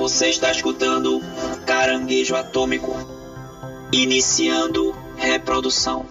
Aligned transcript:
Você 0.00 0.28
está 0.28 0.50
escutando 0.50 1.20
Caranguejo 1.66 2.34
Atômico. 2.34 2.96
Iniciando 3.92 4.96
reprodução. 5.18 6.06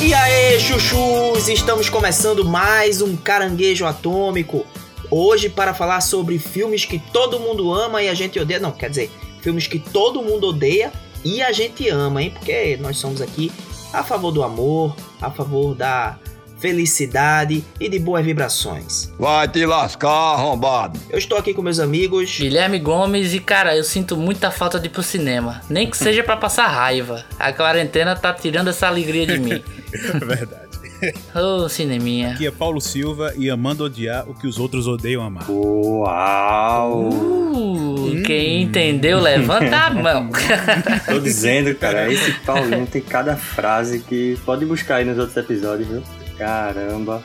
E 0.00 0.14
aí, 0.14 0.58
chuchus! 0.58 1.46
Estamos 1.50 1.90
começando 1.90 2.42
mais 2.42 3.02
um 3.02 3.18
Caranguejo 3.18 3.84
Atômico. 3.84 4.64
Hoje 5.10 5.48
para 5.48 5.74
falar 5.74 6.00
sobre 6.00 6.38
filmes 6.38 6.84
que 6.84 6.98
todo 7.12 7.40
mundo 7.40 7.72
ama 7.72 8.02
e 8.02 8.08
a 8.08 8.14
gente 8.14 8.38
odeia. 8.38 8.60
Não, 8.60 8.72
quer 8.72 8.90
dizer, 8.90 9.10
filmes 9.40 9.66
que 9.66 9.78
todo 9.78 10.22
mundo 10.22 10.48
odeia 10.48 10.92
e 11.24 11.42
a 11.42 11.52
gente 11.52 11.88
ama, 11.88 12.22
hein? 12.22 12.30
Porque 12.30 12.76
nós 12.80 12.96
somos 12.96 13.20
aqui 13.20 13.50
a 13.92 14.04
favor 14.04 14.30
do 14.30 14.42
amor, 14.42 14.94
a 15.20 15.30
favor 15.30 15.74
da 15.74 16.16
felicidade 16.60 17.64
e 17.80 17.88
de 17.88 17.98
boas 17.98 18.24
vibrações. 18.24 19.10
Vai 19.18 19.48
te 19.48 19.64
lascar, 19.64 20.34
arrombado. 20.34 21.00
Eu 21.08 21.18
estou 21.18 21.38
aqui 21.38 21.54
com 21.54 21.62
meus 21.62 21.80
amigos. 21.80 22.38
Guilherme 22.38 22.78
Gomes 22.78 23.32
e 23.32 23.40
cara, 23.40 23.76
eu 23.76 23.82
sinto 23.82 24.16
muita 24.16 24.50
falta 24.50 24.78
de 24.78 24.86
ir 24.86 24.90
pro 24.90 25.02
cinema. 25.02 25.62
Nem 25.68 25.88
que 25.90 25.96
seja 25.96 26.22
pra 26.22 26.36
passar 26.36 26.68
raiva. 26.68 27.24
A 27.38 27.52
quarentena 27.52 28.14
tá 28.14 28.32
tirando 28.32 28.68
essa 28.68 28.86
alegria 28.86 29.26
de 29.26 29.38
mim. 29.38 29.62
Verdade. 30.20 30.69
Ô, 31.34 31.68
cineminha. 31.68 32.32
Aqui 32.32 32.46
é 32.46 32.50
Paulo 32.50 32.80
Silva 32.80 33.32
e 33.36 33.48
amando 33.50 33.84
odiar 33.84 34.28
o 34.28 34.34
que 34.34 34.46
os 34.46 34.58
outros 34.58 34.86
odeiam 34.86 35.22
amar. 35.22 35.44
Uau! 35.50 37.08
Uh, 37.10 38.22
quem 38.24 38.62
entendeu, 38.62 39.20
levanta 39.20 39.76
a 39.76 39.90
mão. 39.90 40.30
Tô 41.06 41.18
dizendo, 41.18 41.74
cara, 41.74 42.10
esse 42.12 42.32
Paulinho 42.40 42.86
tem 42.86 43.00
cada 43.02 43.36
frase 43.36 44.00
que 44.00 44.38
pode 44.44 44.64
buscar 44.66 44.96
aí 44.96 45.04
nos 45.04 45.18
outros 45.18 45.36
episódios, 45.36 45.88
viu? 45.88 46.02
Caramba. 46.38 47.22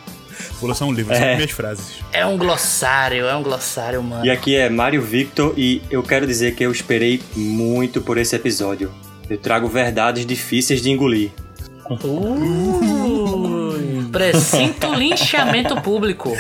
Vou 0.60 0.70
lançar 0.70 0.86
um 0.86 0.92
livro 0.94 1.14
só 1.16 1.22
É. 1.22 1.30
com 1.32 1.36
minhas 1.38 1.52
frases. 1.52 1.96
É 2.12 2.26
um 2.26 2.38
glossário, 2.38 3.26
é 3.26 3.36
um 3.36 3.44
glossário, 3.44 4.02
mano. 4.04 4.26
E 4.26 4.30
aqui 4.30 4.56
é 4.56 4.70
Mário 4.70 5.02
Victor 5.02 5.54
e 5.58 5.82
eu 5.90 6.02
quero 6.04 6.26
dizer 6.26 6.56
que 6.56 6.64
eu 6.66 6.72
esperei 6.72 7.22
muito 7.36 8.02
por 8.02 8.18
esse 8.18 8.36
episódio. 8.36 8.92
Eu 9.30 9.38
trago 9.38 9.68
verdades 9.68 10.26
difíceis 10.26 10.82
de 10.82 10.92
engolir. 10.92 11.32
Uh, 11.90 11.98
precinto 14.16 14.94
linchamento 14.94 15.82
público. 15.82 16.32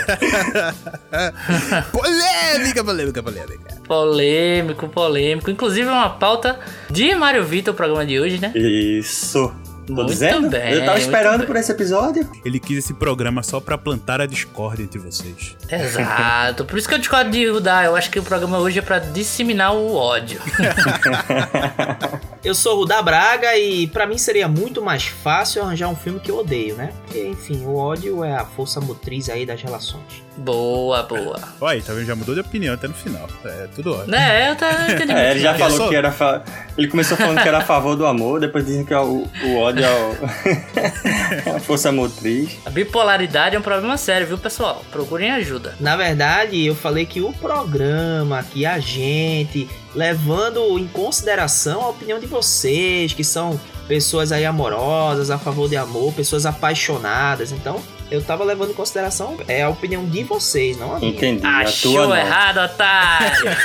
polêmica, 1.91 2.83
polêmica, 2.83 3.21
polêmica. 3.21 3.81
Polêmico, 3.85 4.87
polêmico. 4.87 5.51
Inclusive 5.51 5.89
é 5.89 5.91
uma 5.91 6.09
pauta 6.09 6.57
de 6.89 7.13
Mário 7.13 7.43
Vitor, 7.43 7.73
o 7.73 7.77
programa 7.77 8.05
de 8.05 8.17
hoje, 8.17 8.39
né? 8.39 8.53
Isso. 8.55 9.53
Tô 9.85 9.93
Muito 9.93 10.09
dizendo? 10.09 10.49
bem, 10.49 10.73
eu 10.73 10.85
tava 10.85 10.97
esperando 10.97 11.45
por 11.45 11.55
esse 11.55 11.71
episódio. 11.71 12.27
Ele 12.43 12.59
quis 12.59 12.79
esse 12.79 12.93
programa 12.93 13.43
só 13.43 13.59
pra 13.59 13.77
plantar 13.77 14.19
a 14.19 14.25
discórdia 14.25 14.83
entre 14.83 14.97
vocês. 14.99 15.55
Exato. 15.69 16.65
Por 16.65 16.77
isso 16.77 16.87
que 16.87 16.95
eu 16.95 16.99
discordo 16.99 17.29
de 17.29 17.47
Rudá. 17.47 17.83
Eu 17.83 17.95
acho 17.95 18.09
que 18.09 18.17
o 18.17 18.23
programa 18.23 18.57
hoje 18.57 18.79
é 18.79 18.81
pra 18.81 18.97
disseminar 18.99 19.75
o 19.75 19.93
ódio. 19.95 20.41
Eu 22.43 22.53
sou 22.53 22.75
o 22.75 22.79
Rudá 22.81 23.01
Braga 23.01 23.57
e 23.57 23.87
pra 23.87 24.05
mim 24.05 24.19
seria 24.19 24.47
muito 24.47 24.79
mais 24.81 25.05
fácil 25.07 25.63
arranjar 25.63 25.87
um 25.89 25.95
filme 25.95 26.19
que 26.19 26.29
eu 26.29 26.37
odeio, 26.37 26.75
né? 26.75 26.91
Porque, 27.03 27.25
enfim, 27.25 27.65
o 27.65 27.75
ódio 27.75 28.23
é 28.23 28.35
a 28.35 28.45
força 28.45 28.79
motriz 28.79 29.29
aí 29.29 29.47
das 29.47 29.63
relações. 29.63 30.24
Boa, 30.37 31.03
boa. 31.03 31.39
Olha 31.61 31.75
aí, 31.75 31.81
tá 31.81 31.93
vendo? 31.93 32.05
Já 32.05 32.15
mudou 32.15 32.33
de 32.35 32.41
opinião 32.41 32.73
até 32.73 32.87
no 32.87 32.93
final. 32.93 33.27
É 33.45 33.67
tudo 33.75 33.93
ótimo. 33.93 34.11
Né, 34.11 34.49
eu, 34.51 34.55
tá, 34.55 34.85
eu 34.89 34.95
entendi 34.95 35.11
É, 35.13 35.31
ele 35.31 35.39
já 35.39 35.55
falou 35.55 35.77
sou- 35.77 35.89
que 35.89 35.95
era. 35.95 36.11
Fa... 36.11 36.43
Ele 36.77 36.87
começou 36.87 37.15
falando 37.17 37.41
que 37.41 37.47
era 37.47 37.59
a 37.59 37.61
favor 37.61 37.95
do 37.95 38.05
amor, 38.05 38.39
depois 38.39 38.65
dizem 38.65 38.83
que 38.85 38.93
é 38.93 38.99
o, 38.99 39.25
o 39.43 39.57
ódio 39.57 39.83
é 39.85 39.91
o- 39.91 41.55
a 41.55 41.59
força 41.59 41.91
motriz. 41.91 42.57
A 42.65 42.69
bipolaridade 42.69 43.55
é 43.55 43.59
um 43.59 43.61
problema 43.61 43.97
sério, 43.97 44.27
viu, 44.27 44.37
pessoal? 44.37 44.83
Procurem 44.91 45.31
ajuda. 45.31 45.75
Na 45.79 45.95
verdade, 45.95 46.65
eu 46.65 46.75
falei 46.75 47.05
que 47.05 47.21
o 47.21 47.31
programa, 47.33 48.43
que 48.43 48.65
a 48.65 48.79
gente, 48.79 49.69
levando 49.93 50.77
em 50.77 50.87
consideração 50.87 51.81
a 51.81 51.89
opinião 51.89 52.19
de 52.19 52.25
vocês, 52.27 53.13
que 53.13 53.23
são 53.23 53.59
pessoas 53.87 54.31
aí 54.31 54.45
amorosas, 54.45 55.29
a 55.29 55.37
favor 55.37 55.69
de 55.69 55.77
amor, 55.77 56.13
pessoas 56.13 56.45
apaixonadas, 56.45 57.51
então 57.51 57.81
eu 58.11 58.21
tava 58.21 58.43
levando 58.43 58.71
em 58.71 58.73
consideração 58.73 59.37
é 59.47 59.63
a 59.63 59.69
opinião 59.69 60.05
de 60.05 60.23
vocês, 60.23 60.77
não 60.77 60.95
a 60.95 60.99
minha. 60.99 61.11
Entendi. 61.11 61.45
a 61.45 61.49
tua 61.63 61.63
Achou 61.63 62.07
não. 62.07 62.15
errado, 62.15 62.57
otário. 62.59 63.45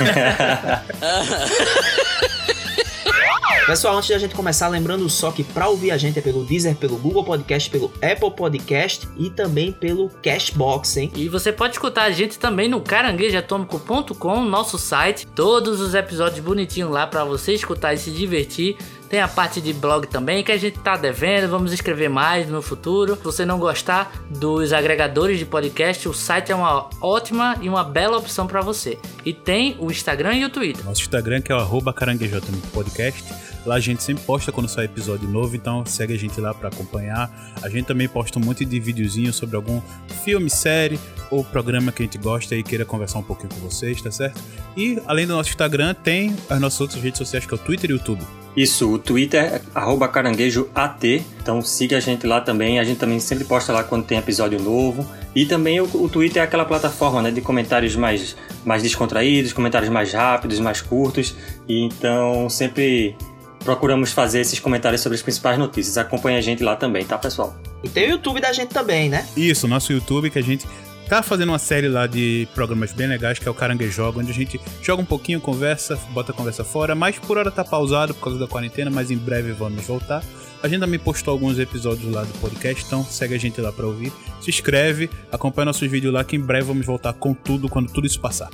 Pessoal, 3.66 3.96
antes 3.96 4.08
da 4.10 4.18
gente 4.18 4.34
começar, 4.34 4.66
lembrando 4.66 5.08
só 5.08 5.30
que 5.30 5.44
pra 5.44 5.68
ouvir 5.68 5.92
a 5.92 5.96
gente 5.96 6.18
é 6.18 6.22
pelo 6.22 6.44
Deezer, 6.44 6.74
pelo 6.74 6.96
Google 6.96 7.22
Podcast, 7.22 7.70
pelo 7.70 7.92
Apple 8.02 8.32
Podcast 8.32 9.08
e 9.16 9.30
também 9.30 9.70
pelo 9.70 10.08
Cashbox, 10.08 10.96
hein? 10.96 11.12
E 11.14 11.28
você 11.28 11.52
pode 11.52 11.74
escutar 11.74 12.04
a 12.04 12.10
gente 12.10 12.36
também 12.36 12.68
no 12.68 12.80
caranguejoatômico.com, 12.80 14.44
nosso 14.44 14.76
site. 14.76 15.24
Todos 15.36 15.80
os 15.80 15.94
episódios 15.94 16.44
bonitinhos 16.44 16.90
lá 16.90 17.06
pra 17.06 17.22
você 17.22 17.54
escutar 17.54 17.94
e 17.94 17.98
se 17.98 18.10
divertir. 18.10 18.76
Tem 19.10 19.20
a 19.20 19.26
parte 19.26 19.60
de 19.60 19.72
blog 19.72 20.06
também 20.06 20.44
que 20.44 20.52
a 20.52 20.56
gente 20.56 20.78
tá 20.78 20.96
devendo, 20.96 21.50
vamos 21.50 21.72
escrever 21.72 22.08
mais 22.08 22.48
no 22.48 22.62
futuro. 22.62 23.16
Se 23.16 23.24
você 23.24 23.44
não 23.44 23.58
gostar 23.58 24.12
dos 24.30 24.72
agregadores 24.72 25.36
de 25.36 25.44
podcast, 25.44 26.08
o 26.08 26.14
site 26.14 26.52
é 26.52 26.54
uma 26.54 26.88
ótima 27.00 27.56
e 27.60 27.68
uma 27.68 27.82
bela 27.82 28.18
opção 28.18 28.46
pra 28.46 28.60
você. 28.60 29.00
E 29.24 29.32
tem 29.32 29.76
o 29.80 29.90
Instagram 29.90 30.34
e 30.34 30.44
o 30.44 30.48
Twitter. 30.48 30.84
Nosso 30.84 31.00
Instagram 31.00 31.40
que 31.40 31.50
é 31.50 31.56
o 31.56 31.58
arroba 31.58 31.92
caranguejotômico 31.92 32.68
podcast. 32.68 33.24
Lá 33.66 33.74
a 33.74 33.80
gente 33.80 34.00
sempre 34.00 34.22
posta 34.22 34.52
quando 34.52 34.68
sai 34.68 34.84
episódio 34.84 35.28
novo, 35.28 35.56
então 35.56 35.84
segue 35.84 36.14
a 36.14 36.16
gente 36.16 36.40
lá 36.40 36.54
pra 36.54 36.68
acompanhar. 36.68 37.28
A 37.60 37.68
gente 37.68 37.86
também 37.86 38.08
posta 38.08 38.38
um 38.38 38.42
monte 38.42 38.64
de 38.64 38.78
videozinhos 38.78 39.34
sobre 39.34 39.56
algum 39.56 39.82
filme, 40.24 40.48
série 40.48 41.00
ou 41.32 41.42
programa 41.42 41.90
que 41.90 42.00
a 42.00 42.06
gente 42.06 42.16
gosta 42.16 42.54
e 42.54 42.62
queira 42.62 42.84
conversar 42.84 43.18
um 43.18 43.24
pouquinho 43.24 43.50
com 43.52 43.68
vocês, 43.68 44.00
tá 44.00 44.12
certo? 44.12 44.40
E 44.76 45.02
além 45.04 45.26
do 45.26 45.34
nosso 45.34 45.50
Instagram, 45.50 45.94
tem 45.94 46.36
as 46.48 46.60
nossas 46.60 46.80
outras 46.80 47.02
redes 47.02 47.18
sociais 47.18 47.44
que 47.44 47.52
é 47.52 47.56
o 47.56 47.58
Twitter 47.58 47.90
e 47.90 47.94
o 47.94 47.96
YouTube. 47.96 48.24
Isso, 48.56 48.92
o 48.92 48.98
Twitter 48.98 49.42
é 49.42 49.62
arroba 49.74 50.08
caranguejoat. 50.08 51.24
Então 51.40 51.62
siga 51.62 51.96
a 51.96 52.00
gente 52.00 52.26
lá 52.26 52.40
também. 52.40 52.78
A 52.78 52.84
gente 52.84 52.98
também 52.98 53.20
sempre 53.20 53.44
posta 53.44 53.72
lá 53.72 53.84
quando 53.84 54.04
tem 54.04 54.18
episódio 54.18 54.60
novo. 54.60 55.06
E 55.34 55.46
também 55.46 55.80
o, 55.80 55.84
o 55.84 56.08
Twitter 56.08 56.42
é 56.42 56.44
aquela 56.44 56.64
plataforma 56.64 57.22
né, 57.22 57.30
de 57.30 57.40
comentários 57.40 57.94
mais, 57.94 58.36
mais 58.64 58.82
descontraídos, 58.82 59.52
comentários 59.52 59.90
mais 59.90 60.12
rápidos, 60.12 60.58
mais 60.58 60.80
curtos. 60.80 61.34
E 61.68 61.84
então 61.84 62.48
sempre 62.48 63.16
procuramos 63.64 64.12
fazer 64.12 64.40
esses 64.40 64.58
comentários 64.58 65.00
sobre 65.00 65.16
as 65.16 65.22
principais 65.22 65.58
notícias. 65.58 65.96
Acompanhe 65.96 66.38
a 66.38 66.40
gente 66.40 66.62
lá 66.62 66.74
também, 66.74 67.04
tá, 67.04 67.16
pessoal? 67.18 67.54
E 67.82 67.88
tem 67.88 68.08
o 68.08 68.10
YouTube 68.12 68.40
da 68.40 68.52
gente 68.52 68.68
também, 68.70 69.08
né? 69.08 69.26
Isso, 69.36 69.68
nosso 69.68 69.92
YouTube 69.92 70.30
que 70.30 70.38
a 70.38 70.42
gente 70.42 70.66
tá 71.10 71.24
fazendo 71.24 71.48
uma 71.48 71.58
série 71.58 71.88
lá 71.88 72.06
de 72.06 72.46
programas 72.54 72.92
bem 72.92 73.08
legais 73.08 73.36
que 73.36 73.48
é 73.48 73.50
o 73.50 73.54
Caranguejo 73.54 73.90
Joga, 73.90 74.20
onde 74.20 74.30
a 74.30 74.34
gente 74.34 74.60
joga 74.80 75.02
um 75.02 75.04
pouquinho, 75.04 75.40
conversa, 75.40 75.98
bota 76.12 76.30
a 76.30 76.34
conversa 76.34 76.62
fora, 76.62 76.94
mas 76.94 77.18
por 77.18 77.36
hora 77.36 77.50
tá 77.50 77.64
pausado 77.64 78.14
por 78.14 78.22
causa 78.22 78.38
da 78.38 78.46
quarentena, 78.46 78.92
mas 78.92 79.10
em 79.10 79.16
breve 79.16 79.50
vamos 79.50 79.84
voltar. 79.84 80.22
A 80.62 80.68
gente 80.68 80.78
também 80.78 81.00
postou 81.00 81.32
alguns 81.32 81.58
episódios 81.58 82.14
lá 82.14 82.22
do 82.22 82.32
podcast, 82.34 82.84
então 82.86 83.02
segue 83.02 83.34
a 83.34 83.38
gente 83.38 83.60
lá 83.60 83.72
pra 83.72 83.86
ouvir. 83.86 84.12
Se 84.40 84.50
inscreve, 84.50 85.10
acompanha 85.32 85.64
nossos 85.64 85.90
vídeos 85.90 86.14
lá 86.14 86.22
que 86.22 86.36
em 86.36 86.40
breve 86.40 86.68
vamos 86.68 86.86
voltar 86.86 87.12
com 87.12 87.34
tudo 87.34 87.68
quando 87.68 87.90
tudo 87.90 88.06
isso 88.06 88.20
passar. 88.20 88.48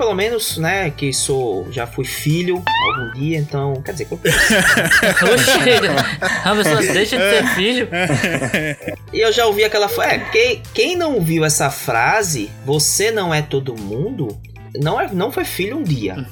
Pelo 0.00 0.14
menos, 0.14 0.56
né, 0.56 0.88
que 0.88 1.12
sou, 1.12 1.70
já 1.70 1.86
fui 1.86 2.06
filho 2.06 2.64
algum 2.88 3.12
dia, 3.20 3.36
então, 3.36 3.82
quer 3.82 3.92
dizer, 3.92 4.06
que 4.06 4.12
eu 4.14 4.18
a 6.42 6.54
pessoa 6.56 6.80
deixa 6.80 7.18
de 7.18 7.22
ser 7.22 7.46
filho. 7.48 7.88
E 9.12 9.20
eu 9.20 9.30
já 9.30 9.44
ouvi 9.44 9.62
aquela 9.62 9.90
frase. 9.90 10.14
É, 10.14 10.18
quem, 10.30 10.62
quem 10.72 10.96
não 10.96 11.20
viu 11.20 11.44
essa 11.44 11.68
frase, 11.68 12.50
você 12.64 13.10
não 13.10 13.34
é 13.34 13.42
todo 13.42 13.78
mundo, 13.78 14.40
não, 14.74 14.98
é, 14.98 15.12
não 15.12 15.30
foi 15.30 15.44
filho 15.44 15.76
um 15.76 15.82
dia. 15.82 16.26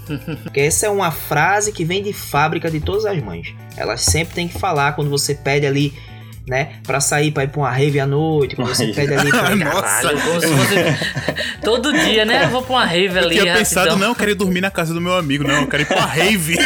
Porque 0.44 0.60
essa 0.60 0.86
é 0.86 0.90
uma 0.90 1.10
frase 1.10 1.70
que 1.70 1.84
vem 1.84 2.02
de 2.02 2.14
fábrica 2.14 2.70
de 2.70 2.80
todas 2.80 3.04
as 3.04 3.22
mães. 3.22 3.54
Elas 3.76 4.00
sempre 4.00 4.34
têm 4.34 4.48
que 4.48 4.58
falar 4.58 4.92
quando 4.92 5.10
você 5.10 5.34
pede 5.34 5.66
ali 5.66 5.92
né? 6.48 6.72
Pra 6.86 7.00
sair, 7.00 7.30
pra 7.30 7.44
ir 7.44 7.48
pra 7.48 7.60
uma 7.60 7.70
rave 7.70 8.00
à 8.00 8.06
noite, 8.06 8.56
quando 8.56 8.68
você 8.68 8.86
pede 8.88 9.14
ali 9.14 9.30
pra 9.30 9.54
Nossa. 9.56 9.80
Caralho, 9.82 10.18
fosse 10.18 11.58
todo 11.62 11.92
dia, 11.92 12.24
né? 12.24 12.44
Eu 12.44 12.48
vou 12.48 12.62
pra 12.62 12.72
uma 12.76 12.84
rave 12.86 13.16
Eu 13.18 13.24
ali. 13.24 13.38
tinha 13.40 13.54
pensado, 13.56 13.88
rapidão. 13.90 13.98
não, 13.98 14.08
eu 14.08 14.14
quero 14.14 14.30
ir 14.30 14.34
dormir 14.34 14.60
na 14.60 14.70
casa 14.70 14.94
do 14.94 15.00
meu 15.00 15.16
amigo, 15.16 15.44
não, 15.44 15.62
eu 15.62 15.66
quero 15.66 15.82
ir 15.82 15.86
pra 15.86 16.04
rave. 16.06 16.56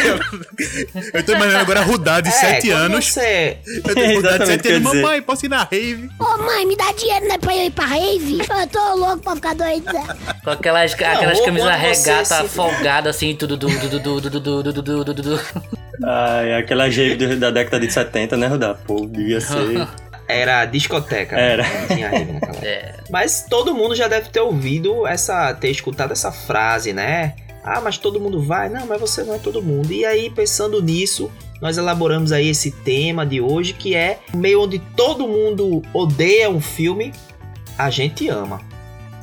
eu 1.14 1.22
tô 1.24 1.32
imaginando 1.32 1.60
agora 1.62 1.80
Rudá 1.80 2.20
de 2.20 2.28
É, 2.28 2.32
7 2.32 2.68
quando 2.68 2.76
anos. 2.80 3.06
Você... 3.12 3.58
Eu 3.84 3.94
tenho 3.94 4.16
Rudá 4.16 4.36
de 4.38 4.42
Exatamente 4.44 4.46
7 4.46 4.58
o 4.58 4.62
que 4.62 4.68
eu 4.68 4.70
ia 4.72 4.76
anos, 4.76 4.90
dizer. 4.92 5.02
mamãe, 5.02 5.22
posso 5.22 5.46
ir 5.46 5.48
na 5.48 5.62
rave? 5.64 6.10
Ô 6.18 6.38
mãe, 6.38 6.66
me 6.66 6.76
dá 6.76 6.92
dinheiro, 6.92 7.28
né, 7.28 7.38
pra 7.38 7.56
eu 7.56 7.64
ir 7.66 7.70
pra 7.70 7.84
rave? 7.86 8.38
Eu 8.60 8.66
tô 8.68 8.94
louco 8.94 9.18
pra 9.22 9.34
ficar 9.36 9.54
doida. 9.54 9.92
Com 10.44 10.50
aquelas, 10.50 10.92
aquelas 10.92 11.40
camisas 11.40 11.76
regata 11.76 12.44
folgadas 12.44 13.16
assim, 13.16 13.34
tudo, 13.34 13.56
tudo, 13.58 13.78
tudo, 13.80 14.00
tudo, 14.00 14.30
tudo, 14.30 14.72
tudo, 14.72 15.04
tudo, 15.04 15.14
tudo, 15.14 15.42
tudo. 15.92 16.08
Ai, 16.08 16.54
aquela 16.54 16.84
rave 16.84 17.36
da 17.36 17.50
década 17.50 17.84
de 17.84 17.92
70, 17.92 18.36
né, 18.36 18.46
Rudá? 18.46 18.74
Pô, 18.74 19.06
devia 19.06 19.40
ser. 19.40 19.86
Era 20.28 20.64
discoteca. 20.64 21.36
Era. 21.36 21.62
né? 21.62 21.80
Não 21.80 21.96
tinha 21.96 22.08
rave 22.08 22.32
naquela 22.32 22.52
época. 22.52 22.66
É. 22.66 22.94
Mas 23.10 23.46
todo 23.48 23.74
mundo 23.74 23.94
já 23.94 24.08
deve 24.08 24.30
ter 24.30 24.40
ouvido 24.40 25.06
essa, 25.06 25.52
ter 25.54 25.70
escutado 25.70 26.12
essa 26.12 26.32
frase, 26.32 26.92
né? 26.92 27.34
Ah, 27.64 27.80
mas 27.80 27.96
todo 27.96 28.18
mundo 28.20 28.42
vai? 28.42 28.68
Não, 28.68 28.86
mas 28.86 29.00
você 29.00 29.22
não 29.22 29.34
é 29.34 29.38
todo 29.38 29.62
mundo. 29.62 29.92
E 29.92 30.04
aí, 30.04 30.30
pensando 30.30 30.82
nisso, 30.82 31.30
nós 31.60 31.78
elaboramos 31.78 32.32
aí 32.32 32.48
esse 32.48 32.72
tema 32.72 33.24
de 33.24 33.40
hoje, 33.40 33.72
que 33.72 33.94
é 33.94 34.18
o 34.34 34.36
meio 34.36 34.62
onde 34.62 34.80
todo 34.96 35.28
mundo 35.28 35.80
odeia 35.92 36.50
um 36.50 36.60
filme, 36.60 37.12
a 37.78 37.88
gente 37.88 38.28
ama. 38.28 38.60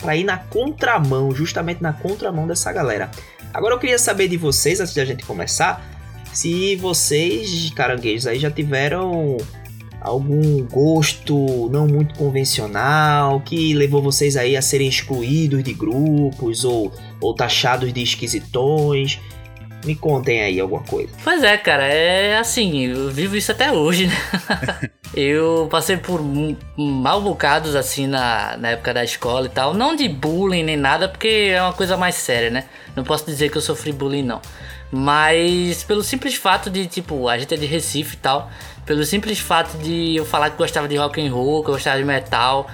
Pra 0.02 0.16
ir 0.16 0.24
na 0.24 0.38
contramão, 0.38 1.32
justamente 1.32 1.84
na 1.84 1.92
contramão 1.92 2.48
dessa 2.48 2.72
galera. 2.72 3.12
Agora 3.54 3.76
eu 3.76 3.80
queria 3.80 4.00
saber 4.00 4.30
de 4.30 4.38
vocês, 4.38 4.80
antes 4.80 4.94
de 4.94 5.02
a 5.02 5.06
gente 5.06 5.26
começar, 5.26 5.84
se 6.34 6.76
vocês, 6.76 7.70
caranguejos, 7.72 8.28
aí 8.28 8.40
já 8.40 8.52
tiveram 8.52 9.38
algum 10.02 10.64
gosto 10.64 11.70
não 11.70 11.86
muito 11.88 12.16
convencional 12.16 13.42
que 13.42 13.74
levou 13.74 14.02
vocês 14.02 14.38
aí 14.38 14.56
a 14.56 14.62
serem 14.62 14.88
excluídos 14.88 15.64
de 15.64 15.74
grupos 15.74 16.64
ou, 16.64 16.92
ou 17.20 17.34
taxados 17.34 17.92
de 17.92 18.02
esquisitões. 18.02 19.20
Me 19.86 19.96
contem 19.96 20.42
aí 20.42 20.60
alguma 20.60 20.84
coisa. 20.84 21.10
Pois 21.24 21.44
é, 21.44 21.58
cara, 21.58 21.86
é 21.86 22.38
assim, 22.38 22.86
eu 22.86 23.10
vivo 23.10 23.36
isso 23.36 23.52
até 23.52 23.72
hoje, 23.72 24.08
né? 24.08 24.16
eu 25.16 25.68
passei 25.72 25.98
por 25.98 26.22
mal 26.78 27.22
bocados 27.22 27.76
assim 27.76 28.06
na, 28.06 28.58
na 28.58 28.70
época 28.70 28.94
da 28.94 29.04
escola 29.04 29.46
e 29.46 29.50
tal. 29.50 29.74
Não 29.74 29.96
de 29.96 30.08
bullying 30.10 30.64
nem 30.64 30.78
nada, 30.78 31.08
porque 31.08 31.52
é 31.54 31.62
uma 31.62 31.74
coisa 31.74 31.96
mais 31.96 32.16
séria, 32.16 32.50
né? 32.50 32.66
Não 32.96 33.04
posso 33.04 33.26
dizer 33.26 33.50
que 33.50 33.58
eu 33.58 33.62
sofri 33.62 33.92
bullying, 33.92 34.24
não. 34.24 34.42
Mas 34.92 35.84
pelo 35.84 36.04
simples 36.04 36.36
fato 36.36 36.70
de, 36.70 36.88
tipo, 36.88 37.28
a 37.28 37.38
gente 37.38 37.54
é 37.54 37.58
de 37.58 37.66
Recife 37.66 38.16
e 38.16 38.20
tal. 38.20 38.52
Pelo 38.86 39.04
simples 39.06 39.40
fato 39.40 39.78
de 39.78 40.16
eu 40.16 40.26
falar 40.26 40.50
que 40.50 40.58
gostava 40.58 40.88
de 40.88 40.98
rock 40.98 41.22
and 41.22 41.32
roll, 41.32 41.64
que 41.64 41.70
eu 41.70 41.74
gostava 41.76 41.98
de 41.98 42.04
metal, 42.04 42.68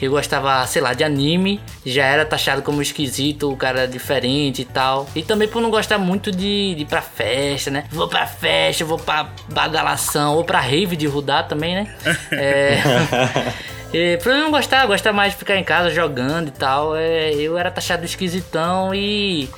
que 0.00 0.06
eu 0.06 0.12
gostava, 0.12 0.66
sei 0.66 0.80
lá, 0.80 0.94
de 0.94 1.04
anime, 1.04 1.60
já 1.84 2.06
era 2.06 2.24
taxado 2.24 2.62
como 2.62 2.80
esquisito, 2.80 3.52
o 3.52 3.56
cara 3.56 3.86
diferente 3.86 4.62
e 4.62 4.64
tal. 4.64 5.06
E 5.14 5.22
também 5.22 5.46
por 5.46 5.60
não 5.60 5.70
gostar 5.70 5.98
muito 5.98 6.32
de, 6.32 6.74
de 6.74 6.82
ir 6.82 6.86
pra 6.86 7.02
festa, 7.02 7.70
né? 7.70 7.84
Vou 7.90 8.08
pra 8.08 8.26
festa, 8.26 8.82
vou 8.82 8.98
pra 8.98 9.28
badalação, 9.52 10.36
ou 10.36 10.42
pra 10.42 10.58
rave 10.58 10.96
de 10.96 11.06
Rudá 11.06 11.42
também, 11.42 11.74
né? 11.74 11.94
É. 12.32 12.80
E, 13.92 14.18
por 14.18 14.30
eu 14.30 14.38
não 14.38 14.52
gostar, 14.52 14.86
gostar 14.86 15.12
mais 15.12 15.32
de 15.32 15.38
ficar 15.40 15.56
em 15.56 15.64
casa 15.64 15.90
jogando 15.90 16.46
e 16.46 16.52
tal, 16.52 16.94
é, 16.94 17.34
eu 17.34 17.58
era 17.58 17.72
taxado 17.72 18.04
esquisitão 18.04 18.94
e 18.94 19.50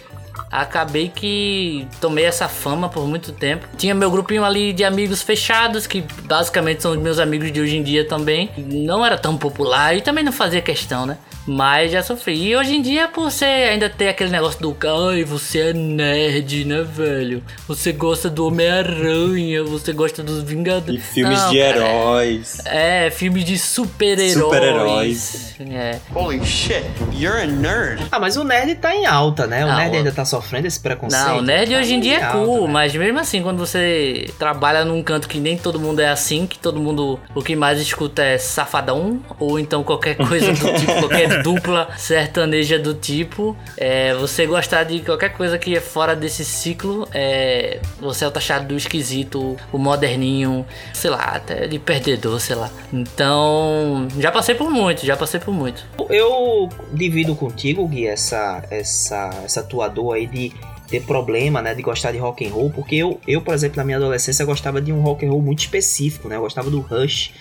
acabei 0.53 1.09
que 1.09 1.89
tomei 1.99 2.27
essa 2.27 2.47
fama 2.47 2.91
por 2.91 3.07
muito 3.09 3.33
tempo. 3.33 3.67
Tinha 3.79 3.95
meu 3.95 4.11
grupinho 4.11 4.45
ali 4.45 4.75
de 4.75 4.85
amigos 4.85 5.23
fechados, 5.23 5.87
que 5.87 6.05
basicamente 6.25 6.83
são 6.83 6.93
os 6.93 6.99
meus 6.99 7.19
amigos 7.19 7.51
de 7.51 7.59
hoje 7.61 7.79
em 7.79 7.83
dia 7.83 8.07
também. 8.07 8.51
Não 8.59 9.05
era 9.05 9.17
tão 9.17 9.39
popular 9.39 9.97
e 9.97 10.03
também 10.03 10.23
não 10.23 10.33
fazia 10.33 10.61
questão, 10.61 11.07
né? 11.07 11.17
Mas 11.47 11.91
já 11.93 12.03
sofri. 12.03 12.35
E 12.49 12.57
hoje 12.57 12.77
em 12.77 12.83
dia, 12.83 13.09
por 13.09 13.31
você 13.31 13.45
ainda 13.45 13.89
ter 13.91 14.09
aquele 14.09 14.31
negócio 14.31 14.61
do 14.61 14.77
ai, 15.09 15.25
você 15.25 15.59
é 15.59 15.73
nerd, 15.73 16.65
né, 16.65 16.83
velho? 16.83 17.43
Você 17.67 17.93
gosta 17.93 18.29
do 18.31 18.47
Homem-Aranha, 18.47 19.63
você 19.65 19.93
gosta 19.93 20.23
dos 20.23 20.43
Vingadores. 20.43 21.01
E 21.01 21.05
filmes 21.15 21.39
Não, 21.41 21.51
de 21.51 21.59
cara, 21.59 21.77
heróis. 21.79 22.59
é, 22.65 23.11
filmes 23.11 23.45
de 23.45 23.59
super-heróis. 23.59 24.33
Super-heróis. 24.35 25.55
É. 25.61 25.99
Holy 26.15 26.45
shit, 26.45 26.85
you're 27.13 27.41
a 27.43 27.47
nerd. 27.47 28.03
Ah, 28.11 28.19
mas 28.19 28.37
o 28.37 28.45
nerd 28.45 28.75
tá 28.77 28.95
em 28.95 29.07
alta, 29.07 29.47
né? 29.47 29.65
O 29.65 29.69
Não, 29.69 29.77
nerd 29.77 29.93
o- 29.95 29.99
ainda 29.99 30.13
tá 30.13 30.25
sofrendo 30.25 30.67
esse 30.67 30.81
preconceito. 30.81 31.25
Não, 31.25 31.41
nerd 31.43 31.73
Tá 31.73 31.79
hoje 31.79 31.95
em 31.95 32.01
dia 32.01 32.17
em 32.19 32.21
é 32.21 32.25
alta, 32.25 32.39
cool, 32.39 32.67
né? 32.67 32.73
mas 32.73 32.95
mesmo 32.95 33.19
assim, 33.19 33.43
quando 33.43 33.59
você 33.59 34.29
trabalha 34.39 34.85
num 34.85 35.03
canto 35.03 35.29
que 35.29 35.39
nem 35.39 35.57
todo 35.57 35.79
mundo 35.79 36.01
é 36.01 36.09
assim, 36.09 36.47
que 36.47 36.59
todo 36.59 36.79
mundo 36.81 37.19
o 37.35 37.43
que 37.43 37.55
mais 37.57 37.81
escuta 37.81 38.23
é 38.23 38.39
safadão, 38.39 39.21
ou 39.39 39.59
então 39.59 39.83
qualquer 39.85 40.17
coisa 40.17 40.53
do 40.53 40.55
tipo, 40.79 40.93
qualquer 41.01 41.32
dupla 41.43 41.89
sertaneja 41.97 42.79
do 42.79 42.95
tipo, 42.95 43.57
é, 43.77 44.15
você 44.15 44.47
gostar 44.47 44.85
de 44.85 45.01
qualquer 45.01 45.31
coisa 45.31 45.59
que 45.59 45.77
é 45.77 45.81
fora 45.81 46.15
desse 46.15 46.45
ciclo, 46.45 47.09
é, 47.13 47.81
você 48.01 48.25
é 48.25 48.29
o 48.29 48.31
taxado 48.31 48.67
do 48.69 48.77
esquisito, 48.77 49.57
o 49.73 49.79
moderninho, 49.79 50.67
sei 50.93 51.11
lá, 51.11 51.37
até 51.37 51.67
de 51.67 51.79
perdedor, 51.79 52.41
sei 52.41 52.57
lá. 52.57 52.71
Então, 52.93 54.09
já 54.19 54.31
passei 54.31 54.55
por 54.55 54.71
muito, 54.71 55.05
já 55.07 55.17
passei 55.17 55.41
por 55.41 55.55
muito. 55.55 55.85
Eu 56.11 56.69
divido 56.93 57.35
contigo, 57.35 57.87
Gui, 57.87 58.07
essa, 58.07 58.65
essa, 58.71 59.31
essa 59.45 59.63
tua 59.63 59.89
dor 59.89 60.15
aí 60.15 60.27
de 60.27 60.53
ter 60.93 61.03
problema, 61.05 61.63
né, 61.63 61.75
de 61.75 61.81
gostar 61.81 62.13
de 62.13 62.19
rock 62.19 62.47
and 62.47 62.51
roll, 62.51 62.71
porque 62.71 62.97
eu, 62.97 63.19
eu, 63.27 63.41
por 63.41 63.55
exemplo, 63.55 63.79
na 63.79 63.85
minha 63.85 63.97
adolescência 63.97 64.45
gostava 64.45 64.81
de 64.81 64.93
um 64.93 65.01
rock 65.01 65.25
and 65.25 65.31
roll 65.31 65.41
muito 65.41 65.61
específico, 65.61 66.29
né? 66.29 66.37
Eu 66.37 66.43
gostava 66.43 66.71
do 66.71 66.81
Rush, 66.81 67.33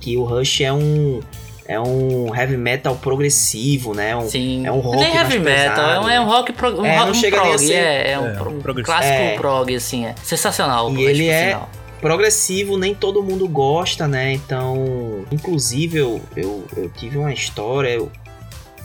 que 0.00 0.16
o 0.16 0.22
Rush 0.22 0.60
é 0.60 0.72
um 0.72 1.20
é 1.66 1.78
um 1.80 2.34
heavy 2.34 2.56
metal 2.56 2.96
progressivo, 2.96 3.94
né? 3.94 4.16
Um, 4.16 4.28
Sim. 4.28 4.66
é 4.66 4.72
um 4.72 4.80
rock 4.80 4.96
Nem 4.98 5.14
heavy 5.16 5.38
mais 5.38 5.42
metal, 5.58 5.74
pesado, 5.76 5.90
é 5.90 6.00
um, 6.00 6.06
né? 6.06 6.14
é 6.16 6.20
um 6.20 6.24
rock, 6.26 6.52
pro, 6.52 6.80
um 6.80 6.84
É, 6.86 6.92
rock 6.96 7.04
não 7.04 7.10
um 7.10 7.14
chega 7.14 7.40
prog, 7.40 7.58
ser- 7.58 7.72
é, 7.74 8.10
é 8.12 8.18
um, 8.18 8.26
É, 8.28 8.32
pro- 8.34 8.50
um 8.50 8.56
um 8.56 8.60
progressivo. 8.60 8.96
clássico 8.98 9.22
É. 9.22 9.34
prog, 9.36 9.74
assim, 9.76 10.06
é 10.06 10.14
sensacional. 10.22 10.92
E 10.94 11.06
é 11.06 11.10
ele 11.10 11.28
é- 11.28 11.58
progressivo, 12.00 12.76
nem 12.76 12.94
todo 12.94 13.22
mundo 13.22 13.46
gosta, 13.48 14.08
né? 14.08 14.32
Então, 14.32 15.24
inclusive 15.30 15.98
eu, 15.98 16.20
eu, 16.36 16.64
eu 16.76 16.88
tive 16.90 17.16
uma 17.16 17.32
história, 17.32 17.90
eu 17.90 18.10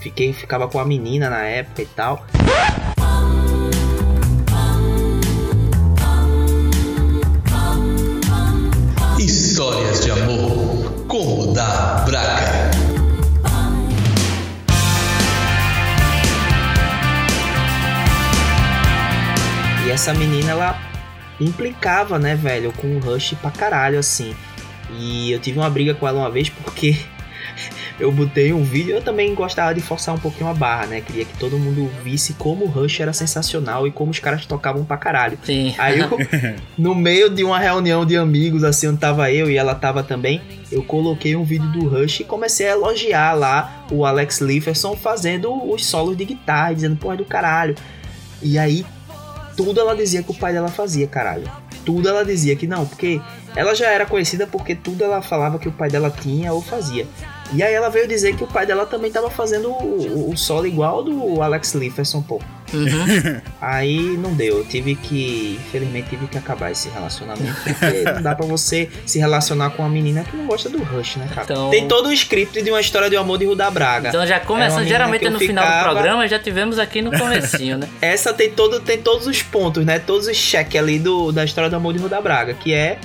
fiquei 0.00 0.32
ficava 0.32 0.68
com 0.68 0.78
a 0.78 0.84
menina 0.84 1.28
na 1.28 1.44
época 1.44 1.82
e 1.82 1.86
tal. 1.86 2.24
Essa 19.98 20.14
menina, 20.14 20.52
ela 20.52 20.80
implicava, 21.40 22.20
né, 22.20 22.36
velho, 22.36 22.72
com 22.72 22.86
o 22.86 23.00
Rush 23.00 23.34
pra 23.42 23.50
caralho, 23.50 23.98
assim. 23.98 24.32
E 24.96 25.32
eu 25.32 25.40
tive 25.40 25.58
uma 25.58 25.68
briga 25.68 25.92
com 25.92 26.06
ela 26.06 26.20
uma 26.20 26.30
vez 26.30 26.48
porque 26.48 26.96
eu 27.98 28.12
botei 28.12 28.52
um 28.52 28.62
vídeo. 28.62 28.94
Eu 28.94 29.02
também 29.02 29.34
gostava 29.34 29.74
de 29.74 29.80
forçar 29.80 30.14
um 30.14 30.18
pouquinho 30.18 30.48
a 30.48 30.54
barra, 30.54 30.86
né? 30.86 31.00
Queria 31.00 31.24
que 31.24 31.36
todo 31.36 31.58
mundo 31.58 31.90
visse 32.04 32.34
como 32.34 32.64
o 32.64 32.68
Rush 32.68 33.00
era 33.00 33.12
sensacional 33.12 33.88
e 33.88 33.90
como 33.90 34.12
os 34.12 34.20
caras 34.20 34.46
tocavam 34.46 34.84
pra 34.84 34.96
caralho. 34.96 35.36
Sim. 35.42 35.74
Aí 35.76 35.98
eu, 35.98 36.08
no 36.78 36.94
meio 36.94 37.28
de 37.28 37.42
uma 37.42 37.58
reunião 37.58 38.06
de 38.06 38.16
amigos, 38.16 38.62
assim, 38.62 38.86
onde 38.86 38.98
tava 38.98 39.32
eu 39.32 39.50
e 39.50 39.56
ela 39.56 39.74
tava 39.74 40.04
também, 40.04 40.40
eu 40.70 40.84
coloquei 40.84 41.34
um 41.34 41.42
vídeo 41.42 41.72
do 41.72 41.88
Rush 41.88 42.20
e 42.20 42.24
comecei 42.24 42.68
a 42.68 42.70
elogiar 42.70 43.32
lá 43.32 43.84
o 43.90 44.06
Alex 44.06 44.40
Lifferson 44.40 44.94
fazendo 44.94 45.52
os 45.68 45.84
solos 45.84 46.16
de 46.16 46.24
guitarra, 46.24 46.72
dizendo, 46.72 46.94
pô, 46.94 47.12
é 47.12 47.16
do 47.16 47.24
caralho. 47.24 47.74
E 48.40 48.56
aí, 48.56 48.86
tudo 49.58 49.80
ela 49.80 49.96
dizia 49.96 50.22
que 50.22 50.30
o 50.30 50.34
pai 50.34 50.52
dela 50.52 50.68
fazia, 50.68 51.08
caralho. 51.08 51.50
Tudo 51.84 52.08
ela 52.08 52.24
dizia 52.24 52.54
que 52.54 52.64
não, 52.64 52.86
porque 52.86 53.20
ela 53.56 53.74
já 53.74 53.88
era 53.88 54.06
conhecida 54.06 54.46
porque 54.46 54.72
tudo 54.72 55.02
ela 55.02 55.20
falava 55.20 55.58
que 55.58 55.66
o 55.66 55.72
pai 55.72 55.90
dela 55.90 56.12
tinha 56.12 56.52
ou 56.52 56.62
fazia. 56.62 57.08
E 57.52 57.62
aí 57.62 57.72
ela 57.72 57.88
veio 57.88 58.06
dizer 58.06 58.36
que 58.36 58.44
o 58.44 58.46
pai 58.46 58.66
dela 58.66 58.84
também 58.84 59.10
tava 59.10 59.30
fazendo 59.30 59.70
o, 59.70 60.30
o 60.30 60.36
solo 60.36 60.66
igual 60.66 61.02
do 61.02 61.40
Alex 61.42 61.72
Lifferson, 61.74 62.20
pô. 62.22 62.40
Uhum. 62.72 63.40
Aí 63.60 63.98
não 64.18 64.34
deu, 64.34 64.58
eu 64.58 64.64
tive 64.64 64.94
que, 64.94 65.58
infelizmente, 65.66 66.10
tive 66.10 66.26
que 66.26 66.36
acabar 66.36 66.70
esse 66.70 66.90
relacionamento, 66.90 67.54
porque 67.64 68.02
não 68.12 68.20
dá 68.22 68.34
pra 68.34 68.44
você 68.44 68.90
se 69.06 69.18
relacionar 69.18 69.70
com 69.70 69.82
uma 69.82 69.88
menina 69.88 70.22
que 70.22 70.36
não 70.36 70.46
gosta 70.46 70.68
do 70.68 70.76
Rush, 70.82 71.16
né, 71.16 71.26
cara? 71.34 71.44
Então- 71.50 71.70
Tem 71.70 71.88
todo 71.88 72.08
o 72.08 72.12
script 72.12 72.60
de 72.60 72.70
uma 72.70 72.80
história 72.80 73.08
de 73.08 73.16
amor 73.16 73.38
de 73.38 73.46
Rudá 73.46 73.70
Braga. 73.70 74.10
Então 74.10 74.26
já 74.26 74.38
começando, 74.38 74.86
geralmente 74.86 75.28
no 75.30 75.38
final 75.38 75.64
do 75.64 75.70
ficava- 75.72 75.90
programa, 75.92 76.28
já 76.28 76.38
tivemos 76.38 76.78
aqui 76.78 77.00
no 77.00 77.10
comecinho, 77.18 77.78
né? 77.78 77.88
Essa 78.02 78.34
tem 78.34 78.50
todo, 78.50 78.80
tem 78.80 78.98
todos 78.98 79.26
os 79.26 79.42
pontos, 79.42 79.84
né? 79.86 79.98
Todos 79.98 80.26
os 80.26 80.36
cheques 80.36 80.78
ali 80.78 80.98
do, 80.98 81.32
da 81.32 81.44
história 81.46 81.70
do 81.70 81.76
amor 81.76 81.94
de 81.94 82.00
Rudá 82.00 82.20
Braga, 82.20 82.52
que 82.52 82.74
é, 82.74 82.98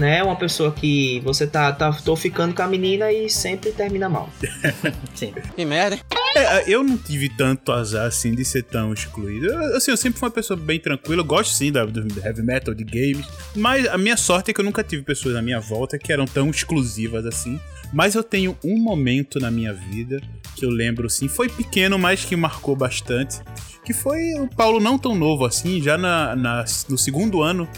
né, 0.00 0.22
uma 0.22 0.34
pessoa 0.34 0.72
que 0.72 1.20
você 1.20 1.46
tá, 1.46 1.70
tá 1.72 1.92
tô 1.92 2.16
ficando 2.16 2.54
com 2.54 2.62
a 2.62 2.66
menina 2.66 3.12
e 3.12 3.28
sempre 3.28 3.70
termina 3.70 4.08
mal. 4.08 4.30
Sim. 5.14 5.34
Que 5.54 5.64
merda, 5.64 5.96
hein? 5.96 6.02
É, 6.34 6.72
eu 6.72 6.82
não 6.82 6.96
tive 6.96 7.28
tanto 7.28 7.70
azar 7.70 8.06
assim 8.06 8.34
de 8.34 8.44
ser 8.44 8.62
tão 8.62 8.94
excluído. 8.94 9.46
Eu, 9.46 9.76
assim, 9.76 9.90
eu 9.90 9.96
sempre 9.96 10.18
fui 10.18 10.26
uma 10.28 10.32
pessoa 10.32 10.56
bem 10.56 10.78
tranquila. 10.78 11.20
Eu 11.20 11.24
gosto 11.24 11.52
sim 11.52 11.72
da, 11.72 11.84
do 11.84 12.00
heavy 12.24 12.42
metal, 12.42 12.72
de 12.72 12.84
games. 12.84 13.26
Mas 13.54 13.86
a 13.88 13.98
minha 13.98 14.16
sorte 14.16 14.50
é 14.50 14.54
que 14.54 14.60
eu 14.60 14.64
nunca 14.64 14.82
tive 14.82 15.02
pessoas 15.02 15.34
à 15.34 15.42
minha 15.42 15.60
volta 15.60 15.98
que 15.98 16.12
eram 16.12 16.24
tão 16.24 16.48
exclusivas 16.48 17.26
assim. 17.26 17.60
Mas 17.92 18.14
eu 18.14 18.22
tenho 18.22 18.56
um 18.64 18.78
momento 18.78 19.40
na 19.40 19.50
minha 19.50 19.74
vida 19.74 20.20
que 20.56 20.64
eu 20.64 20.70
lembro 20.70 21.06
assim, 21.08 21.26
foi 21.26 21.48
pequeno, 21.48 21.98
mas 21.98 22.24
que 22.24 22.36
marcou 22.36 22.76
bastante. 22.76 23.40
Que 23.84 23.92
foi 23.92 24.34
o 24.38 24.48
Paulo 24.48 24.78
não 24.78 24.96
tão 24.96 25.16
novo 25.16 25.44
assim, 25.44 25.82
já 25.82 25.98
na, 25.98 26.36
na 26.36 26.64
no 26.88 26.96
segundo 26.96 27.42
ano 27.42 27.68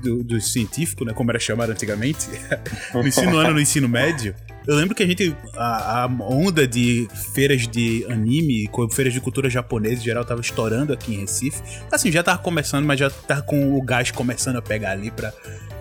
do, 0.00 0.22
do 0.22 0.40
científico, 0.40 1.04
né? 1.04 1.12
Como 1.12 1.30
era 1.30 1.38
chamado 1.38 1.72
antigamente. 1.72 2.28
no 2.94 3.06
ensino 3.06 3.38
ano, 3.38 3.54
no 3.54 3.60
ensino 3.60 3.88
médio. 3.88 4.34
Eu 4.68 4.76
lembro 4.76 4.94
que 4.94 5.02
a 5.02 5.06
gente. 5.06 5.34
A, 5.56 6.04
a, 6.04 6.06
onda 6.06 6.68
de 6.68 7.08
feiras 7.32 7.66
de 7.66 8.04
anime, 8.10 8.68
feiras 8.92 9.14
de 9.14 9.20
cultura 9.20 9.48
japonesa 9.48 10.02
em 10.02 10.04
geral, 10.04 10.26
tava 10.26 10.42
estourando 10.42 10.92
aqui 10.92 11.14
em 11.14 11.20
Recife. 11.20 11.62
Assim, 11.90 12.12
já 12.12 12.22
tava 12.22 12.36
começando, 12.42 12.84
mas 12.84 13.00
já 13.00 13.08
tava 13.08 13.40
com 13.40 13.74
o 13.78 13.80
gás 13.80 14.10
começando 14.10 14.56
a 14.56 14.62
pegar 14.62 14.90
ali 14.90 15.10
pra 15.10 15.32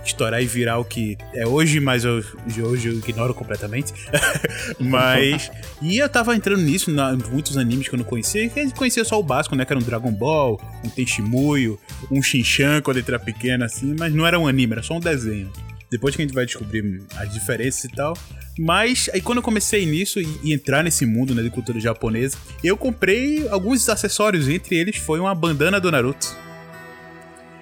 estourar 0.06 0.42
e 0.42 0.46
virar 0.46 0.78
o 0.78 0.86
que 0.86 1.18
é 1.34 1.46
hoje, 1.46 1.82
mas 1.82 2.06
eu, 2.06 2.24
hoje 2.64 2.88
eu 2.88 2.94
ignoro 2.94 3.34
completamente. 3.34 3.92
mas. 4.80 5.52
E 5.82 5.98
eu 5.98 6.08
tava 6.08 6.34
entrando 6.34 6.62
nisso, 6.62 6.90
na, 6.90 7.14
muitos 7.14 7.58
animes 7.58 7.90
que 7.90 7.94
eu 7.94 7.98
não 7.98 8.06
conhecia, 8.06 8.48
que 8.48 8.58
eu 8.58 8.72
conhecia 8.72 9.04
só 9.04 9.20
o 9.20 9.24
básico, 9.24 9.54
né? 9.54 9.66
Que 9.66 9.74
era 9.74 9.80
um 9.82 9.84
Dragon 9.84 10.14
Ball, 10.14 10.62
um 10.86 10.90
Tenshimuyo, 10.90 11.78
um 12.10 12.24
Shinchan 12.24 12.82
quando 12.82 12.96
ele 12.96 13.06
era 13.06 13.20
pequeno, 13.20 13.66
assim, 13.66 13.94
mas 14.00 14.14
não 14.14 14.26
era 14.26 14.40
um 14.40 14.48
anime, 14.48 14.72
era 14.72 14.82
só 14.82 14.96
um 14.96 15.02
desenho. 15.02 15.52
Depois 15.90 16.16
que 16.16 16.22
a 16.22 16.26
gente 16.26 16.34
vai 16.34 16.46
descobrir 16.46 17.02
as 17.16 17.34
diferenças 17.34 17.86
e 17.86 17.90
tal. 17.90 18.18
Mas 18.60 19.10
aí 19.14 19.22
quando 19.22 19.38
eu 19.38 19.44
comecei 19.44 19.86
nisso 19.86 20.20
e, 20.20 20.28
e 20.44 20.54
entrar 20.54 20.84
nesse 20.84 21.06
mundo 21.06 21.34
né, 21.36 21.44
de 21.44 21.50
cultura 21.50 21.80
japonesa, 21.80 22.38
eu 22.64 22.76
comprei 22.76 23.48
alguns 23.50 23.88
acessórios, 23.88 24.50
entre 24.50 24.76
eles 24.76 24.98
foi 24.98 25.20
uma 25.20 25.34
bandana 25.36 25.80
do 25.80 25.92
Naruto. 25.92 26.47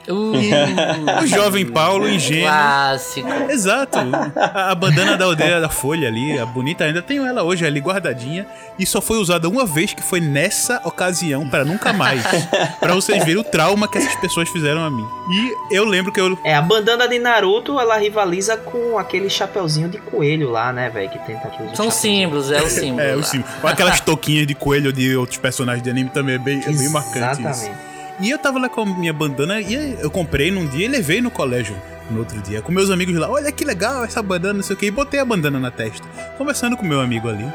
Uh, 0.07 1.23
o 1.23 1.27
jovem 1.27 1.65
Paulo 1.65 2.07
ingênuo. 2.07 2.43
Clássico. 2.43 3.29
Exato. 3.49 3.99
A, 4.35 4.71
a, 4.71 4.75
bandana 4.75 5.17
da 5.17 5.25
aldeia 5.25 5.59
da 5.59 5.69
Folha 5.69 6.07
ali, 6.07 6.37
a 6.37 6.45
bonita, 6.45 6.83
ainda 6.83 7.01
tenho 7.01 7.25
ela 7.25 7.43
hoje 7.43 7.65
ali 7.65 7.79
guardadinha. 7.79 8.45
E 8.77 8.85
só 8.85 9.01
foi 9.01 9.17
usada 9.17 9.47
uma 9.47 9.65
vez, 9.65 9.93
que 9.93 10.03
foi 10.03 10.19
nessa 10.19 10.81
ocasião, 10.83 11.47
para 11.49 11.63
nunca 11.63 11.93
mais. 11.93 12.21
para 12.79 12.93
vocês 12.93 13.23
verem 13.23 13.41
o 13.41 13.43
trauma 13.43 13.87
que 13.87 13.97
essas 13.97 14.15
pessoas 14.15 14.49
fizeram 14.49 14.83
a 14.83 14.91
mim. 14.91 15.05
E 15.29 15.75
eu 15.75 15.85
lembro 15.85 16.11
que 16.11 16.19
eu. 16.19 16.37
É, 16.43 16.53
a 16.53 16.61
bandana 16.61 17.07
de 17.07 17.17
Naruto, 17.17 17.79
ela 17.79 17.97
rivaliza 17.97 18.57
com 18.57 18.97
aquele 18.97 19.29
chapeuzinho 19.29 19.89
de 19.89 19.97
coelho 19.97 20.51
lá, 20.51 20.71
né, 20.73 20.89
velho? 20.89 21.09
Que 21.09 21.19
tenta 21.19 21.47
aqui 21.47 21.75
São 21.75 21.89
símbolos, 21.89 22.51
é 22.51 22.61
o 22.61 22.69
símbolo. 22.69 23.01
é, 23.01 23.15
o 23.15 23.23
símbolo. 23.23 23.49
Com 23.61 23.67
aquelas 23.67 23.99
touquinhas 24.01 24.45
de 24.45 24.53
coelho 24.53 24.91
de 24.91 25.15
outros 25.15 25.37
personagens 25.37 25.83
de 25.83 25.89
anime 25.89 26.09
também 26.09 26.35
é 26.35 26.39
bem, 26.39 26.61
é 26.61 26.71
bem 26.71 26.89
marcante. 26.89 27.41
Exatamente. 27.41 27.71
Isso. 27.71 27.84
E 28.19 28.29
eu 28.29 28.39
tava 28.39 28.59
lá 28.59 28.69
com 28.69 28.81
a 28.81 28.85
minha 28.85 29.11
bandana 29.11 29.59
e 29.59 29.97
eu 29.99 30.09
comprei 30.09 30.49
num 30.49 30.65
dia 30.67 30.85
e 30.85 30.87
levei 30.87 31.21
no 31.21 31.29
colégio 31.29 31.75
no 32.09 32.19
outro 32.19 32.39
dia. 32.41 32.61
Com 32.61 32.71
meus 32.71 32.89
amigos 32.89 33.15
lá, 33.15 33.29
olha 33.29 33.51
que 33.51 33.65
legal 33.65 34.03
essa 34.03 34.21
bandana, 34.21 34.55
não 34.55 34.63
sei 34.63 34.75
o 34.75 34.79
que. 34.79 34.85
E 34.85 34.91
botei 34.91 35.19
a 35.19 35.25
bandana 35.25 35.59
na 35.59 35.71
testa. 35.71 36.07
Conversando 36.37 36.77
com 36.77 36.85
meu 36.85 37.01
amigo 37.01 37.27
ali. 37.29 37.45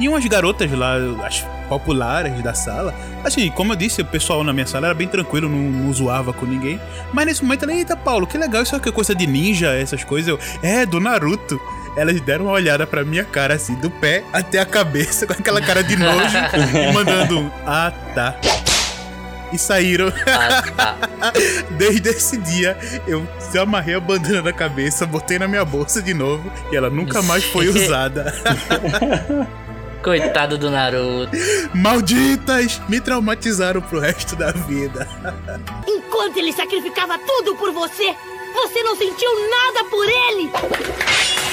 E 0.00 0.08
umas 0.08 0.24
garotas 0.26 0.70
lá, 0.72 0.96
as 1.24 1.44
populares 1.68 2.42
da 2.42 2.54
sala. 2.54 2.94
Assim, 3.24 3.50
como 3.50 3.72
eu 3.72 3.76
disse, 3.76 4.00
o 4.00 4.04
pessoal 4.04 4.42
na 4.42 4.52
minha 4.52 4.66
sala 4.66 4.86
era 4.86 4.94
bem 4.94 5.08
tranquilo, 5.08 5.48
não, 5.48 5.58
não 5.58 5.92
zoava 5.92 6.32
com 6.32 6.46
ninguém. 6.46 6.80
Mas 7.12 7.26
nesse 7.26 7.42
momento 7.42 7.64
ela, 7.64 7.74
eita 7.74 7.96
Paulo, 7.96 8.26
que 8.26 8.38
legal, 8.38 8.62
isso 8.62 8.74
é 8.74 8.80
coisa 8.92 9.14
de 9.14 9.26
ninja, 9.26 9.72
essas 9.74 10.04
coisas. 10.04 10.28
Eu, 10.28 10.38
é, 10.62 10.86
do 10.86 11.00
Naruto 11.00 11.60
elas 11.96 12.20
deram 12.20 12.44
uma 12.44 12.54
olhada 12.54 12.86
pra 12.86 13.04
minha 13.04 13.24
cara, 13.24 13.54
assim, 13.54 13.74
do 13.74 13.90
pé 13.90 14.22
até 14.32 14.60
a 14.60 14.64
cabeça, 14.64 15.26
com 15.28 15.32
aquela 15.32 15.60
cara 15.60 15.82
de 15.82 15.96
nojo, 15.96 16.36
e 16.88 16.92
mandando 16.92 17.40
um, 17.40 17.50
ah, 17.66 17.92
tá 18.14 18.38
e 19.52 19.58
saíram. 19.58 20.12
Desde 21.76 22.10
esse 22.10 22.36
dia, 22.36 22.76
eu 23.06 23.26
amarrei 23.60 23.94
a 23.94 24.00
bandana 24.00 24.42
na 24.42 24.52
cabeça, 24.52 25.06
botei 25.06 25.38
na 25.38 25.48
minha 25.48 25.64
bolsa 25.64 26.00
de 26.02 26.14
novo 26.14 26.50
e 26.72 26.76
ela 26.76 26.90
nunca 26.90 27.22
mais 27.22 27.44
foi 27.44 27.68
usada. 27.68 28.32
Coitado 30.02 30.56
do 30.56 30.70
Naruto. 30.70 31.32
Malditas! 31.74 32.80
Me 32.88 33.00
traumatizaram 33.00 33.80
pro 33.80 33.98
resto 33.98 34.36
da 34.36 34.52
vida. 34.52 35.08
Enquanto 35.86 36.36
ele 36.36 36.52
sacrificava 36.52 37.18
tudo 37.18 37.56
por 37.56 37.72
você, 37.72 38.14
você 38.54 38.82
não 38.82 38.96
sentiu 38.96 39.28
nada 39.50 39.84
por 39.90 40.06
ele! 40.06 40.50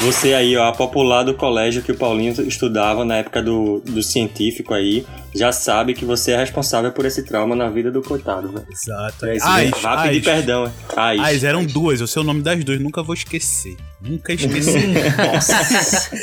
Você 0.01 0.33
aí, 0.33 0.55
ó, 0.55 0.67
a 0.67 0.71
popular 0.71 1.23
do 1.23 1.33
colégio 1.33 1.81
que 1.81 1.91
o 1.91 1.97
Paulinho 1.97 2.33
estudava 2.47 3.03
na 3.03 3.17
época 3.17 3.41
do, 3.41 3.81
do 3.83 4.03
científico 4.03 4.73
aí, 4.73 5.05
já 5.35 5.51
sabe 5.51 5.93
que 5.93 6.05
você 6.05 6.31
é 6.31 6.37
responsável 6.37 6.91
por 6.91 7.05
esse 7.05 7.21
trauma 7.23 7.55
na 7.55 7.69
vida 7.69 7.91
do 7.91 8.01
coitado, 8.01 8.51
né? 8.51 8.63
Exato. 8.71 9.25
É, 9.25 9.37
Ais, 9.41 9.71
vá 9.81 10.03
pedir 10.03 10.23
perdão. 10.23 10.71
Ais. 10.95 11.19
Ais, 11.19 11.43
eram 11.43 11.65
duas, 11.65 11.99
eu 11.99 12.07
sei 12.07 12.21
o 12.21 12.25
nome 12.25 12.41
das 12.41 12.63
duas, 12.63 12.79
nunca 12.79 13.03
vou 13.03 13.13
esquecer. 13.13 13.75
Nunca 14.01 14.33
esqueci. 14.33 14.87
Nossa. 15.33 16.15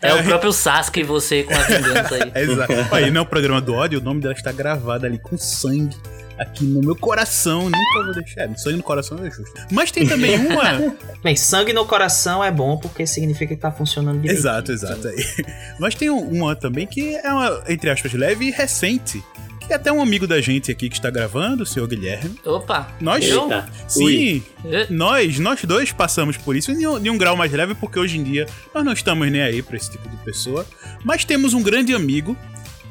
É 0.00 0.14
o 0.14 0.22
próprio 0.22 0.52
Sasuke 0.52 1.00
e 1.00 1.02
você 1.02 1.42
com 1.42 1.54
a 1.54 1.62
vingança 1.62 2.14
aí. 2.14 2.32
Exato. 2.42 2.94
Aí 2.94 3.10
não 3.10 3.22
é 3.22 3.24
o 3.24 3.26
programa 3.26 3.60
do 3.60 3.74
ódio, 3.74 3.98
o 3.98 4.02
nome 4.02 4.20
dela 4.20 4.34
está 4.34 4.52
gravado 4.52 5.04
ali 5.04 5.18
com 5.18 5.36
sangue 5.36 5.96
aqui 6.42 6.64
no 6.64 6.80
meu 6.80 6.96
coração. 6.96 7.64
Nunca 7.64 8.04
vou 8.04 8.14
deixar. 8.14 8.56
Sangue 8.56 8.76
no 8.76 8.82
coração 8.82 9.18
é 9.24 9.30
justo. 9.30 9.52
Mas 9.70 9.90
tem 9.90 10.06
também 10.06 10.36
uma. 10.46 10.94
Bem, 11.22 11.36
sangue 11.36 11.72
no 11.72 11.84
coração 11.86 12.42
é 12.42 12.50
bom 12.50 12.76
porque 12.76 13.06
significa 13.06 13.54
que 13.54 13.60
tá 13.60 13.70
funcionando 13.70 14.20
direito. 14.20 14.38
Exato, 14.38 14.72
exato. 14.72 15.08
Mas 15.78 15.94
tem 15.94 16.10
uma 16.10 16.54
também 16.54 16.86
que 16.86 17.14
é 17.16 17.32
uma, 17.32 17.62
entre 17.68 17.90
aspas, 17.90 18.12
leve 18.12 18.46
e 18.46 18.50
recente. 18.50 19.22
Que 19.66 19.72
é 19.72 19.76
até 19.76 19.92
um 19.92 20.02
amigo 20.02 20.26
da 20.26 20.40
gente 20.40 20.72
aqui 20.72 20.88
que 20.88 20.96
está 20.96 21.08
gravando, 21.08 21.62
o 21.62 21.66
senhor 21.66 21.86
Guilherme. 21.86 22.34
Opa! 22.44 22.88
Nós, 23.00 23.24
eu? 23.24 23.48
sim, 23.86 24.42
nós, 24.90 25.38
nós 25.38 25.64
dois 25.64 25.92
passamos 25.92 26.36
por 26.36 26.56
isso 26.56 26.72
em 26.72 26.84
um, 26.84 26.98
em 26.98 27.08
um 27.08 27.16
grau 27.16 27.36
mais 27.36 27.52
leve, 27.52 27.72
porque 27.76 27.96
hoje 27.96 28.18
em 28.18 28.24
dia 28.24 28.44
nós 28.74 28.84
não 28.84 28.92
estamos 28.92 29.30
nem 29.30 29.40
aí 29.40 29.62
para 29.62 29.76
esse 29.76 29.92
tipo 29.92 30.08
de 30.08 30.16
pessoa. 30.16 30.66
Mas 31.04 31.24
temos 31.24 31.54
um 31.54 31.62
grande 31.62 31.94
amigo 31.94 32.36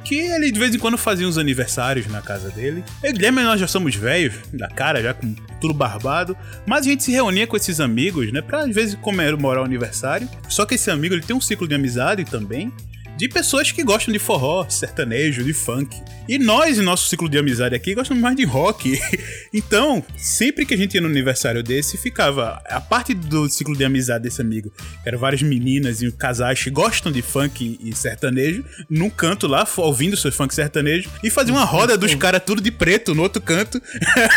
que 0.04 0.16
ele 0.16 0.52
de 0.52 0.60
vez 0.60 0.74
em 0.74 0.80
quando 0.80 0.98
fazia 0.98 1.28
uns 1.28 1.38
aniversários 1.38 2.08
na 2.08 2.22
casa 2.22 2.50
dele. 2.50 2.84
Eu 3.04 3.10
e 3.12 3.14
Guilherme 3.14 3.44
nós 3.44 3.60
já 3.60 3.68
somos 3.68 3.96
velhos, 3.96 4.36
da 4.54 4.68
cara, 4.68 5.02
já 5.02 5.14
com 5.14 5.34
tudo 5.60 5.74
barbado, 5.74 6.36
mas 6.66 6.86
a 6.86 6.90
gente 6.90 7.04
se 7.04 7.12
reunia 7.12 7.46
com 7.46 7.56
esses 7.56 7.80
amigos, 7.80 8.32
né, 8.32 8.42
pra 8.42 8.62
às 8.64 8.74
vezes 8.74 8.96
comemorar 8.96 9.62
o 9.62 9.66
aniversário. 9.66 10.28
Só 10.50 10.66
que 10.66 10.76
esse 10.76 10.90
amigo, 10.90 11.14
ele 11.14 11.22
tem 11.22 11.36
um 11.36 11.42
ciclo 11.42 11.68
de 11.68 11.76
amizade 11.76 12.26
também, 12.26 12.72
de 13.22 13.30
pessoas 13.30 13.72
que 13.72 13.84
gostam 13.84 14.12
de 14.12 14.18
forró, 14.18 14.68
sertanejo, 14.68 15.44
de 15.44 15.54
funk. 15.54 15.96
E 16.28 16.40
nós, 16.40 16.80
em 16.80 16.82
nosso 16.82 17.08
ciclo 17.08 17.30
de 17.30 17.38
amizade 17.38 17.76
aqui, 17.76 17.94
gostamos 17.94 18.20
mais 18.20 18.36
de 18.36 18.44
rock. 18.46 19.00
então, 19.54 20.04
sempre 20.18 20.66
que 20.66 20.74
a 20.74 20.78
gente 20.78 20.96
ia 20.96 21.02
no 21.02 21.08
aniversário 21.08 21.62
desse, 21.62 22.00
ficava 22.00 22.60
a 22.66 22.82
parte 22.82 23.14
do 23.14 23.48
ciclo 23.48 23.78
de 23.78 23.86
amizade 23.86 24.24
desse 24.24 24.42
amigo, 24.42 24.72
que 25.04 25.08
eram 25.08 25.20
várias 25.20 25.44
meninas 25.44 26.02
e 26.02 26.12
casais 26.12 26.64
que 26.64 26.72
gostam 26.72 27.12
de 27.12 27.22
funk 27.22 27.80
e 27.84 27.96
sertanejo, 27.96 28.66
num 28.90 29.10
canto 29.10 29.46
lá, 29.46 29.68
ouvindo 29.78 30.18
seus 30.18 30.34
funk 30.34 30.52
sertanejo, 30.52 31.08
e 31.24 31.30
fazia 31.30 31.54
uma 31.54 31.64
roda 31.64 31.96
dos 31.96 32.16
caras 32.16 32.42
tudo 32.44 32.60
de 32.60 32.72
preto 32.72 33.14
no 33.14 33.22
outro 33.22 33.40
canto, 33.40 33.80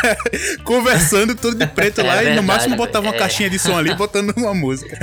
conversando 0.63 1.35
tudo 1.35 1.57
de 1.57 1.67
preto 1.69 2.03
lá, 2.05 2.17
é 2.17 2.17
verdade, 2.17 2.33
e 2.33 2.37
no 2.37 2.43
máximo 2.43 2.77
botava 2.77 3.07
uma 3.07 3.15
é. 3.15 3.19
caixinha 3.19 3.49
de 3.49 3.59
som 3.59 3.79
ali, 3.79 3.95
botando 3.95 4.35
uma 4.37 4.53
música. 4.53 4.95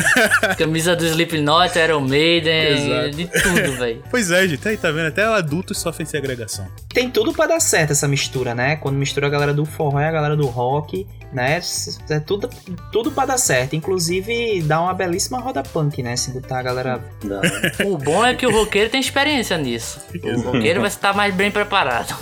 Camisa 0.55 0.95
do 0.95 1.03
Slipknot, 1.03 1.79
Iron 1.79 2.01
Maiden, 2.01 2.73
Exato. 2.73 3.09
de 3.15 3.25
tudo, 3.25 3.70
velho. 3.71 4.03
Pois 4.09 4.31
é, 4.31 4.47
gente, 4.47 4.67
aí 4.67 4.77
tá 4.77 4.91
vendo? 4.91 5.07
Até 5.07 5.23
adultos 5.23 5.77
sofrem 5.79 6.05
segregação. 6.05 6.67
Tem 6.89 7.09
tudo 7.09 7.33
para 7.33 7.47
dar 7.47 7.59
certo 7.59 7.91
essa 7.91 8.07
mistura, 8.07 8.53
né? 8.53 8.75
Quando 8.75 8.95
mistura 8.95 9.27
a 9.27 9.29
galera 9.29 9.53
do 9.53 9.65
forró 9.65 9.99
e 9.99 10.05
a 10.05 10.11
galera 10.11 10.35
do 10.35 10.47
rock, 10.47 11.07
né? 11.31 11.59
É 12.09 12.19
tudo, 12.19 12.49
tudo 12.91 13.11
para 13.11 13.27
dar 13.27 13.37
certo. 13.37 13.75
Inclusive, 13.75 14.61
dá 14.61 14.81
uma 14.81 14.93
belíssima 14.93 15.39
roda 15.39 15.63
punk, 15.63 16.01
né? 16.03 16.15
Se 16.15 16.31
botar 16.31 16.59
a 16.59 16.63
galera. 16.63 17.03
o 17.85 17.97
bom 17.97 18.25
é 18.25 18.35
que 18.35 18.45
o 18.45 18.51
roqueiro 18.51 18.89
tem 18.89 18.99
experiência 18.99 19.57
nisso. 19.57 20.01
O 20.23 20.41
roqueiro 20.41 20.81
vai 20.81 20.89
estar 20.89 21.13
mais 21.13 21.33
bem 21.33 21.51
preparado. 21.51 22.15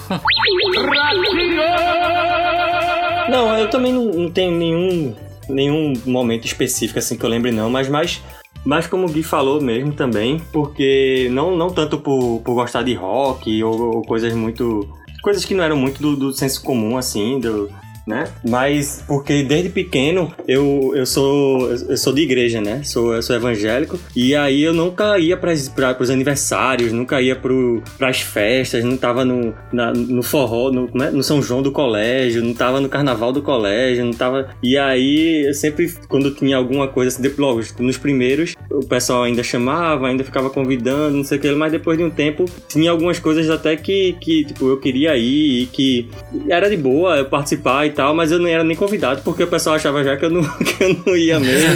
Não, 3.29 3.57
eu 3.57 3.69
também 3.69 3.93
não, 3.93 4.05
não 4.05 4.31
tenho 4.31 4.51
nenhum, 4.51 5.15
nenhum 5.47 5.93
momento 6.05 6.45
específico 6.45 6.97
assim 6.97 7.15
que 7.15 7.23
eu 7.23 7.29
lembre, 7.29 7.51
não, 7.51 7.69
mas 7.69 7.87
mais 7.87 8.21
mas 8.65 8.87
como 8.87 9.07
o 9.07 9.09
Gui 9.09 9.23
falou 9.23 9.61
mesmo 9.61 9.93
também, 9.93 10.41
porque 10.51 11.29
não, 11.31 11.55
não 11.55 11.69
tanto 11.69 11.97
por, 11.99 12.41
por 12.41 12.53
gostar 12.55 12.83
de 12.83 12.93
rock 12.93 13.63
ou, 13.63 13.95
ou 13.95 14.01
coisas 14.01 14.33
muito. 14.33 14.87
coisas 15.21 15.45
que 15.45 15.53
não 15.53 15.63
eram 15.63 15.77
muito 15.77 16.01
do, 16.01 16.15
do 16.15 16.33
senso 16.33 16.61
comum, 16.63 16.97
assim, 16.97 17.39
do, 17.39 17.69
né? 18.09 18.27
Mas 18.47 19.03
porque 19.07 19.43
desde 19.43 19.69
pequeno 19.69 20.33
eu, 20.47 20.93
eu 20.95 21.05
sou 21.05 21.69
eu 21.69 21.95
sou 21.95 22.11
de 22.11 22.21
igreja, 22.23 22.59
né? 22.59 22.81
Sou 22.83 23.13
eu 23.13 23.21
sou 23.21 23.35
evangélico 23.35 23.99
e 24.15 24.35
aí 24.35 24.63
eu 24.63 24.73
nunca 24.73 25.19
ia 25.19 25.37
para 25.37 25.53
os 25.99 26.09
aniversários, 26.09 26.91
nunca 26.91 27.21
ia 27.21 27.35
para 27.35 28.09
as 28.09 28.19
festas, 28.19 28.83
não 28.83 28.97
tava 28.97 29.23
no, 29.23 29.53
na, 29.71 29.93
no 29.93 30.23
forró, 30.23 30.71
no, 30.71 30.89
né? 30.93 31.11
no 31.11 31.21
São 31.21 31.41
João 31.41 31.61
do 31.61 31.71
colégio, 31.71 32.43
não 32.43 32.53
tava 32.53 32.81
no 32.81 32.89
carnaval 32.89 33.31
do 33.31 33.43
colégio, 33.43 34.03
não 34.03 34.13
tava. 34.13 34.49
E 34.63 34.75
aí 34.75 35.45
eu 35.47 35.53
sempre 35.53 35.93
quando 36.07 36.31
tinha 36.31 36.57
alguma 36.57 36.87
coisa 36.87 37.15
assim, 37.15 37.35
logo 37.37 37.61
nos 37.79 37.97
primeiros 37.97 38.55
o 38.71 38.85
pessoal 38.85 39.23
ainda 39.23 39.43
chamava, 39.43 40.07
ainda 40.07 40.23
ficava 40.23 40.49
convidando, 40.49 41.17
não 41.17 41.23
sei 41.23 41.37
o 41.37 41.41
que, 41.41 41.51
mas 41.51 41.71
depois 41.71 41.97
de 41.97 42.03
um 42.03 42.09
tempo 42.09 42.45
tinha 42.67 42.89
algumas 42.89 43.19
coisas 43.19 43.47
até 43.51 43.75
que 43.75 44.13
que 44.13 44.45
tipo 44.45 44.67
eu 44.67 44.77
queria 44.77 45.15
ir 45.15 45.63
e 45.63 45.65
que 45.67 46.09
era 46.49 46.67
de 46.67 46.77
boa 46.77 47.17
eu 47.17 47.25
participar 47.25 47.85
e 47.85 47.91
tal, 47.99 48.15
mas 48.15 48.31
eu 48.31 48.39
não 48.39 48.47
era 48.47 48.63
nem 48.63 48.77
convidado, 48.77 49.21
porque 49.23 49.43
o 49.43 49.47
pessoal 49.47 49.75
achava 49.75 50.01
já 50.01 50.15
que 50.15 50.23
eu 50.23 50.29
não, 50.29 50.41
que 50.63 50.81
eu 50.81 51.01
não 51.05 51.17
ia 51.17 51.37
mesmo. 51.37 51.69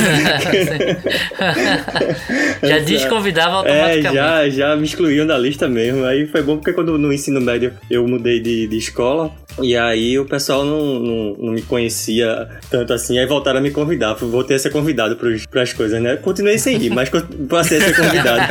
já 2.63 2.79
desconvidava 2.79 3.55
automaticamente. 3.57 4.07
É, 4.07 4.13
já, 4.13 4.49
já 4.49 4.75
me 4.77 4.85
excluíam 4.85 5.27
da 5.27 5.37
lista 5.37 5.67
mesmo. 5.67 6.05
Aí 6.05 6.25
foi 6.25 6.41
bom 6.41 6.55
porque 6.55 6.71
quando 6.71 6.97
no 6.97 7.11
ensino 7.11 7.41
médio 7.41 7.73
eu 7.91 8.07
mudei 8.07 8.39
de, 8.39 8.67
de 8.67 8.77
escola, 8.77 9.31
e 9.61 9.75
aí 9.75 10.17
o 10.17 10.23
pessoal 10.23 10.63
não, 10.63 10.97
não, 10.97 11.35
não, 11.37 11.51
me 11.51 11.61
conhecia 11.61 12.47
tanto 12.69 12.93
assim, 12.93 13.19
aí 13.19 13.25
voltaram 13.25 13.59
a 13.59 13.61
me 13.61 13.71
convidar. 13.71 14.13
Voltei 14.13 14.55
a 14.55 14.59
ser 14.59 14.69
convidado 14.69 15.17
para 15.17 15.61
as 15.61 15.73
coisas, 15.73 16.01
né? 16.01 16.15
Continuei 16.15 16.57
sem 16.57 16.81
ir, 16.81 16.89
mas 16.89 17.09
passei 17.49 17.79
a 17.79 17.81
ser 17.81 17.97
convidado. 17.97 18.43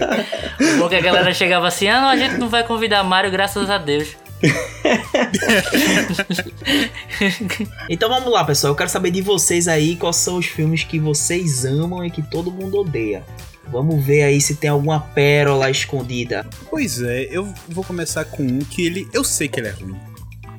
Porque 0.80 0.94
a 0.94 1.00
galera 1.02 1.34
chegava 1.34 1.68
assim, 1.68 1.86
ah 1.86 2.00
não, 2.00 2.08
a 2.08 2.16
gente 2.16 2.38
não 2.38 2.48
vai 2.48 2.64
convidar 2.64 3.04
Mário, 3.04 3.30
graças 3.30 3.68
a 3.68 3.76
Deus. 3.76 4.16
então 7.88 8.08
vamos 8.08 8.32
lá, 8.32 8.44
pessoal. 8.44 8.72
Eu 8.72 8.76
quero 8.76 8.90
saber 8.90 9.10
de 9.10 9.20
vocês 9.20 9.68
aí 9.68 9.96
quais 9.96 10.16
são 10.16 10.36
os 10.36 10.46
filmes 10.46 10.84
que 10.84 10.98
vocês 10.98 11.64
amam 11.64 12.04
e 12.04 12.10
que 12.10 12.22
todo 12.22 12.50
mundo 12.50 12.78
odeia. 12.78 13.24
Vamos 13.68 14.04
ver 14.04 14.22
aí 14.22 14.40
se 14.40 14.56
tem 14.56 14.70
alguma 14.70 15.00
pérola 15.00 15.70
escondida. 15.70 16.46
Pois 16.68 17.00
é, 17.00 17.28
eu 17.30 17.52
vou 17.68 17.84
começar 17.84 18.24
com 18.24 18.42
um 18.42 18.58
que 18.60 18.84
ele. 18.84 19.08
Eu 19.12 19.22
sei 19.22 19.48
que 19.48 19.60
ele 19.60 19.68
é 19.68 19.72
ruim. 19.72 19.96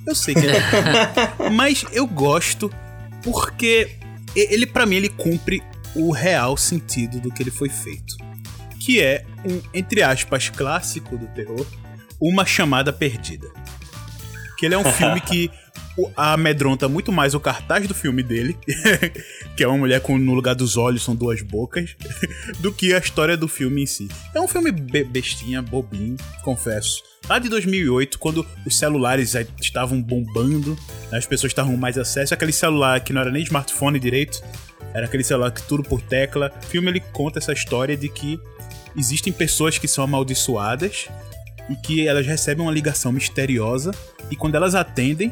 Eu 0.07 0.15
sei 0.15 0.33
que 0.33 0.41
ele 0.41 0.55
é 0.55 0.59
ruim. 0.59 1.51
mas 1.55 1.85
eu 1.91 2.07
gosto 2.07 2.71
porque 3.21 3.97
ele, 4.35 4.65
para 4.65 4.85
mim, 4.85 4.95
ele 4.95 5.09
cumpre 5.09 5.61
o 5.95 6.11
real 6.11 6.55
sentido 6.55 7.19
do 7.19 7.31
que 7.31 7.43
ele 7.43 7.51
foi 7.51 7.69
feito. 7.69 8.15
Que 8.79 9.01
é 9.01 9.25
um, 9.45 9.61
entre 9.73 10.01
aspas, 10.01 10.49
clássico 10.49 11.17
do 11.17 11.27
terror, 11.27 11.65
Uma 12.19 12.45
Chamada 12.45 12.93
Perdida 12.93 13.49
que 14.61 14.67
ele 14.67 14.75
é 14.75 14.77
um 14.77 14.85
filme 14.85 15.19
que 15.19 15.49
amedronta 16.15 16.87
muito 16.87 17.11
mais 17.11 17.33
o 17.33 17.39
cartaz 17.39 17.87
do 17.87 17.95
filme 17.95 18.21
dele, 18.21 18.55
que 19.57 19.63
é 19.63 19.67
uma 19.67 19.75
mulher 19.75 19.99
com 20.01 20.19
no 20.19 20.35
lugar 20.35 20.53
dos 20.53 20.77
olhos 20.77 21.01
são 21.01 21.15
duas 21.15 21.41
bocas, 21.41 21.95
do 22.61 22.71
que 22.71 22.93
a 22.93 22.99
história 22.99 23.35
do 23.35 23.47
filme 23.47 23.81
em 23.81 23.85
si. 23.87 24.07
É 24.35 24.39
um 24.39 24.47
filme 24.47 24.71
be 24.71 25.03
bestinha, 25.03 25.63
bobinho, 25.63 26.15
confesso. 26.43 27.01
Lá 27.27 27.39
de 27.39 27.49
2008, 27.49 28.19
quando 28.19 28.45
os 28.63 28.77
celulares 28.77 29.33
estavam 29.59 29.99
bombando, 29.99 30.77
né, 31.11 31.17
as 31.17 31.25
pessoas 31.25 31.49
estavam 31.49 31.75
mais 31.75 31.97
acesso, 31.97 32.31
aquele 32.31 32.51
celular 32.51 32.99
que 32.99 33.11
não 33.11 33.21
era 33.21 33.31
nem 33.31 33.41
smartphone 33.41 33.97
direito, 33.97 34.43
era 34.93 35.07
aquele 35.07 35.23
celular 35.23 35.49
que 35.49 35.63
tudo 35.63 35.81
por 35.81 36.03
tecla. 36.03 36.51
O 36.63 36.67
filme 36.67 36.91
ele 36.91 36.99
conta 36.99 37.39
essa 37.39 37.51
história 37.51 37.97
de 37.97 38.09
que 38.09 38.39
existem 38.95 39.33
pessoas 39.33 39.79
que 39.79 39.87
são 39.87 40.03
amaldiçoadas 40.03 41.07
e 41.67 41.75
que 41.75 42.07
elas 42.07 42.27
recebem 42.27 42.63
uma 42.63 42.71
ligação 42.71 43.11
misteriosa 43.11 43.91
e 44.31 44.35
quando 44.35 44.55
elas 44.55 44.73
atendem, 44.73 45.31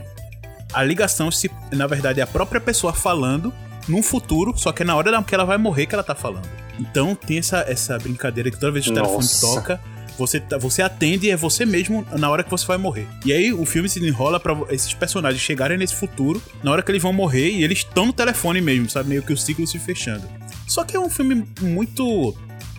a 0.72 0.84
ligação 0.84 1.32
se 1.32 1.50
na 1.72 1.88
verdade 1.88 2.20
é 2.20 2.24
a 2.24 2.28
própria 2.28 2.62
pessoa 2.62 2.94
falando 2.94 3.54
num 3.88 4.04
futuro, 4.04 4.54
só 4.56 4.72
que 4.72 4.84
é 4.84 4.86
na 4.86 4.96
hora 4.96 5.24
que 5.24 5.34
ela 5.34 5.46
vai 5.46 5.58
morrer 5.58 5.88
que 5.88 5.96
ela 5.96 6.04
tá 6.04 6.14
falando. 6.14 6.48
Então 6.80 7.16
tem 7.16 7.40
essa, 7.40 7.66
essa 7.68 7.98
brincadeira 7.98 8.52
que 8.52 8.60
toda 8.60 8.72
vez 8.72 8.86
que 8.86 8.92
o 8.92 8.94
telefone 8.94 9.28
toca, 9.42 9.82
você, 10.18 10.40
tá, 10.40 10.58
você 10.58 10.82
atende 10.82 11.28
e 11.28 11.32
é 11.32 11.36
você 11.36 11.66
mesmo 11.66 12.06
na 12.12 12.30
hora 12.30 12.44
que 12.44 12.50
você 12.52 12.66
vai 12.66 12.78
morrer. 12.78 13.08
E 13.26 13.34
aí 13.34 13.52
o 13.52 13.66
filme 13.66 13.90
se 13.90 14.06
enrola 14.06 14.40
para 14.40 14.56
esses 14.70 14.94
personagens 14.94 15.42
chegarem 15.42 15.78
nesse 15.78 15.96
futuro, 15.96 16.42
na 16.62 16.72
hora 16.72 16.84
que 16.84 16.92
eles 16.92 17.02
vão 17.02 17.14
morrer, 17.14 17.50
e 17.50 17.64
eles 17.64 17.80
estão 17.80 18.06
no 18.06 18.14
telefone 18.14 18.62
mesmo, 18.62 18.90
sabe? 18.90 19.10
Meio 19.10 19.24
que 19.24 19.34
o 19.34 19.38
ciclo 19.38 19.66
se 19.66 19.80
fechando. 19.80 20.28
Só 20.68 20.84
que 20.84 20.96
é 20.96 21.00
um 21.00 21.10
filme 21.10 21.48
muito. 21.62 22.36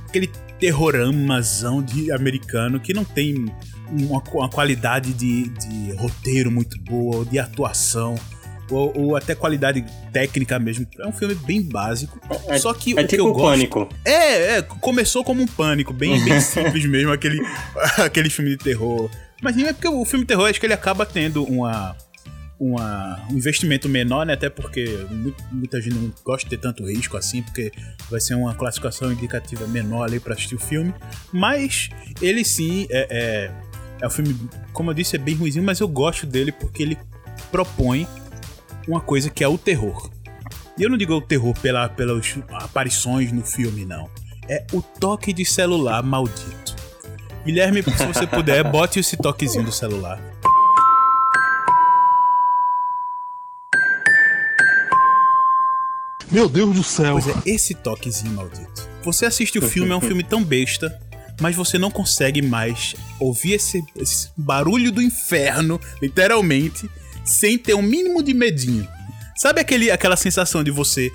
aquele 0.08 0.30
terroramazão 0.60 1.82
de 1.82 2.12
americano 2.12 2.78
que 2.78 2.92
não 2.92 3.02
tem 3.02 3.46
uma, 3.90 4.22
uma 4.32 4.48
qualidade 4.48 5.12
de, 5.12 5.48
de, 5.48 5.92
roteiro 5.92 6.50
muito 6.50 6.78
boa, 6.80 7.16
ou 7.18 7.24
de 7.24 7.38
atuação, 7.38 8.14
ou, 8.70 8.92
ou, 8.96 9.16
até 9.16 9.34
qualidade 9.34 9.84
técnica 10.12 10.58
mesmo. 10.58 10.86
É 10.98 11.06
um 11.06 11.12
filme 11.12 11.34
bem 11.34 11.62
básico. 11.62 12.20
É, 12.48 12.58
só 12.58 12.72
que 12.72 12.98
é 12.98 13.02
o 13.02 13.06
tipo 13.06 13.08
que 13.08 13.20
eu 13.20 13.26
um 13.26 13.32
gosto. 13.32 13.50
Pânico. 13.50 13.88
É, 14.04 14.58
é, 14.58 14.62
começou 14.62 15.24
como 15.24 15.42
um 15.42 15.46
pânico, 15.46 15.92
bem, 15.92 16.22
bem 16.24 16.38
simples 16.40 16.84
mesmo, 16.86 17.12
aquele, 17.12 17.40
aquele 17.98 18.30
filme 18.30 18.50
de 18.50 18.58
terror. 18.58 19.10
Mas 19.42 19.56
é 19.58 19.72
porque 19.72 19.88
o 19.88 20.04
filme 20.04 20.24
de 20.24 20.28
terror 20.28 20.48
acho 20.48 20.60
que 20.60 20.66
ele 20.66 20.74
acaba 20.74 21.04
tendo 21.04 21.44
uma 21.44 21.96
uma, 22.60 23.26
um 23.30 23.38
investimento 23.38 23.88
menor, 23.88 24.26
né? 24.26 24.34
Até 24.34 24.50
porque 24.50 25.06
muita 25.50 25.80
gente 25.80 25.94
não 25.94 26.12
gosta 26.22 26.44
de 26.44 26.50
ter 26.50 26.60
tanto 26.60 26.84
risco 26.84 27.16
assim, 27.16 27.42
porque 27.42 27.72
vai 28.10 28.20
ser 28.20 28.34
uma 28.34 28.54
classificação 28.54 29.10
indicativa 29.10 29.66
menor 29.66 30.04
ali 30.04 30.20
para 30.20 30.34
assistir 30.34 30.56
o 30.56 30.58
filme. 30.58 30.94
Mas 31.32 31.88
ele 32.20 32.44
sim 32.44 32.86
é, 32.90 33.06
é, 33.10 33.50
é 34.00 34.06
um 34.06 34.10
filme, 34.10 34.36
como 34.72 34.90
eu 34.90 34.94
disse, 34.94 35.16
é 35.16 35.18
bem 35.18 35.34
ruimzinho, 35.34 35.64
mas 35.64 35.80
eu 35.80 35.88
gosto 35.88 36.26
dele 36.26 36.52
porque 36.52 36.82
ele 36.82 36.98
propõe 37.50 38.06
uma 38.88 39.00
coisa 39.00 39.28
que 39.28 39.44
é 39.44 39.48
o 39.48 39.58
terror. 39.58 40.10
E 40.78 40.82
eu 40.82 40.88
não 40.88 40.96
digo 40.96 41.14
o 41.14 41.20
terror 41.20 41.54
pela, 41.60 41.88
pelas 41.88 42.38
aparições 42.52 43.30
no 43.32 43.44
filme, 43.44 43.84
não. 43.84 44.08
É 44.48 44.64
o 44.72 44.80
toque 44.80 45.32
de 45.32 45.44
celular 45.44 46.02
maldito. 46.02 46.74
Guilherme, 47.44 47.82
se 47.82 48.06
você 48.06 48.26
puder, 48.26 48.64
bote 48.70 48.98
esse 48.98 49.16
toquezinho 49.16 49.64
do 49.64 49.72
celular. 49.72 50.18
Meu 56.30 56.48
Deus 56.48 56.74
do 56.74 56.82
céu. 56.82 57.18
Pois 57.20 57.28
é, 57.28 57.42
esse 57.44 57.74
toquezinho 57.74 58.32
maldito. 58.32 58.88
Você 59.02 59.26
assiste 59.26 59.58
o 59.58 59.62
filme, 59.62 59.90
é 59.90 59.96
um 59.96 60.00
filme 60.00 60.22
tão 60.22 60.44
besta, 60.44 60.98
mas 61.40 61.56
você 61.56 61.78
não 61.78 61.90
consegue 61.90 62.42
mais 62.42 62.94
ouvir 63.18 63.54
esse, 63.54 63.82
esse 63.96 64.28
barulho 64.36 64.92
do 64.92 65.02
inferno, 65.02 65.80
literalmente, 66.00 66.88
sem 67.24 67.58
ter 67.58 67.74
um 67.74 67.82
mínimo 67.82 68.22
de 68.22 68.34
medinho. 68.34 68.86
Sabe 69.36 69.60
aquele, 69.60 69.90
aquela 69.90 70.16
sensação 70.16 70.62
de 70.62 70.70
você, 70.70 71.10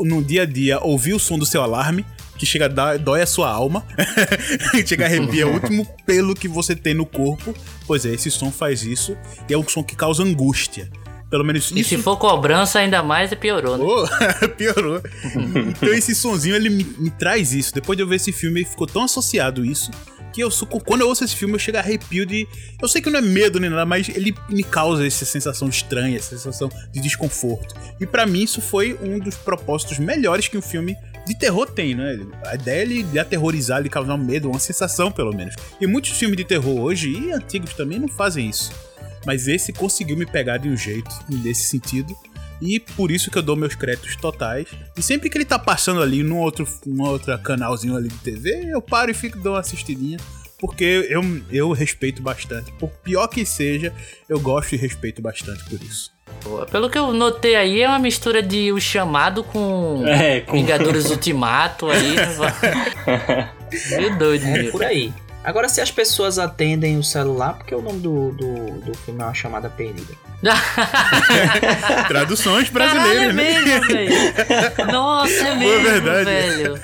no 0.00 0.24
dia 0.24 0.42
a 0.42 0.46
dia, 0.46 0.80
ouvir 0.80 1.12
o 1.12 1.18
som 1.18 1.38
do 1.38 1.44
seu 1.44 1.62
alarme, 1.62 2.04
que 2.38 2.46
chega 2.46 2.64
a 2.64 2.68
dar, 2.68 2.98
dói 2.98 3.20
a 3.20 3.26
sua 3.26 3.50
alma, 3.50 3.84
chega 4.86 5.04
a 5.04 5.06
arrepia 5.08 5.46
o 5.46 5.52
último 5.52 5.86
pelo 6.06 6.34
que 6.34 6.48
você 6.48 6.74
tem 6.74 6.94
no 6.94 7.04
corpo? 7.04 7.54
Pois 7.86 8.06
é, 8.06 8.14
esse 8.14 8.30
som 8.30 8.50
faz 8.50 8.84
isso, 8.84 9.16
e 9.48 9.52
é 9.52 9.58
um 9.58 9.68
som 9.68 9.82
que 9.82 9.94
causa 9.94 10.22
angústia. 10.22 10.90
Pelo 11.30 11.44
menos 11.44 11.70
E 11.70 11.80
isso... 11.80 11.90
se 11.90 11.98
for 11.98 12.16
cobrança, 12.16 12.78
ainda 12.78 13.02
mais 13.02 13.32
piorou, 13.34 13.76
né? 13.76 13.84
Oh, 13.84 14.48
piorou. 14.56 15.02
então 15.68 15.92
esse 15.92 16.14
sonzinho, 16.14 16.56
ele 16.56 16.70
me, 16.70 16.84
me, 16.84 17.10
traz 17.10 17.52
isso. 17.52 17.74
Depois 17.74 17.96
de 17.96 18.02
eu 18.02 18.08
ver 18.08 18.16
esse 18.16 18.32
filme, 18.32 18.64
ficou 18.64 18.86
tão 18.86 19.04
associado 19.04 19.64
isso 19.64 19.90
que 20.32 20.42
eu 20.42 20.50
quando 20.84 21.00
eu 21.00 21.08
ouço 21.08 21.24
esse 21.24 21.34
filme 21.34 21.54
eu 21.54 21.58
chego 21.58 21.78
a 21.78 21.80
arrepio 21.80 22.26
de 22.26 22.46
eu 22.80 22.86
sei 22.86 23.00
que 23.00 23.10
não 23.10 23.18
é 23.18 23.22
medo 23.22 23.58
nem 23.58 23.70
nada 23.70 23.86
mas 23.86 24.08
ele 24.10 24.34
me 24.48 24.62
causa 24.62 25.06
essa 25.06 25.24
sensação 25.24 25.68
estranha 25.68 26.16
essa 26.16 26.36
sensação 26.36 26.70
de 26.92 27.00
desconforto 27.00 27.74
e 28.00 28.06
para 28.06 28.26
mim 28.26 28.42
isso 28.42 28.60
foi 28.60 28.96
um 29.00 29.18
dos 29.18 29.36
propósitos 29.36 29.98
melhores 29.98 30.46
que 30.46 30.58
um 30.58 30.62
filme 30.62 30.94
de 31.26 31.36
terror 31.36 31.66
tem 31.66 31.94
né 31.94 32.20
a 32.44 32.54
ideia 32.54 32.82
é 32.82 33.02
de 33.02 33.18
aterrorizar 33.18 33.82
de 33.82 33.88
causar 33.88 34.14
um 34.14 34.18
medo 34.18 34.50
uma 34.50 34.58
sensação 34.58 35.10
pelo 35.10 35.34
menos 35.34 35.54
e 35.80 35.86
muitos 35.86 36.10
filmes 36.10 36.36
de 36.36 36.44
terror 36.44 36.78
hoje 36.78 37.10
e 37.10 37.32
antigos 37.32 37.72
também 37.72 37.98
não 37.98 38.08
fazem 38.08 38.48
isso 38.48 38.70
mas 39.24 39.48
esse 39.48 39.72
conseguiu 39.72 40.16
me 40.16 40.26
pegar 40.26 40.58
de 40.58 40.68
um 40.68 40.76
jeito 40.76 41.10
nesse 41.28 41.64
sentido. 41.64 42.14
E 42.60 42.80
por 42.80 43.10
isso 43.10 43.30
que 43.30 43.38
eu 43.38 43.42
dou 43.42 43.56
meus 43.56 43.74
créditos 43.74 44.16
totais. 44.16 44.66
E 44.96 45.02
sempre 45.02 45.30
que 45.30 45.38
ele 45.38 45.44
tá 45.44 45.58
passando 45.58 46.02
ali 46.02 46.22
num 46.22 46.38
outro, 46.38 46.66
num 46.84 47.04
outro 47.04 47.36
canalzinho 47.38 47.96
ali 47.96 48.08
de 48.08 48.18
TV, 48.18 48.70
eu 48.72 48.82
paro 48.82 49.10
e 49.10 49.14
fico 49.14 49.36
dando 49.36 49.50
uma 49.50 49.60
assistidinha. 49.60 50.18
Porque 50.58 51.06
eu, 51.08 51.22
eu 51.52 51.70
respeito 51.70 52.20
bastante. 52.20 52.72
Por 52.72 52.90
pior 52.90 53.28
que 53.28 53.46
seja, 53.46 53.94
eu 54.28 54.40
gosto 54.40 54.74
e 54.74 54.76
respeito 54.76 55.22
bastante 55.22 55.62
por 55.64 55.80
isso. 55.80 56.10
Pelo 56.70 56.90
que 56.90 56.98
eu 56.98 57.12
notei 57.12 57.54
aí, 57.54 57.80
é 57.80 57.88
uma 57.88 57.98
mistura 57.98 58.42
de 58.42 58.72
O 58.72 58.80
Chamado 58.80 59.44
com, 59.44 60.04
é, 60.06 60.40
com... 60.40 60.52
Vingadores 60.52 61.10
Ultimato 61.10 61.88
aí. 61.88 62.16
Meio 63.90 64.18
doido 64.18 64.46
é 64.46 64.70
por 64.70 64.82
aí. 64.82 65.12
Agora, 65.48 65.66
se 65.66 65.80
as 65.80 65.90
pessoas 65.90 66.38
atendem 66.38 66.98
o 66.98 67.02
celular, 67.02 67.54
porque 67.54 67.74
o 67.74 67.80
nome 67.80 68.00
do, 68.00 68.32
do, 68.32 68.80
do 68.82 68.94
filme 68.98 69.22
é 69.22 69.24
uma 69.24 69.32
chamada 69.32 69.70
perdida. 69.70 70.12
Traduções 72.06 72.68
brasileiras, 72.68 73.34
Caralho, 73.34 73.40
é 73.40 73.64
mesmo, 73.64 73.86
velho. 73.88 74.92
Nossa, 74.92 75.48
é 75.48 75.54
mesmo, 75.54 75.84
verdade. 75.84 76.24
velho. 76.26 76.80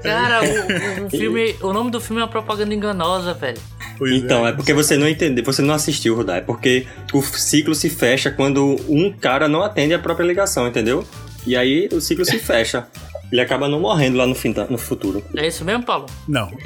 Cara, 0.00 0.40
o, 0.44 1.06
o, 1.06 1.10
filme, 1.10 1.56
o 1.60 1.72
nome 1.72 1.90
do 1.90 2.00
filme 2.00 2.20
é 2.20 2.24
uma 2.26 2.30
propaganda 2.30 2.72
enganosa, 2.72 3.34
velho. 3.34 3.58
Pois 3.98 4.12
Então, 4.12 4.46
é 4.46 4.52
porque 4.52 4.72
você 4.72 4.96
não 4.96 5.08
entendeu, 5.08 5.44
você 5.44 5.60
não 5.60 5.74
assistiu, 5.74 6.14
Rudá. 6.14 6.36
É 6.36 6.40
porque 6.40 6.86
o 7.12 7.20
ciclo 7.22 7.74
se 7.74 7.90
fecha 7.90 8.30
quando 8.30 8.76
um 8.88 9.12
cara 9.12 9.48
não 9.48 9.64
atende 9.64 9.94
a 9.94 9.98
própria 9.98 10.24
ligação, 10.24 10.68
entendeu? 10.68 11.04
E 11.44 11.56
aí 11.56 11.88
o 11.90 12.00
ciclo 12.00 12.24
se 12.24 12.38
fecha. 12.38 12.86
Ele 13.30 13.40
acaba 13.42 13.68
não 13.68 13.80
morrendo 13.80 14.16
lá 14.16 14.26
no, 14.26 14.34
fim, 14.34 14.52
da- 14.52 14.66
no 14.66 14.78
futuro. 14.78 15.22
É 15.36 15.46
isso 15.46 15.64
mesmo, 15.64 15.84
Paulo? 15.84 16.06
Não. 16.26 16.50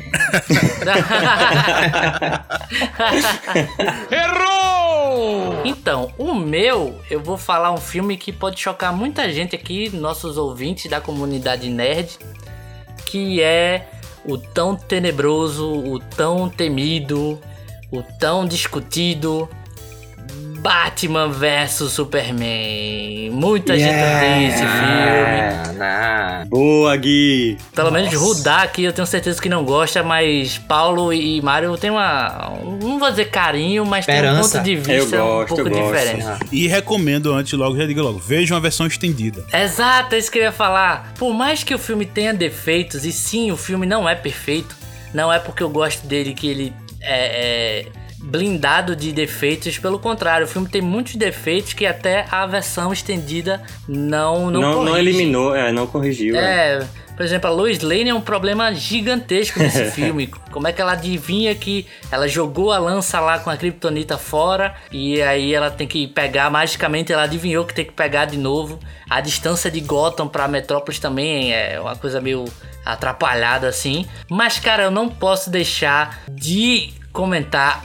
Então, 5.64 6.12
o 6.18 6.35
meu, 6.35 6.98
eu 7.11 7.20
vou 7.20 7.37
falar 7.37 7.72
um 7.72 7.77
filme 7.77 8.16
que 8.16 8.33
pode 8.33 8.61
chocar 8.61 8.92
muita 8.94 9.31
gente 9.33 9.55
aqui, 9.55 9.90
nossos 9.94 10.37
ouvintes 10.38 10.90
da 10.90 11.01
comunidade 11.01 11.68
nerd, 11.68 12.18
que 13.05 13.42
é 13.42 13.88
o 14.25 14.38
tão 14.38 14.75
tenebroso, 14.77 15.68
o 15.70 15.98
tão 15.98 16.48
temido, 16.48 17.38
o 17.90 18.03
tão 18.03 18.46
discutido 18.46 19.48
Batman 20.62 21.29
vs 21.29 21.90
Superman. 21.90 23.31
Muita 23.33 23.77
gente 23.77 23.90
tem 24.20 24.46
esse 24.46 24.59
filme. 24.59 25.79
Não. 25.79 26.46
Boa, 26.48 26.96
Gui! 26.96 27.59
Pelo 27.75 27.90
menos 27.90 28.14
Rudá 28.14 28.62
aqui 28.62 28.85
eu 28.85 28.92
tenho 28.92 29.07
certeza 29.07 29.42
que 29.42 29.48
não 29.48 29.64
gosta, 29.64 30.05
mas 30.05 30.59
Paulo 30.59 31.12
e 31.12 31.42
Mário 31.42 31.77
tem 31.77 31.90
uma. 31.90 32.53
Não 32.81 32.96
vou 33.01 33.11
dizer 33.11 33.25
carinho, 33.31 33.85
mas 33.85 34.07
tem 34.07 34.14
um 34.14 34.18
Esperança. 34.18 34.59
ponto 34.59 34.64
de 34.64 34.77
vista 34.77 34.92
Eu 34.92 35.05
um 35.25 35.29
gosto, 35.29 35.48
pouco 35.48 35.68
eu 35.68 35.70
gosto. 35.70 35.85
diferente. 35.92 36.27
E 36.53 36.68
recomendo 36.68 37.33
antes, 37.35 37.53
logo, 37.55 37.77
já 37.77 37.85
digo 37.85 38.01
logo, 38.01 38.20
veja 38.20 38.55
uma 38.55 38.61
versão 38.61 38.87
estendida. 38.87 39.44
Exato, 39.53 40.14
é 40.14 40.18
isso 40.18 40.31
que 40.31 40.38
eu 40.38 40.42
ia 40.44 40.53
falar. 40.53 41.12
Por 41.18 41.35
mais 41.35 41.64
que 41.64 41.75
o 41.75 41.79
filme 41.79 42.07
tenha 42.07 42.33
defeitos, 42.33 43.05
e 43.05 43.11
sim, 43.11 43.51
o 43.51 43.57
filme 43.57 43.85
não 43.85 44.09
é 44.09 44.14
perfeito, 44.14 44.77
não 45.12 45.33
é 45.33 45.40
porque 45.40 45.62
eu 45.64 45.70
gosto 45.70 46.07
dele 46.07 46.35
que 46.35 46.46
ele 46.46 46.72
é, 47.01 47.83
é 47.85 47.87
blindado 48.22 48.94
de 48.94 49.12
defeitos, 49.12 49.78
pelo 49.78 49.98
contrário, 49.98 50.46
o 50.46 50.48
filme 50.48 50.68
tem 50.68 50.80
muitos 50.80 51.16
defeitos 51.16 51.72
que 51.72 51.85
até 51.85 52.24
a 52.30 52.46
versão 52.46 52.92
estendida 52.92 53.62
não 53.88 54.50
não, 54.50 54.61
Não, 54.61 54.85
não 54.85 54.96
eliminou, 54.98 55.54
é, 55.54 55.72
não 55.72 55.87
corrigiu. 55.87 56.37
é. 56.37 56.62
É, 56.82 56.87
por 57.16 57.24
exemplo, 57.24 57.48
a 57.50 57.52
Lois 57.52 57.80
Lane 57.82 58.08
é 58.08 58.14
um 58.14 58.20
problema 58.22 58.72
gigantesco 58.72 59.58
nesse 59.58 59.85
filme. 59.92 60.28
Como 60.50 60.66
é 60.66 60.72
que 60.72 60.80
ela 60.80 60.92
adivinha 60.92 61.54
que 61.54 61.87
ela 62.11 62.26
jogou 62.26 62.72
a 62.72 62.78
lança 62.78 63.20
lá 63.20 63.38
com 63.38 63.50
a 63.50 63.56
Kryptonita 63.56 64.16
fora 64.16 64.74
e 64.90 65.20
aí 65.20 65.52
ela 65.54 65.70
tem 65.70 65.87
que 65.87 66.06
pegar, 66.08 66.50
magicamente 66.50 67.12
ela 67.12 67.24
adivinhou 67.24 67.66
que 67.66 67.74
tem 67.74 67.85
que 67.85 67.92
pegar 67.92 68.24
de 68.24 68.38
novo. 68.38 68.78
A 69.11 69.20
distância 69.20 69.70
de 69.70 69.80
Gotham 69.80 70.26
pra 70.26 70.48
Metrópolis 70.48 70.98
também 70.98 71.52
é 71.52 71.78
uma 71.78 71.94
coisa 71.96 72.18
meio 72.20 72.46
atrapalhada 72.85 73.68
assim. 73.68 74.06
Mas 74.28 74.58
cara, 74.58 74.85
eu 74.85 74.90
não 74.90 75.08
posso 75.08 75.50
deixar 75.50 76.22
de 76.30 76.92
comentar 77.12 77.85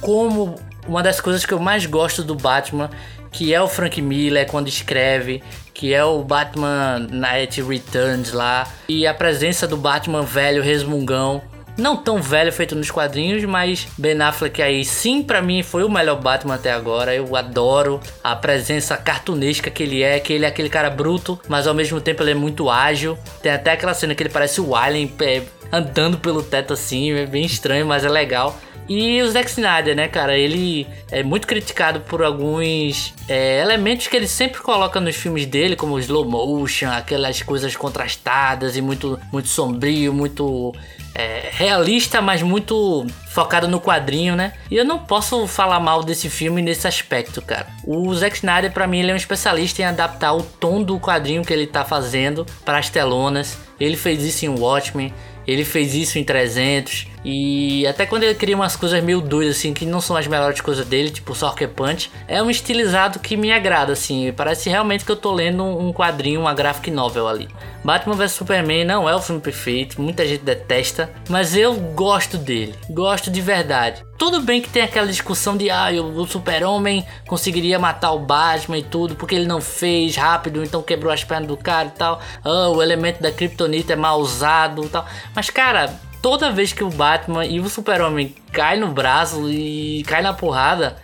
como 0.00 0.54
uma 0.86 1.02
das 1.02 1.20
coisas 1.20 1.44
que 1.44 1.52
eu 1.52 1.58
mais 1.58 1.86
gosto 1.86 2.22
do 2.22 2.34
Batman, 2.34 2.90
que 3.30 3.54
é 3.54 3.60
o 3.60 3.68
Frank 3.68 4.00
Miller 4.00 4.46
quando 4.46 4.68
escreve, 4.68 5.42
que 5.72 5.94
é 5.94 6.04
o 6.04 6.22
Batman 6.22 7.06
Night 7.10 7.62
Returns 7.62 8.32
lá, 8.32 8.66
e 8.88 9.06
a 9.06 9.14
presença 9.14 9.66
do 9.66 9.76
Batman 9.76 10.22
velho 10.22 10.62
resmungão. 10.62 11.42
Não 11.78 11.96
tão 11.96 12.20
velho 12.20 12.52
feito 12.52 12.74
nos 12.74 12.90
quadrinhos, 12.90 13.42
mas 13.44 13.86
Ben 13.96 14.20
Affleck 14.20 14.60
aí 14.60 14.84
sim 14.84 15.22
pra 15.22 15.40
mim 15.40 15.62
foi 15.62 15.82
o 15.82 15.88
melhor 15.88 16.20
Batman 16.20 16.56
até 16.56 16.72
agora. 16.72 17.14
Eu 17.14 17.34
adoro 17.34 18.00
a 18.22 18.36
presença 18.36 18.96
cartunesca 18.96 19.70
que 19.70 19.82
ele 19.82 20.02
é, 20.02 20.20
que 20.20 20.32
ele 20.32 20.44
é 20.44 20.48
aquele 20.48 20.68
cara 20.68 20.90
bruto, 20.90 21.40
mas 21.48 21.66
ao 21.66 21.72
mesmo 21.72 21.98
tempo 22.00 22.22
ele 22.22 22.32
é 22.32 22.34
muito 22.34 22.68
ágil. 22.68 23.16
Tem 23.40 23.52
até 23.52 23.72
aquela 23.72 23.94
cena 23.94 24.14
que 24.14 24.22
ele 24.22 24.28
parece 24.28 24.60
o 24.60 24.76
Alien 24.76 25.10
é, 25.20 25.42
andando 25.72 26.18
pelo 26.18 26.42
teto 26.42 26.74
assim, 26.74 27.12
é 27.12 27.24
bem 27.24 27.46
estranho, 27.46 27.86
mas 27.86 28.04
é 28.04 28.08
legal. 28.10 28.58
E 28.92 29.22
o 29.22 29.30
Zack 29.30 29.48
Snyder, 29.48 29.94
né, 29.94 30.08
cara? 30.08 30.36
Ele 30.36 30.84
é 31.12 31.22
muito 31.22 31.46
criticado 31.46 32.00
por 32.00 32.24
alguns 32.24 33.14
é, 33.28 33.60
elementos 33.60 34.08
que 34.08 34.16
ele 34.16 34.26
sempre 34.26 34.60
coloca 34.60 34.98
nos 34.98 35.14
filmes 35.14 35.46
dele, 35.46 35.76
como 35.76 35.96
slow 36.00 36.24
motion, 36.24 36.90
aquelas 36.90 37.40
coisas 37.40 37.76
contrastadas 37.76 38.76
e 38.76 38.82
muito, 38.82 39.16
muito 39.32 39.46
sombrio, 39.46 40.12
muito 40.12 40.74
é, 41.14 41.50
realista, 41.52 42.20
mas 42.20 42.42
muito 42.42 43.06
focado 43.28 43.68
no 43.68 43.80
quadrinho, 43.80 44.34
né? 44.34 44.54
E 44.68 44.76
eu 44.76 44.84
não 44.84 44.98
posso 44.98 45.46
falar 45.46 45.78
mal 45.78 46.02
desse 46.02 46.28
filme 46.28 46.60
nesse 46.60 46.88
aspecto, 46.88 47.40
cara. 47.40 47.68
O 47.86 48.12
Zack 48.12 48.38
Snyder, 48.38 48.72
pra 48.72 48.88
mim, 48.88 48.98
ele 48.98 49.12
é 49.12 49.14
um 49.14 49.16
especialista 49.16 49.82
em 49.82 49.84
adaptar 49.84 50.32
o 50.32 50.42
tom 50.42 50.82
do 50.82 50.98
quadrinho 50.98 51.44
que 51.44 51.52
ele 51.52 51.68
tá 51.68 51.84
fazendo 51.84 52.44
para 52.64 52.78
as 52.78 52.90
telonas. 52.90 53.56
Ele 53.78 53.96
fez 53.96 54.24
isso 54.24 54.46
em 54.46 54.48
Watchmen. 54.48 55.14
Ele 55.46 55.64
fez 55.64 55.94
isso 55.94 56.18
em 56.18 56.24
300 56.24 57.06
e 57.24 57.86
até 57.86 58.06
quando 58.06 58.22
ele 58.22 58.34
cria 58.34 58.56
umas 58.56 58.76
coisas 58.76 59.02
meio 59.02 59.20
doidas 59.20 59.56
assim 59.56 59.74
que 59.74 59.84
não 59.84 60.00
são 60.00 60.16
as 60.16 60.26
melhores 60.26 60.60
coisas 60.60 60.86
dele, 60.86 61.10
tipo 61.10 61.34
Sorker 61.34 61.68
Punch, 61.68 62.10
é 62.26 62.42
um 62.42 62.50
estilizado 62.50 63.18
que 63.18 63.36
me 63.36 63.52
agrada 63.52 63.92
assim. 63.92 64.32
Parece 64.32 64.70
realmente 64.70 65.04
que 65.04 65.12
eu 65.12 65.16
tô 65.16 65.32
lendo 65.32 65.62
um 65.64 65.92
quadrinho, 65.92 66.40
uma 66.40 66.54
graphic 66.54 66.90
novel 66.90 67.28
ali. 67.28 67.48
Batman 67.84 68.14
vs 68.14 68.32
Superman 68.32 68.84
não 68.84 69.08
é 69.08 69.14
o 69.14 69.22
filme 69.22 69.40
perfeito, 69.40 70.00
muita 70.00 70.26
gente 70.26 70.44
detesta, 70.44 71.10
mas 71.28 71.56
eu 71.56 71.74
gosto 71.74 72.36
dele, 72.36 72.74
gosto 72.90 73.30
de 73.30 73.40
verdade. 73.40 74.04
Tudo 74.18 74.42
bem 74.42 74.60
que 74.60 74.68
tem 74.68 74.82
aquela 74.82 75.06
discussão 75.06 75.56
de 75.56 75.70
ah, 75.70 75.88
o 75.90 76.26
Super-Homem 76.26 77.06
conseguiria 77.26 77.78
matar 77.78 78.12
o 78.12 78.18
Batman 78.18 78.76
e 78.76 78.82
tudo, 78.82 79.14
porque 79.14 79.34
ele 79.34 79.46
não 79.46 79.62
fez 79.62 80.14
rápido, 80.14 80.62
então 80.62 80.82
quebrou 80.82 81.10
as 81.10 81.24
pernas 81.24 81.48
do 81.48 81.56
cara 81.56 81.88
e 81.88 81.98
tal. 81.98 82.20
Ah, 82.44 82.68
o 82.68 82.82
elemento 82.82 83.22
da 83.22 83.32
Kryptonita 83.32 83.94
é 83.94 83.96
mal 83.96 84.20
usado 84.20 84.84
e 84.84 84.88
tal. 84.88 85.06
Mas 85.34 85.48
cara, 85.48 85.90
toda 86.22 86.50
vez 86.50 86.72
que 86.72 86.84
o 86.84 86.90
Batman 86.90 87.46
e 87.46 87.60
o 87.60 87.68
Super-Homem 87.68 88.34
cai 88.52 88.78
no 88.78 88.88
braço 88.88 89.50
e 89.50 90.02
cai 90.06 90.22
na 90.22 90.32
porrada, 90.32 90.96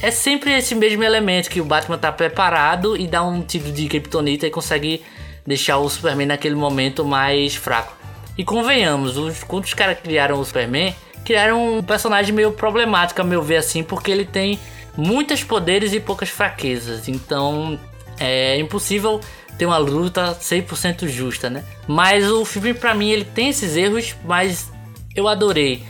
é 0.00 0.10
sempre 0.10 0.52
esse 0.52 0.74
mesmo 0.74 1.02
elemento 1.02 1.48
que 1.48 1.60
o 1.60 1.64
Batman 1.64 1.98
tá 1.98 2.12
preparado 2.12 2.96
e 2.96 3.06
dá 3.06 3.24
um 3.24 3.42
tiro 3.42 3.72
de 3.72 3.88
Kryptonita 3.88 4.46
e 4.46 4.50
consegue 4.50 5.02
deixar 5.46 5.78
o 5.78 5.88
Superman 5.88 6.26
naquele 6.26 6.54
momento 6.54 7.04
mais 7.04 7.54
fraco. 7.54 7.96
E 8.36 8.44
convenhamos, 8.44 9.16
os, 9.16 9.44
quando 9.44 9.64
os 9.64 9.74
caras 9.74 9.98
criaram 10.00 10.40
o 10.40 10.44
Superman, 10.44 10.94
criaram 11.24 11.78
um 11.78 11.82
personagem 11.82 12.34
meio 12.34 12.52
problemático, 12.52 13.20
a 13.20 13.24
meu 13.24 13.42
ver 13.42 13.56
assim, 13.56 13.82
porque 13.82 14.10
ele 14.10 14.24
tem 14.24 14.58
muitos 14.96 15.44
poderes 15.44 15.92
e 15.92 16.00
poucas 16.00 16.28
fraquezas. 16.28 17.08
Então 17.08 17.78
é 18.18 18.58
impossível 18.58 19.20
ter 19.58 19.66
uma 19.66 19.78
luta 19.78 20.36
100% 20.40 21.06
justa, 21.08 21.48
né? 21.48 21.64
Mas 21.86 22.28
o 22.30 22.44
filme 22.44 22.74
pra 22.74 22.94
mim 22.94 23.10
ele 23.10 23.24
tem 23.24 23.48
esses 23.48 23.76
erros, 23.76 24.14
mas 24.24 24.72
eu 25.14 25.28
adorei. 25.28 25.84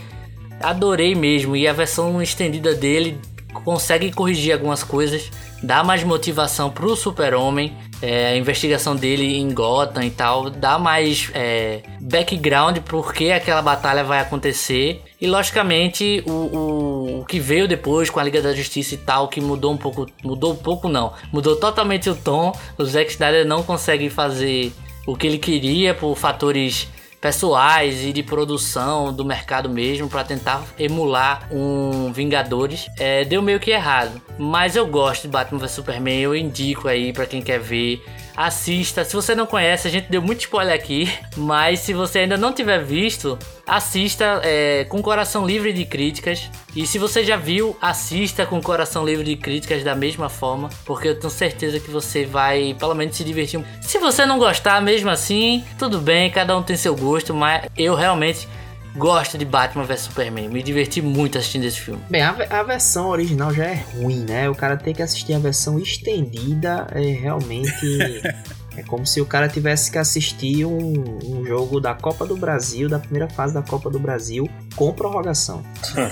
Adorei 0.60 1.14
mesmo 1.14 1.56
e 1.56 1.66
a 1.66 1.72
versão 1.72 2.22
estendida 2.22 2.74
dele 2.74 3.18
consegue 3.64 4.10
corrigir 4.12 4.52
algumas 4.52 4.82
coisas, 4.82 5.30
dá 5.62 5.84
mais 5.84 6.02
motivação 6.02 6.70
pro 6.70 6.96
Super-Homem, 6.96 7.72
é, 8.02 8.26
a 8.26 8.36
investigação 8.36 8.96
dele 8.96 9.36
em 9.36 9.52
Gotham 9.52 10.04
e 10.04 10.10
tal, 10.10 10.50
dá 10.50 10.78
mais 10.78 11.30
é, 11.34 11.82
background 12.00 12.78
porque 12.80 13.30
aquela 13.30 13.62
batalha 13.62 14.02
vai 14.02 14.18
acontecer. 14.18 15.02
E 15.20 15.26
logicamente 15.26 16.22
o, 16.26 16.30
o, 16.30 17.20
o 17.20 17.24
que 17.24 17.38
veio 17.38 17.68
depois 17.68 18.10
com 18.10 18.20
a 18.20 18.24
Liga 18.24 18.42
da 18.42 18.52
Justiça 18.52 18.94
e 18.94 18.98
tal, 18.98 19.28
que 19.28 19.40
mudou 19.40 19.72
um 19.72 19.76
pouco. 19.76 20.06
Mudou 20.22 20.52
um 20.52 20.56
pouco 20.56 20.88
não. 20.88 21.12
Mudou 21.32 21.56
totalmente 21.56 22.10
o 22.10 22.14
tom. 22.14 22.52
O 22.76 22.84
Zack 22.84 23.10
Snyder 23.10 23.46
não 23.46 23.62
consegue 23.62 24.10
fazer 24.10 24.72
o 25.06 25.16
que 25.16 25.26
ele 25.26 25.38
queria 25.38 25.94
por 25.94 26.16
fatores 26.16 26.88
pessoais 27.24 28.04
e 28.04 28.12
de 28.12 28.22
produção 28.22 29.10
do 29.10 29.24
mercado 29.24 29.70
mesmo 29.70 30.10
para 30.10 30.22
tentar 30.22 30.62
emular 30.78 31.48
um 31.50 32.12
Vingadores 32.12 32.86
é, 32.98 33.24
deu 33.24 33.40
meio 33.40 33.58
que 33.58 33.70
errado 33.70 34.20
mas 34.38 34.76
eu 34.76 34.86
gosto 34.86 35.22
de 35.22 35.28
Batman 35.28 35.58
vs 35.58 35.70
Superman 35.70 36.20
eu 36.20 36.36
indico 36.36 36.86
aí 36.86 37.14
para 37.14 37.24
quem 37.24 37.40
quer 37.40 37.58
ver 37.58 38.04
assista. 38.36 39.04
Se 39.04 39.14
você 39.14 39.34
não 39.34 39.46
conhece 39.46 39.88
a 39.88 39.90
gente 39.90 40.10
deu 40.10 40.22
muito 40.22 40.40
spoiler 40.40 40.74
aqui 40.74 41.12
mas 41.36 41.80
se 41.80 41.92
você 41.92 42.20
ainda 42.20 42.36
não 42.36 42.52
tiver 42.52 42.82
visto 42.82 43.38
assista 43.66 44.40
é, 44.42 44.84
com 44.84 45.00
coração 45.02 45.46
livre 45.46 45.72
de 45.72 45.84
críticas. 45.84 46.50
E 46.74 46.86
se 46.86 46.98
você 46.98 47.24
já 47.24 47.36
viu 47.36 47.76
assista 47.80 48.44
com 48.44 48.60
coração 48.60 49.04
livre 49.04 49.24
de 49.24 49.36
críticas 49.36 49.82
da 49.84 49.94
mesma 49.94 50.28
forma 50.28 50.68
porque 50.84 51.08
eu 51.08 51.18
tenho 51.18 51.30
certeza 51.30 51.80
que 51.80 51.90
você 51.90 52.24
vai 52.24 52.74
pelo 52.78 52.94
menos 52.94 53.16
se 53.16 53.24
divertir. 53.24 53.64
Se 53.80 53.98
você 53.98 54.26
não 54.26 54.38
gostar 54.38 54.80
mesmo 54.82 55.10
assim 55.10 55.64
tudo 55.78 55.98
bem 55.98 56.30
cada 56.30 56.56
um 56.56 56.62
tem 56.62 56.76
seu 56.76 56.96
gosto 56.96 57.32
mas 57.32 57.66
eu 57.76 57.94
realmente 57.94 58.48
gosto 58.96 59.36
de 59.36 59.44
Batman 59.44 59.84
vs 59.84 60.00
Superman 60.00 60.48
me 60.48 60.62
diverti 60.62 61.02
muito 61.02 61.38
assistindo 61.38 61.64
esse 61.64 61.80
filme 61.80 62.00
Bem, 62.08 62.22
a, 62.22 62.30
a 62.50 62.62
versão 62.62 63.08
original 63.08 63.52
já 63.52 63.64
é 63.64 63.84
ruim, 63.94 64.24
né? 64.28 64.48
O 64.48 64.54
cara 64.54 64.76
tem 64.76 64.94
que 64.94 65.02
assistir 65.02 65.34
a 65.34 65.38
versão 65.38 65.78
estendida, 65.78 66.86
é 66.92 67.00
realmente. 67.00 68.22
é 68.76 68.82
como 68.82 69.06
se 69.06 69.20
o 69.20 69.26
cara 69.26 69.48
tivesse 69.48 69.90
que 69.90 69.98
assistir 69.98 70.64
um, 70.64 70.92
um 71.24 71.44
jogo 71.44 71.80
da 71.80 71.94
Copa 71.94 72.26
do 72.26 72.36
Brasil, 72.36 72.88
da 72.88 72.98
primeira 72.98 73.28
fase 73.28 73.54
da 73.54 73.62
Copa 73.62 73.90
do 73.90 73.98
Brasil, 73.98 74.48
com 74.76 74.92
prorrogação. 74.92 75.62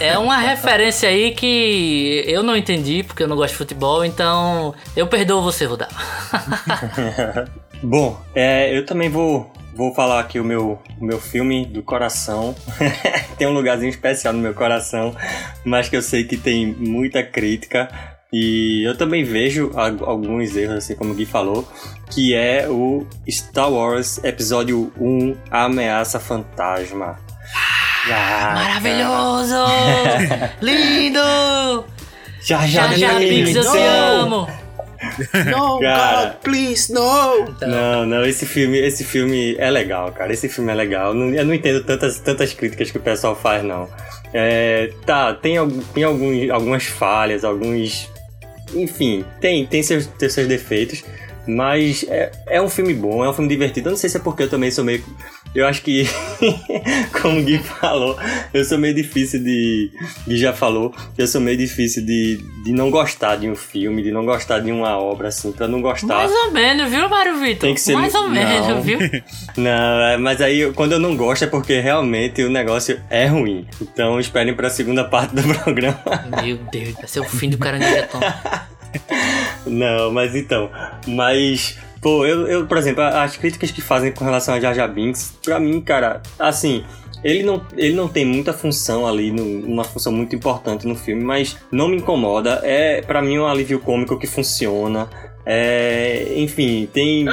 É 0.00 0.16
uma 0.16 0.38
referência 0.38 1.08
aí 1.08 1.32
que 1.32 2.24
eu 2.26 2.42
não 2.42 2.56
entendi, 2.56 3.02
porque 3.02 3.22
eu 3.22 3.28
não 3.28 3.36
gosto 3.36 3.52
de 3.52 3.58
futebol, 3.58 4.04
então 4.04 4.74
eu 4.96 5.06
perdoo 5.06 5.42
você, 5.42 5.64
Rudá. 5.64 5.88
Bom, 7.82 8.20
é, 8.34 8.76
eu 8.76 8.86
também 8.86 9.08
vou 9.08 9.51
vou 9.74 9.94
falar 9.94 10.20
aqui 10.20 10.38
o 10.38 10.44
meu, 10.44 10.80
o 11.00 11.04
meu 11.04 11.20
filme 11.20 11.66
do 11.66 11.82
coração. 11.82 12.54
tem 13.38 13.46
um 13.46 13.52
lugarzinho 13.52 13.90
especial 13.90 14.32
no 14.32 14.40
meu 14.40 14.54
coração, 14.54 15.14
mas 15.64 15.88
que 15.88 15.96
eu 15.96 16.02
sei 16.02 16.24
que 16.24 16.36
tem 16.36 16.66
muita 16.66 17.22
crítica. 17.22 17.88
E 18.32 18.82
eu 18.86 18.96
também 18.96 19.24
vejo 19.24 19.70
alguns 19.74 20.56
erros, 20.56 20.76
assim 20.76 20.94
como 20.94 21.12
o 21.12 21.14
Gui 21.14 21.26
falou, 21.26 21.68
que 22.10 22.34
é 22.34 22.66
o 22.66 23.06
Star 23.28 23.70
Wars 23.70 24.22
Episódio 24.24 24.90
1 24.98 25.36
A 25.50 25.64
Ameaça 25.64 26.18
Fantasma. 26.18 27.18
Ah, 28.10 28.54
Maravilhoso! 28.54 29.54
Lindo! 30.62 31.84
Já, 32.40 32.66
já, 32.66 32.88
já, 32.88 32.96
já 32.96 33.18
Binks, 33.18 33.54
eu 33.54 33.70
te 33.70 33.78
amo! 33.78 34.61
No, 35.50 35.80
cara, 35.82 36.24
God, 36.26 36.34
please, 36.42 36.92
no! 36.92 37.44
Não, 37.60 38.06
não, 38.06 38.24
esse 38.24 38.46
filme, 38.46 38.78
esse 38.78 39.04
filme 39.04 39.56
é 39.58 39.70
legal, 39.70 40.12
cara. 40.12 40.32
Esse 40.32 40.48
filme 40.48 40.70
é 40.70 40.74
legal. 40.74 41.08
Eu 41.08 41.14
não, 41.14 41.34
eu 41.34 41.44
não 41.44 41.54
entendo 41.54 41.82
tantas, 41.84 42.18
tantas 42.20 42.52
críticas 42.52 42.90
que 42.90 42.98
o 42.98 43.00
pessoal 43.00 43.34
faz, 43.34 43.64
não. 43.64 43.88
É, 44.32 44.92
tá, 45.04 45.34
tem, 45.34 45.56
tem 45.94 46.04
alguns, 46.04 46.50
algumas 46.50 46.84
falhas, 46.84 47.44
alguns. 47.44 48.08
Enfim, 48.74 49.24
tem, 49.40 49.66
tem, 49.66 49.82
seus, 49.82 50.06
tem 50.06 50.28
seus 50.28 50.46
defeitos. 50.46 51.04
Mas 51.46 52.04
é, 52.08 52.30
é 52.46 52.62
um 52.62 52.68
filme 52.68 52.94
bom, 52.94 53.24
é 53.24 53.28
um 53.28 53.32
filme 53.32 53.48
divertido. 53.48 53.88
Eu 53.88 53.92
não 53.92 53.96
sei 53.96 54.08
se 54.08 54.16
é 54.16 54.20
porque 54.20 54.44
eu 54.44 54.48
também 54.48 54.70
sou 54.70 54.84
meio 54.84 55.04
eu 55.54 55.66
acho 55.66 55.82
que, 55.82 56.06
como 57.20 57.40
o 57.40 57.42
Gui 57.42 57.58
falou, 57.58 58.18
eu 58.54 58.64
sou 58.64 58.78
meio 58.78 58.94
difícil 58.94 59.42
de. 59.42 59.90
Gui 60.26 60.36
já 60.36 60.52
falou, 60.52 60.94
eu 61.18 61.26
sou 61.26 61.40
meio 61.40 61.58
difícil 61.58 62.04
de, 62.04 62.38
de 62.64 62.72
não 62.72 62.90
gostar 62.90 63.36
de 63.36 63.48
um 63.50 63.54
filme, 63.54 64.02
de 64.02 64.10
não 64.10 64.24
gostar 64.24 64.60
de 64.60 64.70
uma 64.70 64.96
obra, 64.98 65.28
assim, 65.28 65.52
pra 65.52 65.68
não 65.68 65.82
gostar. 65.82 66.14
Mais 66.14 66.32
ou 66.32 66.52
menos, 66.52 66.90
viu, 66.90 67.08
Mário 67.08 67.38
Vitor? 67.38 67.60
Tem 67.60 67.74
que 67.74 67.80
ser. 67.80 67.94
Mais 67.94 68.14
ou 68.14 68.28
menos, 68.28 68.68
não. 68.68 68.80
viu? 68.80 68.98
Não, 69.56 70.00
é, 70.00 70.16
mas 70.16 70.40
aí 70.40 70.72
quando 70.72 70.92
eu 70.92 70.98
não 70.98 71.14
gosto 71.14 71.44
é 71.44 71.46
porque 71.46 71.78
realmente 71.78 72.42
o 72.42 72.50
negócio 72.50 72.98
é 73.10 73.26
ruim. 73.26 73.66
Então 73.80 74.18
esperem 74.18 74.54
pra 74.54 74.70
segunda 74.70 75.04
parte 75.04 75.34
do 75.34 75.42
programa. 75.60 76.00
Meu 76.42 76.56
Deus, 76.70 76.94
vai 76.94 77.06
ser 77.06 77.20
o 77.20 77.24
fim 77.24 77.50
do 77.50 77.58
caranguejo 77.58 78.08
Não, 79.66 80.10
mas 80.10 80.34
então. 80.34 80.70
Mas 81.06 81.78
Pô, 82.02 82.26
eu, 82.26 82.48
eu, 82.48 82.66
por 82.66 82.76
exemplo, 82.76 83.00
as 83.04 83.36
críticas 83.36 83.70
que 83.70 83.80
fazem 83.80 84.10
com 84.10 84.24
relação 84.24 84.52
a 84.52 84.60
Jar 84.60 84.74
Jar 84.74 84.92
Binks, 84.92 85.38
pra 85.40 85.60
mim, 85.60 85.80
cara, 85.80 86.20
assim, 86.36 86.84
ele 87.22 87.44
não, 87.44 87.64
ele 87.76 87.94
não 87.94 88.08
tem 88.08 88.24
muita 88.24 88.52
função 88.52 89.06
ali, 89.06 89.30
no, 89.30 89.44
uma 89.64 89.84
função 89.84 90.12
muito 90.12 90.34
importante 90.34 90.84
no 90.84 90.96
filme, 90.96 91.22
mas 91.22 91.56
não 91.70 91.86
me 91.86 91.98
incomoda. 91.98 92.60
É, 92.64 93.00
para 93.02 93.22
mim, 93.22 93.38
um 93.38 93.46
alívio 93.46 93.78
cômico 93.78 94.18
que 94.18 94.26
funciona. 94.26 95.08
É, 95.46 96.34
enfim, 96.36 96.88
tem. 96.92 97.26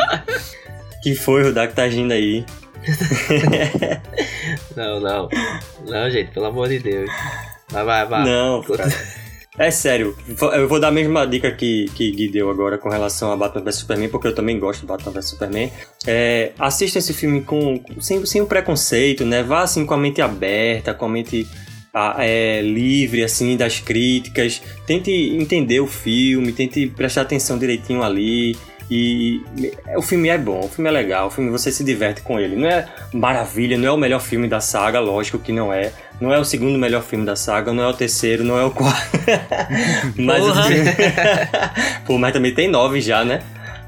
que 1.01 1.15
foi 1.15 1.49
o 1.49 1.53
que 1.53 1.67
tá 1.73 1.84
agindo 1.84 2.12
aí? 2.12 2.45
não, 4.77 4.99
não. 4.99 5.29
Não, 5.88 6.10
gente, 6.12 6.32
pelo 6.32 6.45
amor 6.45 6.69
de 6.69 6.77
Deus. 6.77 7.10
Vai, 7.69 7.84
vai, 7.84 8.05
vai. 8.05 8.23
Não, 8.23 8.62
cara. 8.62 8.86
É 9.59 9.69
sério, 9.71 10.15
eu 10.53 10.69
vou 10.69 10.79
dar 10.79 10.87
a 10.87 10.91
mesma 10.91 11.27
dica 11.27 11.51
que, 11.51 11.87
que 11.93 12.09
Gui 12.11 12.29
deu 12.29 12.49
agora 12.49 12.77
com 12.77 12.87
relação 12.87 13.29
a 13.29 13.35
Batman 13.35 13.65
vs 13.65 13.75
Superman, 13.75 14.07
porque 14.07 14.27
eu 14.27 14.33
também 14.33 14.57
gosto 14.57 14.79
de 14.79 14.85
Batman 14.85 15.11
vs 15.11 15.25
Superman. 15.25 15.69
É, 16.07 16.53
assista 16.57 16.97
esse 16.97 17.13
filme 17.13 17.41
com, 17.41 17.83
sem, 17.99 18.25
sem 18.25 18.41
um 18.41 18.45
preconceito, 18.45 19.25
né? 19.25 19.43
Vá 19.43 19.63
assim 19.63 19.85
com 19.85 19.93
a 19.93 19.97
mente 19.97 20.21
aberta, 20.21 20.93
com 20.93 21.07
a 21.07 21.09
mente 21.09 21.45
é, 22.19 22.61
livre 22.61 23.21
assim 23.21 23.57
das 23.57 23.81
críticas. 23.81 24.61
Tente 24.87 25.11
entender 25.11 25.81
o 25.81 25.87
filme, 25.87 26.53
tente 26.53 26.87
prestar 26.87 27.23
atenção 27.23 27.59
direitinho 27.59 28.01
ali. 28.01 28.55
E 28.89 29.43
o 29.95 30.02
filme 30.02 30.30
é 30.30 30.38
bom, 30.38 30.62
o 30.62 30.67
filme 30.67 30.89
é 30.89 30.91
legal, 30.91 31.28
o 31.28 31.30
filme 31.30 31.52
você 31.52 31.71
se 31.71 31.84
diverte 31.84 32.21
com 32.21 32.39
ele. 32.39 32.56
Não 32.56 32.67
é 32.67 32.88
maravilha, 33.13 33.78
não 33.78 33.88
é 33.88 33.91
o 33.91 33.97
melhor 33.97 34.19
filme 34.19 34.47
da 34.47 34.60
saga, 34.60 34.99
lógico 34.99 35.38
que 35.38 35.52
não 35.52 35.71
é. 35.71 35.91
Não 36.19 36.34
é 36.34 36.39
o 36.39 36.43
segundo 36.43 36.78
melhor 36.78 37.04
filme 37.04 37.25
da 37.25 37.36
saga, 37.36 37.71
não 37.71 37.84
é 37.84 37.88
o 37.88 37.93
terceiro, 37.93 38.43
não 38.43 38.58
é 38.58 38.63
o 38.65 38.71
quarto. 38.71 39.19
mas, 40.17 40.43
o 40.43 40.63
filme... 40.63 40.91
Pô, 42.06 42.17
mas 42.17 42.34
também 42.34 42.54
tem 42.54 42.67
nove 42.67 42.99
já, 42.99 43.23
né? 43.23 43.41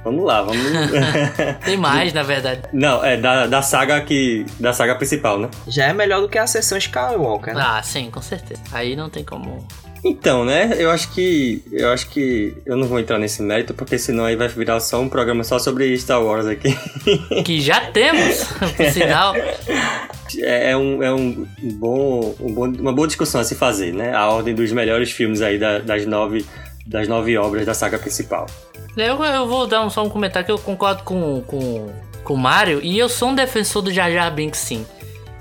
Vamos 0.04 0.26
lá, 0.26 0.42
vamos. 0.42 0.66
tem 1.64 1.78
mais, 1.78 2.12
na 2.14 2.24
verdade. 2.24 2.62
Não, 2.74 3.04
é 3.04 3.18
da, 3.18 3.46
da 3.46 3.62
saga 3.62 4.02
que. 4.02 4.46
Da 4.60 4.74
saga 4.74 4.96
principal, 4.96 5.38
né? 5.38 5.50
Já 5.68 5.88
é 5.88 5.94
melhor 5.94 6.22
do 6.22 6.30
que 6.30 6.40
a 6.40 6.48
sessão 6.48 6.78
Skywalker, 6.78 7.54
né? 7.54 7.64
Ah, 7.64 7.84
sim, 7.84 8.10
com 8.10 8.22
certeza. 8.22 8.62
Aí 8.72 8.96
não 8.96 9.10
tem 9.10 9.24
como. 9.24 9.66
Então, 10.04 10.44
né? 10.44 10.76
Eu 10.78 10.90
acho 10.90 11.12
que. 11.12 11.64
Eu 11.72 11.90
acho 11.90 12.10
que. 12.10 12.56
Eu 12.66 12.76
não 12.76 12.88
vou 12.88 13.00
entrar 13.00 13.20
nesse 13.20 13.42
mérito, 13.42 13.74
porque 13.74 13.98
senão 13.98 14.26
aí 14.26 14.36
vai 14.36 14.48
virar 14.48 14.80
só 14.80 15.00
um 15.00 15.08
programa 15.08 15.44
só 15.44 15.60
sobre 15.60 15.96
Star 15.98 16.24
Wars 16.24 16.48
aqui. 16.48 16.76
Que 17.46 17.62
já 17.62 17.82
temos, 17.92 18.44
por 18.76 18.86
sinal. 18.88 19.36
É, 19.36 20.72
é, 20.72 20.78
um, 20.78 21.04
é 21.04 21.14
um 21.14 21.46
bom, 21.74 22.36
um 22.40 22.54
bom, 22.54 22.68
uma 22.68 22.94
boa 22.94 23.08
discussão 23.08 23.42
a 23.42 23.44
se 23.44 23.56
fazer, 23.56 23.94
né? 23.94 24.14
A 24.14 24.28
ordem 24.30 24.56
dos 24.56 24.72
melhores 24.72 25.12
filmes 25.12 25.42
aí 25.42 25.58
da, 25.58 25.80
das, 25.80 26.06
nove, 26.06 26.46
das 26.86 27.08
nove 27.08 27.38
obras 27.38 27.66
da 27.66 27.74
saga 27.74 28.00
principal. 28.00 28.48
Eu, 28.98 29.24
eu 29.24 29.48
vou 29.48 29.68
dar 29.68 29.86
um, 29.86 29.90
só 29.90 30.04
um 30.04 30.10
comentário 30.10 30.46
que 30.46 30.52
eu 30.52 30.58
concordo 30.58 31.04
com, 31.04 31.42
com, 31.42 31.90
com 32.24 32.34
o 32.34 32.38
Mario, 32.38 32.80
e 32.82 32.98
eu 32.98 33.08
sou 33.08 33.30
um 33.30 33.36
defensor 33.36 33.82
do 33.82 33.92
Jar 33.92 34.12
Jar 34.12 34.34
Binks, 34.34 34.60
sim. 34.60 34.86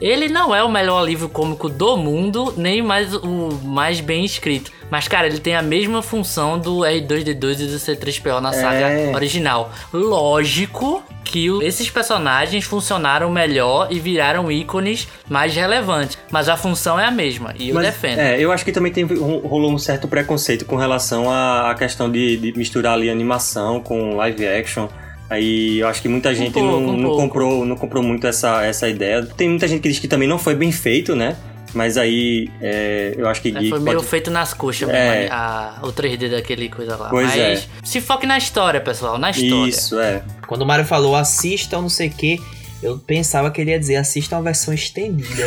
Ele 0.00 0.28
não 0.28 0.54
é 0.54 0.62
o 0.62 0.70
melhor 0.70 1.04
livro 1.04 1.28
cômico 1.28 1.68
do 1.68 1.96
mundo, 1.96 2.54
nem 2.56 2.82
mais 2.82 3.14
o 3.14 3.50
mais 3.62 4.00
bem 4.00 4.24
escrito. 4.24 4.72
Mas, 4.90 5.06
cara, 5.06 5.26
ele 5.26 5.38
tem 5.38 5.54
a 5.54 5.62
mesma 5.62 6.02
função 6.02 6.58
do 6.58 6.78
R2D2 6.78 7.60
e 7.60 7.66
do 7.66 7.76
C3PO 7.76 8.40
na 8.40 8.52
saga 8.52 8.88
é. 8.90 9.14
original. 9.14 9.72
Lógico 9.92 11.02
que 11.24 11.46
esses 11.62 11.88
personagens 11.88 12.64
funcionaram 12.64 13.30
melhor 13.30 13.86
e 13.90 14.00
viraram 14.00 14.50
ícones 14.50 15.06
mais 15.28 15.54
relevantes. 15.54 16.18
Mas 16.30 16.48
a 16.48 16.56
função 16.56 16.98
é 16.98 17.04
a 17.04 17.10
mesma, 17.10 17.54
e 17.56 17.68
eu 17.68 17.74
mas, 17.76 17.86
defendo. 17.86 18.18
É, 18.18 18.40
eu 18.40 18.50
acho 18.50 18.64
que 18.64 18.72
também 18.72 18.90
tem, 18.90 19.04
rolou 19.04 19.72
um 19.72 19.78
certo 19.78 20.08
preconceito 20.08 20.64
com 20.64 20.74
relação 20.74 21.30
à 21.30 21.72
questão 21.78 22.10
de, 22.10 22.36
de 22.36 22.58
misturar 22.58 22.94
ali 22.94 23.08
animação 23.08 23.80
com 23.80 24.16
live 24.16 24.46
action. 24.46 24.88
Aí 25.30 25.78
eu 25.78 25.86
acho 25.86 26.02
que 26.02 26.08
muita 26.08 26.34
gente 26.34 26.50
um 26.50 26.52
pouco, 26.52 26.68
não, 26.68 26.94
um 26.94 26.96
não 26.96 27.16
comprou, 27.16 27.64
não 27.64 27.76
comprou 27.76 28.02
muito 28.02 28.26
essa, 28.26 28.64
essa 28.64 28.88
ideia. 28.88 29.24
Tem 29.24 29.48
muita 29.48 29.68
gente 29.68 29.80
que 29.80 29.88
diz 29.88 30.00
que 30.00 30.08
também 30.08 30.28
não 30.28 30.38
foi 30.38 30.56
bem 30.56 30.72
feito, 30.72 31.14
né? 31.14 31.36
Mas 31.72 31.96
aí 31.96 32.50
é, 32.60 33.14
eu 33.16 33.28
acho 33.28 33.40
que 33.40 33.48
é, 33.48 33.68
Foi 33.68 33.78
meio 33.78 33.98
pode... 33.98 34.08
feito 34.08 34.28
nas 34.28 34.52
coxas 34.52 34.88
é. 34.88 35.20
mesmo, 35.20 35.34
a, 35.34 35.78
o 35.84 35.92
3D 35.92 36.28
daquele 36.28 36.68
coisa 36.68 36.96
lá. 36.96 37.08
Pois 37.08 37.28
Mas 37.28 37.38
é. 37.38 37.62
se 37.84 38.00
foque 38.00 38.26
na 38.26 38.36
história, 38.36 38.80
pessoal, 38.80 39.18
na 39.18 39.30
história. 39.30 39.70
Isso, 39.70 40.00
é. 40.00 40.22
Quando 40.48 40.62
o 40.62 40.66
Mario 40.66 40.84
falou 40.84 41.14
assista 41.14 41.80
não 41.80 41.88
sei 41.88 42.08
o 42.08 42.10
que, 42.10 42.40
eu 42.82 42.98
pensava 42.98 43.50
que 43.50 43.60
ele 43.60 43.70
ia 43.70 43.78
dizer 43.78 43.96
assista 43.96 44.36
uma 44.36 44.42
versão 44.42 44.72
estendida. 44.72 45.42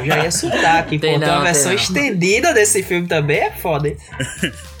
eu 0.00 0.06
já 0.06 0.24
ia 0.24 0.30
soltar 0.30 0.78
aqui, 0.78 0.98
tem 1.00 1.14
pô, 1.14 1.18
não, 1.18 1.26
tem 1.26 1.36
uma 1.36 1.44
versão 1.44 1.70
tem 1.70 1.76
estendida 1.76 2.54
desse 2.54 2.82
filme 2.82 3.06
também, 3.06 3.38
é 3.38 3.50
foda, 3.50 3.88
hein? 3.88 3.96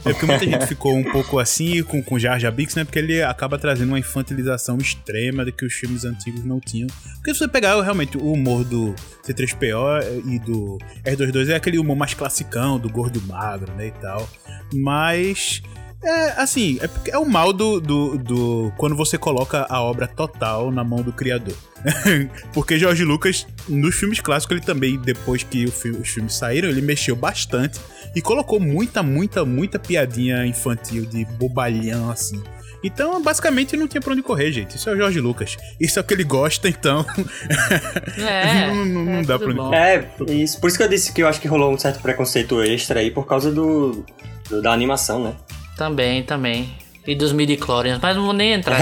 É 0.04 0.12
porque 0.12 0.26
muita 0.26 0.44
gente 0.44 0.66
ficou 0.66 0.96
um 0.96 1.04
pouco 1.04 1.38
assim 1.38 1.80
com, 1.84 2.02
com 2.02 2.18
Jar 2.18 2.38
Jar 2.38 2.50
Binks, 2.50 2.74
né? 2.74 2.84
Porque 2.84 2.98
ele 2.98 3.22
acaba 3.22 3.56
trazendo 3.56 3.90
uma 3.90 3.98
infantilização 3.98 4.76
extrema 4.78 5.44
de 5.44 5.52
que 5.52 5.64
os 5.64 5.72
filmes 5.72 6.04
antigos 6.04 6.44
não 6.44 6.58
tinham. 6.58 6.88
Porque 7.16 7.32
se 7.32 7.38
você 7.38 7.48
pegar 7.48 7.80
realmente 7.80 8.16
o 8.16 8.32
humor 8.32 8.64
do 8.64 8.94
C3PO 9.24 10.24
e 10.26 10.38
do 10.40 10.78
R22 11.04 11.50
é 11.50 11.54
aquele 11.54 11.78
humor 11.78 11.96
mais 11.96 12.14
classicão, 12.14 12.80
do 12.80 12.88
gordo 12.88 13.22
magro, 13.22 13.72
né, 13.74 13.86
e 13.86 13.90
tal. 13.92 14.28
Mas 14.74 15.62
é, 16.02 16.40
assim, 16.40 16.78
é, 16.80 17.10
é 17.10 17.18
o 17.18 17.24
mal 17.24 17.52
do, 17.52 17.80
do, 17.80 18.18
do, 18.18 18.72
Quando 18.76 18.96
você 18.96 19.16
coloca 19.16 19.66
a 19.68 19.80
obra 19.80 20.08
total 20.08 20.70
na 20.70 20.82
mão 20.82 21.00
do 21.00 21.12
criador. 21.12 21.54
Porque 22.52 22.78
George 22.78 23.04
Lucas, 23.04 23.46
nos 23.68 23.94
filmes 23.94 24.20
clássicos, 24.20 24.56
ele 24.56 24.66
também, 24.66 24.98
depois 24.98 25.42
que 25.42 25.68
filme, 25.68 25.98
os 25.98 26.08
filmes 26.08 26.34
saíram, 26.34 26.68
ele 26.68 26.80
mexeu 26.80 27.14
bastante 27.14 27.80
e 28.14 28.20
colocou 28.20 28.58
muita, 28.58 29.02
muita, 29.02 29.44
muita 29.44 29.78
piadinha 29.78 30.44
infantil 30.44 31.04
de 31.06 31.24
bobalhão, 31.24 32.10
assim. 32.10 32.42
Então, 32.84 33.22
basicamente, 33.22 33.76
não 33.76 33.86
tinha 33.86 34.00
pra 34.00 34.12
onde 34.12 34.22
correr, 34.22 34.50
gente. 34.50 34.76
Isso 34.76 34.90
é 34.90 34.92
o 34.92 34.96
George 34.96 35.20
Lucas. 35.20 35.56
Isso 35.78 36.00
é 36.00 36.02
o 36.02 36.04
que 36.04 36.14
ele 36.14 36.24
gosta, 36.24 36.68
então. 36.68 37.06
É. 38.18 38.66
não, 38.74 38.84
não, 38.84 39.04
não 39.04 39.12
é 39.18 39.22
dá 39.22 39.38
pra 39.38 39.48
onde 39.48 39.58
correr. 39.58 40.08
É, 40.28 40.32
isso. 40.32 40.60
Por 40.60 40.66
isso 40.66 40.76
que 40.76 40.82
eu 40.82 40.88
disse 40.88 41.12
que 41.12 41.22
eu 41.22 41.28
acho 41.28 41.40
que 41.40 41.46
rolou 41.46 41.72
um 41.72 41.78
certo 41.78 42.00
preconceito 42.00 42.60
extra 42.60 42.98
aí 42.98 43.10
por 43.10 43.24
causa 43.24 43.52
do, 43.52 44.04
do 44.48 44.60
da 44.60 44.72
animação, 44.72 45.22
né? 45.22 45.36
Também, 45.82 46.22
também. 46.22 46.72
E 47.04 47.12
dos 47.12 47.32
midi-chlorians, 47.32 47.98
mas 48.00 48.14
não 48.14 48.26
vou 48.26 48.32
nem 48.32 48.52
entrar. 48.52 48.78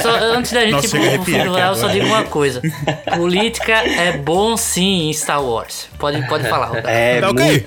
Só, 0.00 0.08
antes 0.18 0.50
da 0.50 0.62
gente 0.64 0.72
Nossa, 0.72 0.96
ir 0.96 1.20
pro 1.20 1.50
do 1.50 1.58
eu 1.58 1.74
só 1.74 1.88
digo 1.88 2.06
uma 2.06 2.24
coisa. 2.24 2.62
Política 3.14 3.74
é 3.74 4.16
bom 4.16 4.56
sim 4.56 5.10
em 5.10 5.12
Star 5.12 5.44
Wars. 5.44 5.90
Pode, 5.98 6.26
pode 6.28 6.48
falar, 6.48 6.68
Roberto. 6.68 6.88
É, 6.88 7.20
tá 7.20 7.28
ok. 7.28 7.64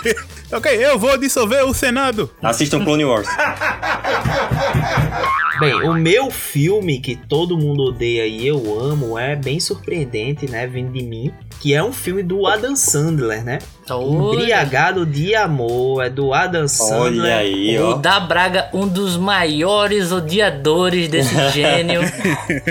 ok, 0.50 0.86
eu 0.86 0.98
vou 0.98 1.18
dissolver 1.18 1.62
o 1.66 1.74
Senado. 1.74 2.30
Assistam 2.42 2.82
Clone 2.82 3.04
Wars. 3.04 3.28
Bem, 5.60 5.74
o 5.88 5.94
meu 5.94 6.30
filme 6.30 7.00
que 7.00 7.16
todo 7.16 7.56
mundo 7.56 7.84
odeia 7.84 8.26
e 8.26 8.46
eu 8.46 8.80
amo 8.80 9.18
é 9.18 9.36
bem 9.36 9.60
surpreendente, 9.60 10.50
né? 10.50 10.66
Vindo 10.66 10.92
de 10.92 11.02
mim 11.02 11.32
que 11.64 11.72
é 11.72 11.82
um 11.82 11.94
filme 11.94 12.22
do 12.22 12.46
Adam 12.46 12.76
Sandler, 12.76 13.42
né? 13.42 13.58
Olha. 13.88 14.34
Embriagado 14.34 15.06
de 15.06 15.34
Amor, 15.34 16.04
é 16.04 16.10
do 16.10 16.34
Adam 16.34 16.68
Sandler. 16.68 17.22
Olha 17.22 17.36
aí, 17.36 17.78
O 17.78 17.92
ó. 17.92 17.94
da 17.94 18.20
Braga, 18.20 18.68
um 18.74 18.86
dos 18.86 19.16
maiores 19.16 20.12
odiadores 20.12 21.08
desse 21.08 21.34
gênio 21.52 22.02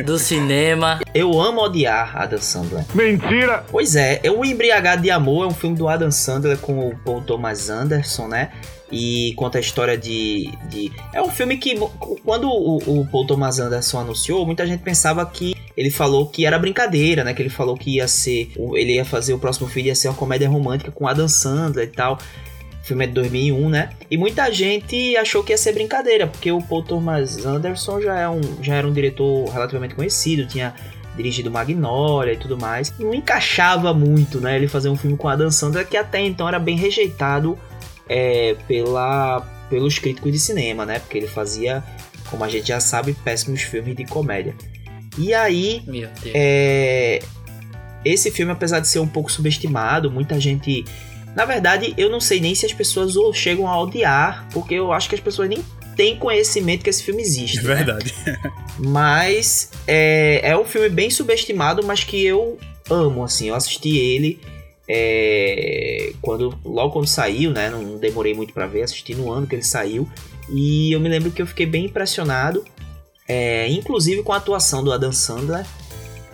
do 0.05 0.19
cinema. 0.19 0.99
Eu 1.11 1.41
amo 1.41 1.61
odiar 1.61 2.15
Adam 2.15 2.39
Sandler. 2.39 2.85
Mentira! 2.93 3.63
Pois 3.71 3.95
é, 3.95 4.19
é 4.21 4.29
o 4.29 4.45
Embriagado 4.45 5.01
de 5.01 5.09
Amor 5.09 5.45
é 5.45 5.47
um 5.47 5.55
filme 5.55 5.75
do 5.75 5.87
Adam 5.87 6.11
Sandler 6.11 6.59
com 6.59 6.87
o 6.87 6.95
Paul 7.03 7.21
Thomas 7.21 7.71
Anderson, 7.71 8.27
né? 8.27 8.51
E 8.93 9.33
conta 9.33 9.57
a 9.57 9.61
história 9.61 9.97
de. 9.97 10.51
de... 10.69 10.91
É 11.11 11.21
um 11.21 11.29
filme 11.29 11.57
que, 11.57 11.75
quando 12.23 12.47
o, 12.47 12.77
o 12.77 13.07
Paul 13.07 13.25
Thomas 13.25 13.59
Anderson 13.59 14.01
anunciou, 14.01 14.45
muita 14.45 14.67
gente 14.67 14.83
pensava 14.83 15.25
que 15.25 15.55
ele 15.75 15.89
falou 15.89 16.27
que 16.27 16.45
era 16.45 16.59
brincadeira, 16.59 17.23
né? 17.23 17.33
Que 17.33 17.41
ele 17.41 17.49
falou 17.49 17.75
que 17.75 17.95
ia 17.95 18.07
ser. 18.07 18.51
Ele 18.75 18.93
ia 18.93 19.03
fazer 19.03 19.33
o 19.33 19.39
próximo 19.39 19.67
filme, 19.67 19.89
ia 19.89 19.95
ser 19.95 20.09
uma 20.09 20.13
comédia 20.13 20.47
romântica 20.47 20.91
com 20.91 21.07
Adam 21.07 21.27
Sandler 21.27 21.87
e 21.87 21.91
tal. 21.91 22.19
O 22.83 22.85
filme 22.85 23.05
é 23.05 23.07
de 23.07 23.13
2001, 23.13 23.69
né? 23.69 23.89
E 24.11 24.17
muita 24.17 24.51
gente 24.51 25.17
achou 25.17 25.43
que 25.43 25.53
ia 25.53 25.57
ser 25.57 25.71
brincadeira, 25.71 26.27
porque 26.27 26.51
o 26.51 26.61
Paul 26.61 26.83
Thomas 26.83 27.43
Anderson 27.43 27.99
já, 27.99 28.19
é 28.19 28.29
um, 28.29 28.41
já 28.61 28.75
era 28.75 28.87
um 28.87 28.93
diretor 28.93 29.49
relativamente 29.49 29.95
conhecido, 29.95 30.45
tinha 30.45 30.75
dirigido 31.15 31.49
Magnolia 31.49 32.33
e 32.33 32.37
tudo 32.37 32.57
mais. 32.57 32.93
Não 32.99 33.13
encaixava 33.13 33.93
muito, 33.93 34.39
né? 34.39 34.55
Ele 34.55 34.67
fazer 34.67 34.89
um 34.89 34.95
filme 34.95 35.17
com 35.17 35.27
Adam 35.27 35.49
Sandler, 35.49 35.87
que 35.87 35.97
até 35.97 36.21
então 36.21 36.47
era 36.47 36.59
bem 36.59 36.75
rejeitado 36.75 37.57
é, 38.07 38.55
pela, 38.67 39.41
pelos 39.69 39.99
críticos 39.99 40.31
de 40.31 40.39
cinema, 40.39 40.85
né? 40.85 40.99
Porque 40.99 41.17
ele 41.17 41.27
fazia, 41.27 41.83
como 42.29 42.43
a 42.43 42.49
gente 42.49 42.67
já 42.67 42.79
sabe, 42.79 43.13
péssimos 43.13 43.61
filmes 43.61 43.95
de 43.95 44.05
comédia. 44.05 44.55
E 45.17 45.33
aí, 45.33 45.83
é, 46.33 47.21
esse 48.03 48.31
filme, 48.31 48.51
apesar 48.51 48.79
de 48.79 48.87
ser 48.87 48.99
um 48.99 49.07
pouco 49.07 49.31
subestimado, 49.31 50.09
muita 50.09 50.39
gente. 50.39 50.83
Na 51.35 51.45
verdade, 51.45 51.93
eu 51.97 52.09
não 52.09 52.19
sei 52.19 52.39
nem 52.39 52.53
se 52.53 52.65
as 52.65 52.73
pessoas 52.73 53.15
o 53.15 53.33
chegam 53.33 53.67
a 53.67 53.79
odiar, 53.79 54.47
porque 54.51 54.75
eu 54.75 54.91
acho 54.91 55.09
que 55.09 55.15
as 55.15 55.21
pessoas 55.21 55.49
nem 55.49 55.63
têm 55.95 56.17
conhecimento 56.17 56.83
que 56.83 56.89
esse 56.89 57.03
filme 57.03 57.21
existe. 57.21 57.59
É 57.59 57.61
né? 57.61 57.75
verdade. 57.75 58.13
Mas 58.77 59.71
é, 59.87 60.41
é 60.43 60.57
um 60.57 60.65
filme 60.65 60.89
bem 60.89 61.09
subestimado, 61.09 61.83
mas 61.85 62.03
que 62.03 62.23
eu 62.23 62.57
amo, 62.89 63.23
assim. 63.23 63.49
Eu 63.49 63.55
assisti 63.55 63.97
ele 63.97 64.39
é, 64.87 66.13
quando 66.21 66.57
logo 66.63 66.91
quando 66.93 67.07
saiu, 67.07 67.51
né? 67.51 67.69
Não 67.69 67.97
demorei 67.97 68.33
muito 68.33 68.53
pra 68.53 68.67
ver, 68.67 68.83
assisti 68.83 69.15
no 69.15 69.31
ano 69.31 69.47
que 69.47 69.55
ele 69.55 69.63
saiu. 69.63 70.07
E 70.49 70.91
eu 70.91 70.99
me 70.99 71.09
lembro 71.09 71.31
que 71.31 71.41
eu 71.41 71.47
fiquei 71.47 71.65
bem 71.65 71.85
impressionado, 71.85 72.63
é, 73.27 73.69
inclusive 73.69 74.23
com 74.23 74.33
a 74.33 74.37
atuação 74.37 74.83
do 74.83 74.91
Adam 74.91 75.11
Sandler, 75.11 75.65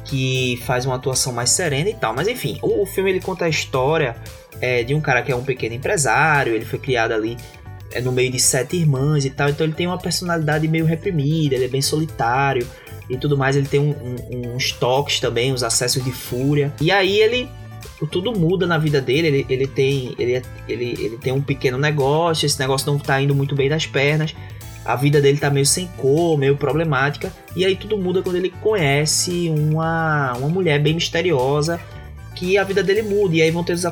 que 0.05 0.59
faz 0.65 0.85
uma 0.85 0.95
atuação 0.95 1.31
mais 1.31 1.51
serena 1.51 1.89
e 1.89 1.93
tal. 1.93 2.13
Mas 2.15 2.27
enfim, 2.27 2.57
o, 2.61 2.81
o 2.81 2.85
filme 2.85 3.11
ele 3.11 3.21
conta 3.21 3.45
a 3.45 3.49
história 3.49 4.15
é, 4.59 4.83
de 4.83 4.93
um 4.95 5.01
cara 5.01 5.21
que 5.21 5.31
é 5.31 5.35
um 5.35 5.43
pequeno 5.43 5.75
empresário, 5.75 6.53
ele 6.53 6.65
foi 6.65 6.79
criado 6.79 7.11
ali 7.11 7.37
é, 7.91 8.01
no 8.01 8.11
meio 8.11 8.31
de 8.31 8.39
sete 8.39 8.75
irmãs 8.75 9.25
e 9.25 9.29
tal, 9.29 9.49
então 9.49 9.65
ele 9.65 9.73
tem 9.73 9.87
uma 9.87 9.97
personalidade 9.97 10.67
meio 10.67 10.85
reprimida, 10.85 11.55
ele 11.55 11.65
é 11.65 11.67
bem 11.67 11.81
solitário 11.81 12.67
e 13.09 13.17
tudo 13.17 13.37
mais, 13.37 13.55
ele 13.55 13.67
tem 13.67 13.79
um, 13.79 13.91
um, 13.91 14.55
uns 14.55 14.71
toques 14.71 15.19
também, 15.19 15.53
uns 15.53 15.63
acessos 15.63 16.03
de 16.03 16.11
fúria. 16.11 16.73
E 16.79 16.91
aí 16.91 17.19
ele 17.19 17.49
tudo 18.11 18.31
muda 18.31 18.65
na 18.65 18.77
vida 18.77 19.01
dele, 19.01 19.27
ele, 19.27 19.45
ele 19.49 19.67
tem 19.67 20.15
ele, 20.17 20.33
é- 20.35 20.41
ele, 20.67 20.95
ele 20.99 21.17
tem 21.17 21.33
um 21.33 21.41
pequeno 21.41 21.77
negócio, 21.77 22.45
esse 22.45 22.59
negócio 22.59 22.91
não 22.91 22.99
tá 22.99 23.21
indo 23.21 23.35
muito 23.35 23.55
bem 23.55 23.69
das 23.69 23.85
pernas. 23.85 24.35
A 24.85 24.95
vida 24.95 25.21
dele 25.21 25.37
tá 25.37 25.49
meio 25.49 25.65
sem 25.65 25.87
cor, 25.97 26.37
meio 26.37 26.55
problemática. 26.55 27.31
E 27.55 27.65
aí 27.65 27.75
tudo 27.75 27.97
muda 27.97 28.21
quando 28.23 28.37
ele 28.37 28.49
conhece 28.49 29.49
uma, 29.49 30.33
uma 30.37 30.49
mulher 30.49 30.81
bem 30.81 30.93
misteriosa 30.93 31.79
que 32.39 32.57
a 32.57 32.63
vida 32.63 32.81
dele 32.81 33.01
muda. 33.01 33.35
E 33.35 33.41
aí 33.41 33.51
vão 33.51 33.65
ter 33.65 33.73
os, 33.73 33.83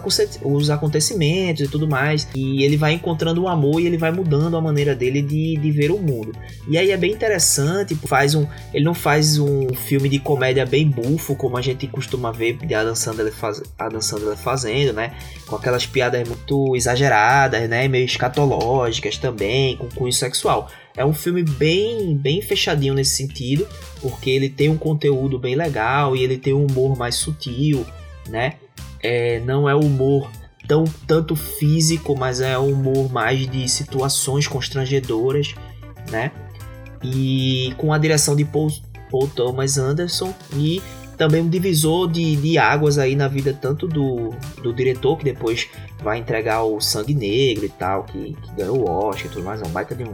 os 0.41 0.69
acontecimentos 0.69 1.67
e 1.67 1.69
tudo 1.69 1.86
mais. 1.86 2.27
E 2.33 2.63
ele 2.63 2.77
vai 2.77 2.93
encontrando 2.93 3.43
um 3.43 3.47
amor 3.47 3.81
e 3.81 3.86
ele 3.86 3.97
vai 3.97 4.10
mudando 4.10 4.55
a 4.55 4.62
maneira 4.62 4.95
dele 4.95 5.21
de, 5.21 5.57
de 5.57 5.69
ver 5.71 5.91
o 5.91 5.99
mundo. 5.99 6.31
E 6.67 6.77
aí 6.77 6.91
é 6.91 6.97
bem 6.97 7.12
interessante, 7.12 7.93
faz 8.07 8.33
um, 8.33 8.47
ele 8.73 8.86
não 8.86 8.93
faz 8.93 9.38
um 9.38 9.67
filme 9.73 10.07
de 10.07 10.17
comédia 10.17 10.65
bem 10.65 10.88
bufo, 10.88 11.36
como 11.36 11.57
a 11.57 11.62
gente 11.62 11.86
costuma 11.88 12.31
ver 12.31 12.53
de 12.53 12.73
Adam 12.73 12.95
Sandler, 12.95 13.33
faz, 13.33 13.62
Adam 13.77 13.99
Sandler 13.99 14.38
fazendo, 14.38 14.93
né? 14.93 15.13
Com 15.45 15.57
aquelas 15.57 15.86
piadas 15.86 16.27
muito 16.27 16.73
exageradas, 16.75 17.67
né? 17.69 17.88
Meio 17.89 18.05
escatológicas 18.05 19.17
também, 19.17 19.75
com 19.75 19.89
cunho 19.89 20.13
sexual. 20.13 20.69
É 20.95 21.05
um 21.05 21.13
filme 21.13 21.43
bem, 21.43 22.15
bem 22.17 22.41
fechadinho 22.41 22.93
nesse 22.93 23.15
sentido, 23.15 23.67
porque 24.01 24.29
ele 24.29 24.49
tem 24.49 24.69
um 24.69 24.77
conteúdo 24.77 25.38
bem 25.38 25.53
legal 25.53 26.15
e 26.15 26.23
ele 26.23 26.38
tem 26.38 26.53
um 26.53 26.65
humor 26.65 26.97
mais 26.97 27.15
sutil, 27.15 27.86
né? 28.30 28.54
É, 29.02 29.40
não 29.42 29.70
é 29.70 29.76
humor 29.76 30.30
tão 30.68 30.84
tanto 31.08 31.36
físico, 31.36 32.16
mas 32.16 32.42
é 32.42 32.58
um 32.60 32.74
humor 32.74 33.12
mais 33.12 33.50
de 33.50 33.68
situações 33.70 34.48
constrangedoras, 34.48 35.56
né? 36.12 36.32
E 37.04 37.74
com 37.78 37.94
a 37.94 37.98
direção 37.98 38.36
de 38.36 38.44
Paul, 38.44 38.70
Paul 39.10 39.28
Thomas 39.28 39.78
Anderson 39.78 40.34
e 40.54 40.82
também 41.18 41.42
um 41.42 41.50
divisor 41.50 42.10
de, 42.10 42.36
de 42.36 42.58
águas 42.58 42.98
aí 42.98 43.16
na 43.16 43.28
vida 43.28 43.58
tanto 43.60 43.88
do, 43.88 44.32
do 44.62 44.72
diretor 44.74 45.18
que 45.18 45.24
depois 45.24 45.68
vai 46.04 46.20
entregar 46.20 46.63
o 46.63 46.80
Sangue 46.80 47.16
Negro 47.16 47.66
e 47.66 47.70
tal, 47.70 48.04
que, 48.04 48.34
que 48.34 48.56
ganhou 48.56 48.78
o 48.78 48.90
Oscar 48.90 49.26
e 49.26 49.30
tudo 49.30 49.44
mais, 49.44 49.62
é 49.62 49.66
um 49.66 49.72
baita 49.72 49.96
de 49.96 50.04
um, 50.04 50.13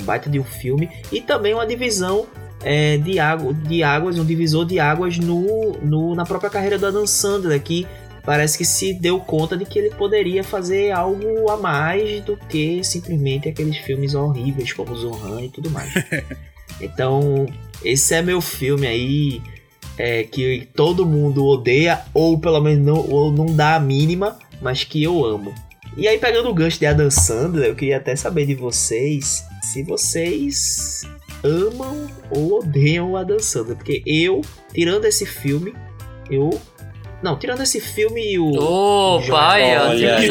um 0.00 0.04
baita 0.04 0.30
de 0.30 0.40
um 0.40 0.44
filme 0.44 0.88
e 1.12 1.20
também 1.20 1.52
uma 1.52 1.66
divisão 1.66 2.26
é, 2.62 2.96
de, 2.96 3.18
água, 3.18 3.52
de 3.52 3.82
águas, 3.82 4.18
um 4.18 4.24
divisor 4.24 4.64
de 4.64 4.80
águas 4.80 5.18
no, 5.18 5.72
no, 5.82 6.14
na 6.14 6.24
própria 6.24 6.50
carreira 6.50 6.78
do 6.78 6.86
Adam 6.86 7.06
Sandler, 7.06 7.60
que 7.62 7.86
parece 8.24 8.58
que 8.58 8.64
se 8.64 8.92
deu 8.92 9.20
conta 9.20 9.56
de 9.56 9.64
que 9.64 9.78
ele 9.78 9.90
poderia 9.90 10.44
fazer 10.44 10.90
algo 10.90 11.50
a 11.50 11.56
mais 11.56 12.20
do 12.22 12.36
que 12.36 12.82
simplesmente 12.84 13.48
aqueles 13.48 13.78
filmes 13.78 14.14
horríveis 14.14 14.72
como 14.72 14.94
Zohan 14.94 15.42
e 15.42 15.48
tudo 15.48 15.70
mais. 15.70 15.92
então, 16.80 17.46
esse 17.84 18.14
é 18.14 18.22
meu 18.22 18.40
filme 18.40 18.86
aí 18.86 19.42
é, 19.96 20.24
que 20.24 20.68
todo 20.74 21.06
mundo 21.06 21.44
odeia 21.44 22.02
ou 22.12 22.38
pelo 22.38 22.60
menos 22.60 22.84
não, 22.84 23.08
ou 23.08 23.32
não 23.32 23.46
dá 23.54 23.76
a 23.76 23.80
mínima, 23.80 24.38
mas 24.60 24.84
que 24.84 25.02
eu 25.02 25.24
amo. 25.24 25.54
E 25.96 26.06
aí, 26.06 26.18
pegando 26.18 26.48
o 26.48 26.54
gancho 26.54 26.78
de 26.78 26.86
Adam 26.86 27.10
Sandler, 27.10 27.70
eu 27.70 27.74
queria 27.74 27.96
até 27.96 28.14
saber 28.14 28.46
de 28.46 28.54
vocês 28.54 29.44
se 29.62 29.82
vocês 29.82 31.02
amam 31.44 32.06
ou 32.30 32.58
odeiam 32.58 33.12
o 33.12 33.16
Adam 33.16 33.38
Sandler. 33.38 33.76
Porque 33.76 34.02
eu, 34.06 34.40
tirando 34.72 35.04
esse 35.04 35.26
filme, 35.26 35.74
eu. 36.30 36.50
Não, 37.22 37.36
tirando 37.36 37.62
esse 37.62 37.80
filme 37.80 38.34
e 38.34 38.38
o. 38.38 38.46
Ô, 38.52 39.20
pai, 39.28 39.76
ó, 39.76 39.88
Olha 39.88 40.16
aí. 40.16 40.28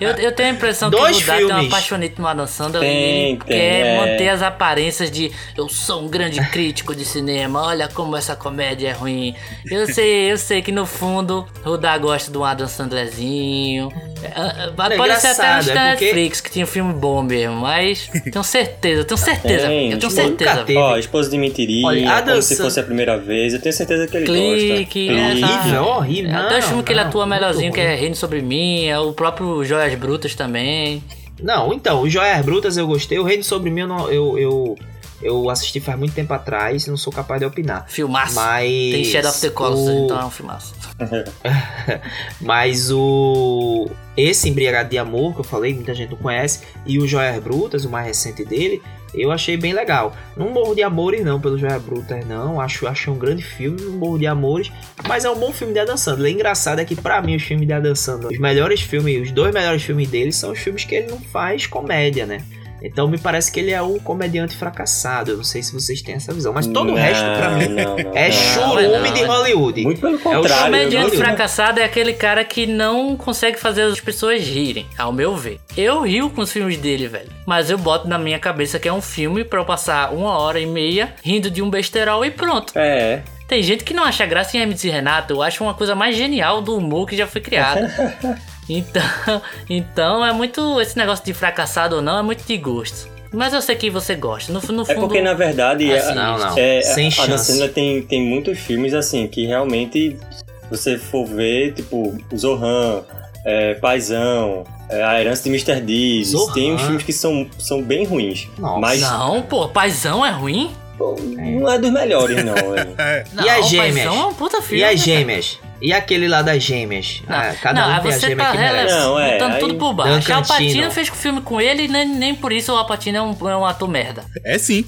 eu, 0.00 0.10
eu 0.10 0.32
tenho 0.32 0.50
a 0.50 0.52
impressão 0.52 0.90
Dois 0.90 1.16
que 1.16 1.22
o 1.22 1.26
Dá 1.26 1.36
tem 1.36 1.44
uma 1.46 1.54
filmes. 1.54 1.72
apaixonite 1.72 2.20
no 2.20 2.26
Adam 2.26 2.46
Sandler 2.46 2.82
Tem, 2.82 2.90
e 2.90 3.02
ele 3.30 3.36
tem, 3.38 3.38
quer 3.46 3.86
é. 3.86 3.96
manter 4.00 4.28
as 4.28 4.42
aparências 4.42 5.10
de 5.10 5.32
eu 5.56 5.68
sou 5.68 6.02
um 6.02 6.08
grande 6.08 6.40
crítico 6.50 6.94
de 6.94 7.04
cinema, 7.06 7.62
olha 7.62 7.88
como 7.88 8.16
essa 8.16 8.36
comédia 8.36 8.88
é 8.88 8.92
ruim. 8.92 9.34
Eu 9.70 9.86
sei, 9.86 10.30
eu 10.32 10.36
sei 10.36 10.60
que 10.60 10.70
no 10.72 10.84
fundo 10.84 11.46
o 11.64 11.76
Dá 11.78 11.96
gosta 11.96 12.30
do 12.30 12.44
Adam 12.44 12.68
Sandlerzinho. 12.68 13.88
É, 14.22 14.66
é, 14.66 14.96
Pode 14.96 15.20
ser 15.20 15.28
até 15.28 15.58
uns 15.58 15.68
é 15.68 15.90
porque- 15.90 16.04
Netflix 16.06 16.40
que 16.40 16.50
tinha 16.50 16.66
filme 16.66 16.92
bom 16.94 17.22
mesmo, 17.22 17.56
mas 17.56 18.08
tenho 18.30 18.44
certeza, 18.44 19.04
tenho 19.04 19.18
certeza, 19.18 19.66
Tem, 19.68 19.84
eu 19.92 19.98
tenho 19.98 20.00
tipo, 20.00 20.12
certeza. 20.12 20.64
Ó, 20.76 20.96
esposa 20.96 21.30
de 21.30 21.36
mentirinha, 21.38 21.86
Olha, 21.86 22.10
Adam 22.10 22.28
como 22.34 22.42
se 22.42 22.48
Sandler- 22.54 22.64
fosse 22.70 22.80
a 22.80 22.82
primeira 22.82 23.18
vez. 23.18 23.54
Eu 23.54 23.60
tenho 23.60 23.74
certeza 23.74 24.06
que 24.06 24.16
ele 24.16 24.26
Clique, 24.26 25.08
gosta. 25.08 25.32
essa- 25.46 25.93
Horrível. 25.96 26.36
Até 26.36 26.50
não, 26.52 26.58
os 26.58 26.64
filmes 26.66 26.84
que 26.84 26.92
ele 26.92 27.00
atua 27.00 27.26
melhorzinho, 27.26 27.72
que 27.72 27.80
é 27.80 27.94
Reino 27.94 28.14
Sobre 28.14 28.40
Mim, 28.42 28.84
é 28.86 28.98
o 28.98 29.12
próprio 29.12 29.64
Joias 29.64 29.94
Brutas 29.98 30.34
também. 30.34 31.02
Não, 31.40 31.72
então, 31.72 32.02
o 32.02 32.08
Joias 32.08 32.44
Brutas 32.44 32.76
eu 32.76 32.86
gostei. 32.86 33.18
O 33.18 33.24
Reino 33.24 33.42
Sobre 33.44 33.70
Mim 33.70 33.80
eu, 33.82 33.86
não- 33.88 34.08
eu, 34.10 34.38
eu, 34.38 34.78
eu 35.22 35.50
assisti 35.50 35.80
faz 35.80 35.98
muito 35.98 36.14
tempo 36.14 36.32
atrás 36.32 36.86
e 36.86 36.90
não 36.90 36.96
sou 36.96 37.12
capaz 37.12 37.40
de 37.40 37.46
opinar. 37.46 37.86
Filmaço. 37.88 38.34
Mas. 38.34 38.68
Tem 38.70 39.04
Shadow 39.04 39.30
of 39.30 39.40
the 39.40 39.50
Colossus, 39.50 39.88
o... 39.88 40.04
então 40.04 40.20
é 40.20 40.24
um 40.24 40.30
filmaço. 40.30 40.74
Mas 42.40 42.90
o. 42.90 43.88
Esse 44.16 44.48
Embriagado 44.48 44.88
de 44.90 44.98
Amor, 44.98 45.34
que 45.34 45.40
eu 45.40 45.44
falei, 45.44 45.74
muita 45.74 45.92
gente 45.94 46.10
não 46.10 46.18
conhece, 46.18 46.60
e 46.86 46.98
o 46.98 47.06
Joias 47.06 47.42
Brutas, 47.42 47.84
o 47.84 47.90
mais 47.90 48.06
recente 48.06 48.44
dele, 48.44 48.80
eu 49.14 49.30
achei 49.30 49.56
bem 49.56 49.72
legal. 49.72 50.14
Não 50.36 50.50
morro 50.50 50.74
de 50.74 50.82
amores, 50.82 51.24
não, 51.24 51.40
pelo 51.40 51.58
Joias 51.58 51.82
Brutas, 51.82 52.26
não. 52.26 52.60
Acho, 52.60 52.86
acho 52.86 53.10
um 53.10 53.18
grande 53.18 53.42
filme, 53.42 53.80
não 53.80 53.92
morro 53.92 54.18
de 54.18 54.26
amores. 54.26 54.70
Mas 55.08 55.24
é 55.24 55.30
um 55.30 55.38
bom 55.38 55.52
filme 55.52 55.72
de 55.72 55.78
Adam 55.78 55.96
Sandler. 55.96 56.32
O 56.32 56.34
engraçado 56.34 56.80
é 56.80 56.84
que, 56.84 56.96
pra 56.96 57.22
mim, 57.22 57.36
os 57.36 57.42
filmes 57.42 57.66
de 57.66 57.72
Adam 57.72 57.94
Sandler, 57.94 58.32
os 58.32 58.38
melhores 58.38 58.80
filmes, 58.80 59.22
os 59.22 59.30
dois 59.30 59.52
melhores 59.52 59.82
filmes 59.82 60.08
dele 60.08 60.32
são 60.32 60.52
os 60.52 60.58
filmes 60.58 60.84
que 60.84 60.94
ele 60.94 61.10
não 61.10 61.20
faz 61.20 61.66
comédia, 61.66 62.26
né? 62.26 62.42
Então 62.84 63.08
me 63.08 63.16
parece 63.16 63.50
que 63.50 63.58
ele 63.58 63.72
é 63.72 63.80
um 63.80 63.98
comediante 63.98 64.54
fracassado. 64.56 65.30
Eu 65.30 65.36
não 65.38 65.44
sei 65.44 65.62
se 65.62 65.72
vocês 65.72 66.02
têm 66.02 66.16
essa 66.16 66.34
visão. 66.34 66.52
Mas 66.52 66.66
todo 66.66 66.92
o 66.92 66.94
resto, 66.94 67.24
pra 67.38 67.50
mim, 67.50 67.68
não, 67.68 67.96
não, 67.96 68.12
é 68.14 68.28
não. 68.28 68.32
churume 68.32 69.08
não, 69.08 69.12
de 69.14 69.22
é- 69.22 69.26
Hollywood. 69.26 69.82
Muito 69.82 70.00
pelo 70.02 70.16
o 70.16 70.18
contrário. 70.18 70.64
Comediante 70.64 71.14
eu- 71.14 71.18
fracassado 71.18 71.80
é 71.80 71.84
aquele 71.84 72.12
cara 72.12 72.44
que 72.44 72.66
não 72.66 73.16
consegue 73.16 73.58
fazer 73.58 73.82
as 73.82 74.00
pessoas 74.00 74.42
rirem, 74.46 74.86
ao 74.98 75.12
meu 75.12 75.34
ver. 75.34 75.58
Eu 75.76 76.02
rio 76.02 76.28
com 76.28 76.42
os 76.42 76.52
filmes 76.52 76.76
dele, 76.76 77.08
velho. 77.08 77.30
Mas 77.46 77.70
eu 77.70 77.78
boto 77.78 78.06
na 78.06 78.18
minha 78.18 78.38
cabeça 78.38 78.78
que 78.78 78.86
é 78.88 78.92
um 78.92 79.00
filme 79.02 79.44
pra 79.44 79.58
eu 79.60 79.64
passar 79.64 80.12
uma 80.12 80.38
hora 80.38 80.60
e 80.60 80.66
meia 80.66 81.14
rindo 81.22 81.50
de 81.50 81.62
um 81.62 81.70
besterol 81.70 82.24
e 82.24 82.30
pronto. 82.30 82.72
É, 82.76 83.22
Tem 83.48 83.62
gente 83.62 83.84
que 83.84 83.92
não 83.94 84.02
acha 84.04 84.24
graça 84.26 84.56
em 84.56 84.60
Hermes 84.60 84.82
e 84.84 84.88
Renato. 84.90 85.32
Eu 85.34 85.42
acho 85.42 85.62
uma 85.62 85.74
coisa 85.74 85.94
mais 85.94 86.16
genial 86.16 86.62
do 86.62 86.76
humor 86.76 87.06
que 87.06 87.16
já 87.16 87.26
foi 87.26 87.40
criada. 87.42 87.90
então, 88.68 89.02
então 89.68 90.24
é 90.24 90.32
muito. 90.32 90.80
Esse 90.80 90.96
negócio 90.96 91.24
de 91.24 91.34
fracassado 91.34 91.96
ou 91.96 92.02
não 92.02 92.18
é 92.18 92.22
muito 92.22 92.44
de 92.46 92.56
gosto. 92.56 93.08
Mas 93.32 93.52
eu 93.52 93.60
sei 93.60 93.74
que 93.74 93.90
você 93.90 94.14
gosta. 94.14 94.52
No, 94.52 94.60
no 94.60 94.82
É 94.82 94.86
fundo. 94.94 95.00
porque, 95.00 95.20
na 95.20 95.34
verdade, 95.34 95.92
Assim, 95.92 96.10
a- 96.12 96.14
não, 96.14 96.38
não. 96.38 96.56
é, 96.58 96.80
Sem 96.82 97.08
a 97.08 97.10
chance. 97.10 97.50
Sandler 97.52 97.72
tem, 97.72 98.00
tem 98.02 98.22
muitos 98.22 98.58
filmes 98.60 98.94
assim 98.94 99.26
que 99.26 99.44
realmente, 99.44 100.16
se 100.30 100.44
você 100.70 100.96
for 100.96 101.26
ver, 101.26 101.72
tipo, 101.74 102.16
Zohan, 102.36 103.02
é, 103.44 103.74
Paizão, 103.74 104.62
é, 104.88 105.02
A 105.02 105.20
Herança 105.20 105.42
de 105.42 105.48
Mr. 105.48 105.80
Deeds, 105.80 106.28
Zohan? 106.30 106.52
tem 106.52 106.72
uns 106.74 106.82
filmes 106.82 107.02
que 107.02 107.12
são, 107.12 107.44
são 107.58 107.82
bem 107.82 108.04
ruins. 108.04 108.48
Nossa. 108.56 108.78
Mas 108.78 109.00
Não, 109.00 109.42
pô, 109.42 109.68
Paizão 109.68 110.24
é 110.24 110.30
ruim? 110.30 110.70
pô, 110.96 111.16
não 111.20 111.68
é 111.72 111.76
dos 111.76 111.90
melhores, 111.90 112.36
não. 112.44 112.54
velho. 112.70 112.94
É, 112.96 113.24
Não, 113.32 113.44
E 113.44 113.48
as 113.50 113.68
gêmeas? 113.68 113.94
Paizão 114.06 114.14
é 114.22 114.26
um 114.26 114.34
puta 114.34 114.62
filme. 114.62 114.80
E 114.80 114.84
as 114.84 115.04
né, 115.04 115.24
cara? 115.24 115.73
E 115.84 115.92
aquele 115.92 116.26
lá 116.28 116.40
das 116.40 116.62
gêmeas? 116.62 117.22
Não, 117.28 117.36
Ah, 117.36 117.54
cada 117.60 117.80
não, 117.82 117.88
um 117.88 117.92
aí 117.94 118.00
tem 118.00 118.10
a 118.10 118.14
você 118.14 118.26
gêmea 118.28 118.44
tá 118.46 118.52
que 118.52 118.58
merece. 118.58 118.94
Não, 118.94 119.18
é, 119.20 119.32
botando 119.32 119.52
aí- 119.52 119.60
tudo 119.60 119.74
por 119.74 119.92
baixo. 119.92 120.14
Duncan 120.20 120.38
A 120.38 120.42
Patino 120.42 120.70
Tino. 120.72 120.90
fez 120.90 121.08
filme 121.08 121.40
com 121.42 121.60
ele 121.60 121.82
e 121.84 121.88
nem, 121.88 122.08
nem 122.08 122.34
por 122.34 122.52
isso 122.52 122.72
o 122.72 122.76
Alpatino 122.76 123.18
é 123.18 123.22
um, 123.22 123.48
é 123.50 123.56
um 123.56 123.66
ator 123.66 123.88
merda. 123.88 124.24
é 124.44 124.56
sim. 124.58 124.84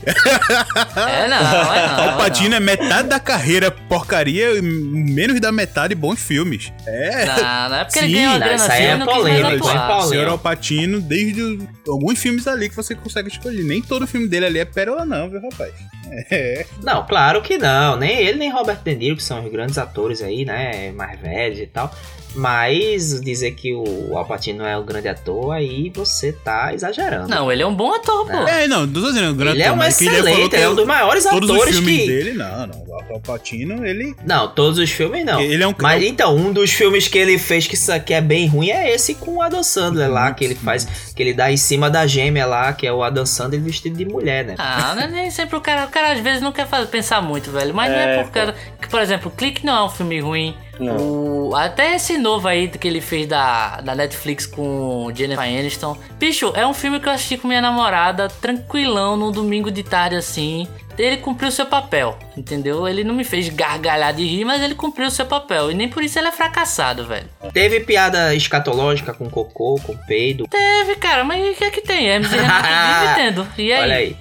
É 0.96 1.28
não, 1.28 1.74
é 1.74 1.86
não. 2.08 2.14
o 2.14 2.16
Patino 2.18 2.54
é 2.54 2.60
metade 2.60 3.08
da 3.08 3.20
carreira 3.20 3.70
porcaria 3.70 4.52
e 4.56 4.62
menos 4.62 5.40
da 5.40 5.52
metade 5.52 5.94
bons 5.94 6.20
filmes. 6.20 6.72
É. 6.86 7.26
Não, 7.26 7.68
não 7.68 7.76
é 7.76 7.84
porque 7.84 7.98
Sim, 8.00 8.04
ele 8.06 8.14
ganhou 8.14 8.34
a 8.34 8.38
grana 8.38 8.54
isso 8.54 8.72
aí 8.72 8.82
assim 8.82 8.92
é 8.92 8.96
não 8.96 9.06
quis 9.06 9.22
mais 9.22 9.36
polêmico, 9.40 9.68
é 9.68 9.72
polêmico. 9.78 10.08
Senhor 10.08 10.28
Alpatino, 10.28 11.00
desde 11.00 11.42
o- 11.42 11.68
alguns 11.88 12.18
filmes 12.18 12.46
ali 12.46 12.68
que 12.68 12.76
você 12.76 12.94
consegue 12.94 13.28
escolher. 13.28 13.62
Nem 13.64 13.82
todo 13.82 14.06
filme 14.06 14.28
dele 14.28 14.46
ali 14.46 14.58
é 14.60 14.64
pérola, 14.64 15.04
não, 15.04 15.28
viu, 15.28 15.40
rapaz? 15.42 15.72
É. 16.30 16.64
Não, 16.82 17.04
claro 17.04 17.42
que 17.42 17.58
não. 17.58 17.96
Nem 17.96 18.16
ele, 18.18 18.38
nem 18.38 18.50
Robert 18.50 18.78
De 18.84 18.94
Niro, 18.94 19.16
que 19.16 19.22
são 19.22 19.44
os 19.44 19.50
grandes 19.50 19.76
atores 19.76 20.22
aí, 20.22 20.44
né? 20.44 20.85
Mais 20.92 21.18
velhos 21.20 21.58
e 21.58 21.66
tal. 21.66 21.92
Mas 22.34 23.18
dizer 23.22 23.52
que 23.52 23.72
o 23.72 24.14
Al 24.16 24.26
Pacino 24.26 24.62
é 24.64 24.76
um 24.76 24.84
grande 24.84 25.08
ator, 25.08 25.52
aí 25.52 25.90
você 25.94 26.32
tá 26.32 26.74
exagerando. 26.74 27.28
Não, 27.28 27.50
ele 27.50 27.62
é 27.62 27.66
um 27.66 27.74
bom 27.74 27.94
ator, 27.94 28.26
pô. 28.26 28.36
É, 28.46 28.68
não, 28.68 28.86
não 28.86 28.92
tô 28.92 29.00
dizendo 29.06 29.34
grande 29.34 29.56
ele 29.56 29.62
é 29.62 29.66
ator, 29.68 29.78
um 29.78 29.82
ele 29.82 29.88
excelente, 29.88 30.34
falou 30.34 30.48
que 30.50 30.56
ele 30.56 30.62
é 30.64 30.68
um 30.68 30.74
dos 30.74 30.86
maiores 30.86 31.24
todos 31.24 31.48
os 31.48 31.56
atores 31.56 31.76
filmes 31.76 31.96
que. 32.00 32.06
dele, 32.06 32.32
não, 32.34 32.66
não. 32.66 32.84
O 32.86 33.14
Alpatino, 33.14 33.86
ele. 33.86 34.14
Não, 34.26 34.48
todos 34.48 34.78
os 34.78 34.90
filmes 34.90 35.24
não. 35.24 35.40
Ele 35.40 35.62
é 35.62 35.66
um 35.66 35.74
Mas 35.80 36.02
então, 36.02 36.36
um 36.36 36.52
dos 36.52 36.70
filmes 36.70 37.08
que 37.08 37.16
ele 37.16 37.38
fez 37.38 37.66
que, 37.66 37.76
sa- 37.76 37.98
que 37.98 38.12
é 38.12 38.20
bem 38.20 38.46
ruim 38.46 38.68
é 38.70 38.94
esse 38.94 39.14
com 39.14 39.36
o 39.36 39.42
Adam 39.42 39.62
Sandler 39.62 40.10
lá, 40.10 40.32
que 40.34 40.44
ele 40.44 40.54
faz, 40.54 40.84
que 41.16 41.22
ele 41.22 41.32
dá 41.32 41.50
em 41.50 41.56
cima 41.56 41.88
da 41.88 42.06
gêmea 42.06 42.44
lá, 42.44 42.70
que 42.74 42.86
é 42.86 42.92
o 42.92 43.02
Adam 43.02 43.24
Sandler 43.24 43.62
vestido 43.62 43.96
de 43.96 44.04
mulher, 44.04 44.44
né? 44.44 44.56
Ah, 44.58 44.92
não 44.94 45.02
é 45.04 45.08
nem 45.08 45.30
sempre 45.30 45.56
o 45.56 45.60
cara. 45.60 45.86
O 45.86 45.88
cara 45.88 46.12
às 46.12 46.20
vezes 46.20 46.42
não 46.42 46.52
quer 46.52 46.66
fazer, 46.66 46.86
pensar 46.88 47.22
muito, 47.22 47.50
velho. 47.50 47.72
Mas 47.74 47.90
não 47.90 47.98
é 47.98 48.20
É, 48.20 48.22
por. 48.24 48.54
Que, 48.82 48.88
por 48.90 49.00
exemplo, 49.00 49.30
Clique 49.30 49.64
não 49.64 49.74
é 49.74 49.84
um 49.84 49.90
filme 49.90 50.20
ruim. 50.20 50.54
Não. 50.78 50.96
O, 51.48 51.56
até 51.56 51.94
esse 51.94 52.18
novo 52.18 52.48
aí 52.48 52.68
que 52.68 52.86
ele 52.86 53.00
fez 53.00 53.26
da, 53.26 53.80
da 53.80 53.94
Netflix 53.94 54.46
com 54.46 55.10
Jennifer 55.14 55.44
Aniston. 55.44 55.96
Bicho, 56.18 56.52
é 56.54 56.66
um 56.66 56.74
filme 56.74 57.00
que 57.00 57.08
eu 57.08 57.12
assisti 57.12 57.36
com 57.36 57.48
minha 57.48 57.60
namorada, 57.60 58.28
tranquilão, 58.28 59.16
num 59.16 59.30
domingo 59.30 59.70
de 59.70 59.82
tarde 59.82 60.16
assim. 60.16 60.66
Ele 60.98 61.18
cumpriu 61.18 61.50
seu 61.50 61.66
papel, 61.66 62.18
entendeu? 62.36 62.88
Ele 62.88 63.04
não 63.04 63.14
me 63.14 63.22
fez 63.22 63.48
gargalhar 63.50 64.14
de 64.14 64.24
rir, 64.24 64.44
mas 64.46 64.62
ele 64.62 64.74
cumpriu 64.74 65.10
seu 65.10 65.26
papel. 65.26 65.70
E 65.70 65.74
nem 65.74 65.88
por 65.88 66.02
isso 66.02 66.18
ele 66.18 66.28
é 66.28 66.32
fracassado, 66.32 67.06
velho. 67.06 67.28
Teve 67.52 67.80
piada 67.80 68.34
escatológica 68.34 69.12
com 69.12 69.28
cocô, 69.28 69.78
com 69.82 69.94
peido. 69.94 70.46
Teve, 70.48 70.96
cara, 70.96 71.22
mas 71.22 71.54
o 71.54 71.54
que 71.54 71.64
é 71.64 71.70
que 71.70 71.82
tem? 71.82 72.06
Hermes 72.06 72.32
e 72.32 72.36
Renato 72.36 72.66
vive 73.00 73.14
tendo. 73.14 73.48
E 73.58 73.72
aí? 73.72 73.82
Olha 73.82 73.96
aí. 73.96 74.16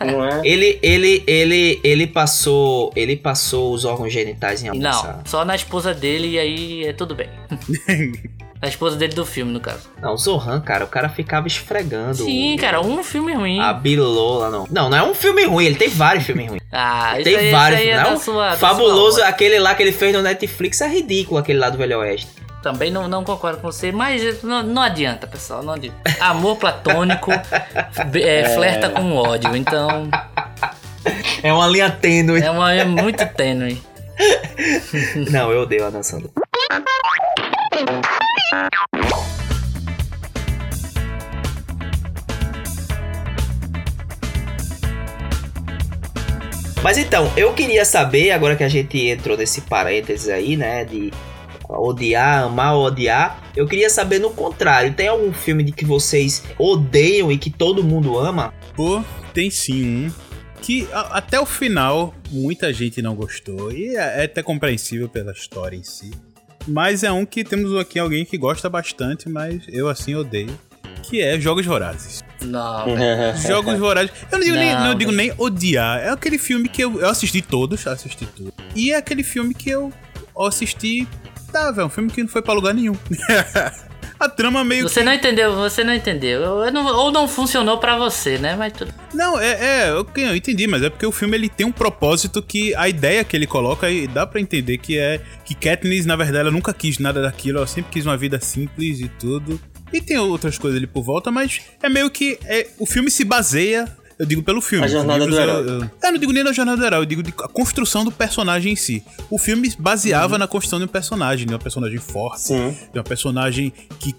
Não 0.00 0.24
é? 0.24 0.40
Ele, 0.44 0.78
ele, 0.82 1.22
ele, 1.26 1.80
ele 1.84 2.06
passou, 2.06 2.92
ele 2.96 3.16
passou 3.16 3.72
os 3.72 3.84
órgãos 3.84 4.12
genitais 4.12 4.62
em 4.62 4.68
algum 4.68 4.80
Não, 4.80 5.20
só 5.24 5.44
na 5.44 5.54
esposa 5.54 5.94
dele 5.94 6.28
e 6.32 6.38
aí 6.38 6.84
é 6.86 6.92
tudo 6.92 7.14
bem. 7.14 7.28
na 8.60 8.68
esposa 8.68 8.96
dele 8.96 9.14
do 9.14 9.24
filme, 9.24 9.52
no 9.52 9.60
caso. 9.60 9.88
Não, 10.02 10.14
o 10.14 10.16
Zohan, 10.16 10.60
cara, 10.60 10.84
o 10.84 10.88
cara 10.88 11.08
ficava 11.08 11.46
esfregando. 11.46 12.16
Sim, 12.16 12.56
o- 12.56 12.58
cara, 12.58 12.80
um 12.80 13.02
filme 13.04 13.32
ruim. 13.32 13.60
A 13.60 13.72
bilola, 13.72 14.50
não. 14.50 14.66
Não, 14.70 14.90
não 14.90 14.96
é 14.98 15.02
um 15.02 15.14
filme 15.14 15.44
ruim, 15.44 15.64
ele 15.66 15.76
tem 15.76 15.88
vários 15.88 16.24
filmes 16.24 16.48
ruins. 16.48 16.58
Ah, 16.70 17.18
Ele 17.18 17.30
isso 17.30 17.38
tem 17.38 17.46
aí, 17.46 17.50
vários, 17.52 17.80
isso 17.80 17.88
aí 17.88 17.94
é 17.94 18.02
não? 18.02 18.10
da 18.10 18.16
sua, 18.18 18.50
da 18.50 18.56
Fabuloso, 18.58 19.16
sua 19.20 19.26
aquele 19.28 19.58
lá 19.58 19.74
que 19.74 19.82
ele 19.82 19.90
fez 19.90 20.12
no 20.12 20.20
Netflix 20.20 20.82
é 20.82 20.86
ridículo, 20.88 21.38
aquele 21.40 21.58
lá 21.58 21.70
do 21.70 21.78
Velho 21.78 21.98
Oeste. 22.00 22.28
Também 22.68 22.90
não, 22.90 23.08
não 23.08 23.24
concordo 23.24 23.62
com 23.62 23.72
você, 23.72 23.90
mas 23.90 24.42
não, 24.42 24.62
não 24.62 24.82
adianta, 24.82 25.26
pessoal, 25.26 25.62
não 25.62 25.72
adianta. 25.72 25.96
Amor 26.20 26.56
platônico 26.56 27.30
é, 28.22 28.44
flerta 28.54 28.90
com 28.90 29.16
ódio, 29.16 29.56
então 29.56 30.10
É 31.42 31.50
uma 31.50 31.66
linha 31.66 31.90
tênue. 31.90 32.42
é, 32.42 32.50
uma, 32.50 32.70
é 32.70 32.84
muito 32.84 33.24
tênue. 33.28 33.80
Não, 35.30 35.50
eu 35.50 35.62
odeio 35.62 35.86
a 35.86 36.02
Sandler. 36.02 36.30
Mas 46.82 46.98
então, 46.98 47.32
eu 47.34 47.54
queria 47.54 47.86
saber, 47.86 48.30
agora 48.32 48.54
que 48.54 48.64
a 48.64 48.68
gente 48.68 49.08
entrou 49.08 49.38
nesse 49.38 49.62
parênteses 49.62 50.28
aí, 50.28 50.54
né, 50.54 50.84
de 50.84 51.10
odiar, 51.68 52.44
amar 52.44 52.74
ou 52.74 52.84
odiar, 52.86 53.42
eu 53.56 53.66
queria 53.66 53.90
saber 53.90 54.18
no 54.18 54.30
contrário, 54.30 54.94
tem 54.94 55.08
algum 55.08 55.32
filme 55.32 55.62
de 55.62 55.72
que 55.72 55.84
vocês 55.84 56.42
odeiam 56.58 57.30
e 57.30 57.38
que 57.38 57.50
todo 57.50 57.84
mundo 57.84 58.18
ama? 58.18 58.52
Pô, 58.74 59.02
tem 59.34 59.50
sim 59.50 60.06
um 60.06 60.12
que 60.62 60.88
a- 60.92 61.18
até 61.18 61.38
o 61.40 61.46
final 61.46 62.12
muita 62.30 62.72
gente 62.72 63.00
não 63.00 63.14
gostou. 63.14 63.70
E 63.72 63.96
é 63.96 64.22
é 64.22 64.24
até 64.24 64.42
compreensível 64.42 65.08
pela 65.08 65.32
história 65.32 65.76
em 65.76 65.84
si. 65.84 66.10
Mas 66.66 67.02
é 67.04 67.10
um 67.12 67.24
que 67.24 67.44
temos 67.44 67.74
aqui 67.78 67.98
alguém 67.98 68.24
que 68.24 68.36
gosta 68.36 68.68
bastante, 68.68 69.28
mas 69.28 69.62
eu 69.68 69.88
assim 69.88 70.14
odeio. 70.14 70.58
Que 71.04 71.22
é 71.22 71.40
Jogos 71.40 71.64
Vorazes. 71.64 72.22
Não, 72.42 72.84
Jogos 73.46 73.78
Vorazes. 73.78 74.10
Eu 74.30 74.38
não 74.38 74.44
digo, 74.44 74.56
nem, 74.56 74.74
Não, 74.74 74.84
não 74.88 74.94
digo 74.94 75.12
nem 75.12 75.32
odiar. 75.38 76.00
É 76.00 76.10
aquele 76.10 76.36
filme 76.38 76.68
que 76.68 76.82
eu, 76.84 77.00
eu 77.00 77.08
assisti 77.08 77.40
todos, 77.40 77.86
assisti 77.86 78.26
tudo. 78.26 78.52
E 78.74 78.92
é 78.92 78.96
aquele 78.96 79.22
filme 79.22 79.54
que 79.54 79.70
eu 79.70 79.92
assisti. 80.38 81.06
Tá, 81.52 81.70
velho, 81.70 81.86
um 81.86 81.90
filme 81.90 82.10
que 82.10 82.22
não 82.22 82.28
foi 82.28 82.42
pra 82.42 82.52
lugar 82.54 82.74
nenhum. 82.74 82.94
A 84.20 84.28
trama 84.28 84.64
meio 84.64 84.88
Você 84.88 85.04
não 85.04 85.12
entendeu, 85.14 85.54
você 85.54 85.84
não 85.84 85.94
entendeu. 85.94 86.40
Eu- 86.42 86.64
eu 86.64 86.72
não- 86.72 86.86
ou 86.86 87.12
não 87.12 87.28
funcionou 87.28 87.78
pra 87.78 87.96
você, 87.96 88.36
né? 88.36 88.56
Mas 88.56 88.72
tudo. 88.72 88.92
Não, 89.14 89.38
é, 89.38 89.84
é 89.86 89.94
ok, 89.94 90.24
eu 90.28 90.34
entendi, 90.34 90.66
mas 90.66 90.82
é 90.82 90.90
porque 90.90 91.06
o 91.06 91.12
filme 91.12 91.36
ele 91.36 91.48
tem 91.48 91.64
um 91.64 91.70
propósito 91.70 92.42
que 92.42 92.74
a 92.74 92.88
ideia 92.88 93.22
que 93.22 93.36
ele 93.36 93.46
coloca 93.46 93.88
e 93.88 94.08
dá 94.08 94.26
pra 94.26 94.40
entender 94.40 94.78
que 94.78 94.98
é 94.98 95.20
que 95.44 95.54
Katniss, 95.54 96.04
na 96.04 96.16
verdade, 96.16 96.38
ela 96.38 96.50
nunca 96.50 96.74
quis 96.74 96.98
nada 96.98 97.22
daquilo, 97.22 97.58
ela 97.58 97.66
sempre 97.68 97.92
quis 97.92 98.04
uma 98.04 98.16
vida 98.16 98.40
simples 98.40 98.98
e 98.98 99.08
tudo. 99.08 99.60
E 99.92 100.00
tem 100.00 100.18
outras 100.18 100.58
coisas 100.58 100.76
ali 100.78 100.86
por 100.88 101.04
volta, 101.04 101.30
mas 101.30 101.60
é 101.80 101.88
meio 101.88 102.10
que 102.10 102.40
é, 102.44 102.66
o 102.76 102.86
filme 102.86 103.12
se 103.12 103.24
baseia, 103.24 103.86
eu 104.18 104.26
digo 104.26 104.42
pelo 104.42 104.60
filme. 104.60 104.84
A 104.84 104.88
jornada 104.88 105.26
do 105.26 105.34
eu- 105.34 105.40
herói. 105.42 105.60
Eu, 105.68 105.90
eu 106.02 106.12
não 106.12 106.18
digo 106.18 106.32
nem 106.32 106.42
na 106.42 106.52
jornada 106.52 106.78
do 106.78 106.84
herói, 106.84 107.00
eu 107.00 107.06
digo 107.06 107.22
de 107.22 107.30
a 107.38 107.48
construção 107.48 108.04
do 108.04 108.10
personagem 108.12 108.72
em 108.72 108.76
si. 108.76 109.02
O 109.30 109.38
filme 109.38 109.72
baseava 109.78 110.34
Uhum. 110.34 110.38
na 110.38 110.46
construção 110.48 110.78
de 110.78 110.84
um 110.86 110.88
personagem, 110.88 111.46
de 111.46 111.52
uma 111.52 111.58
personagem 111.58 111.98
forte, 111.98 112.40
Sim. 112.40 112.76
de 112.92 112.98
uma 112.98 113.04
personagem 113.04 113.72
que, 114.00 114.14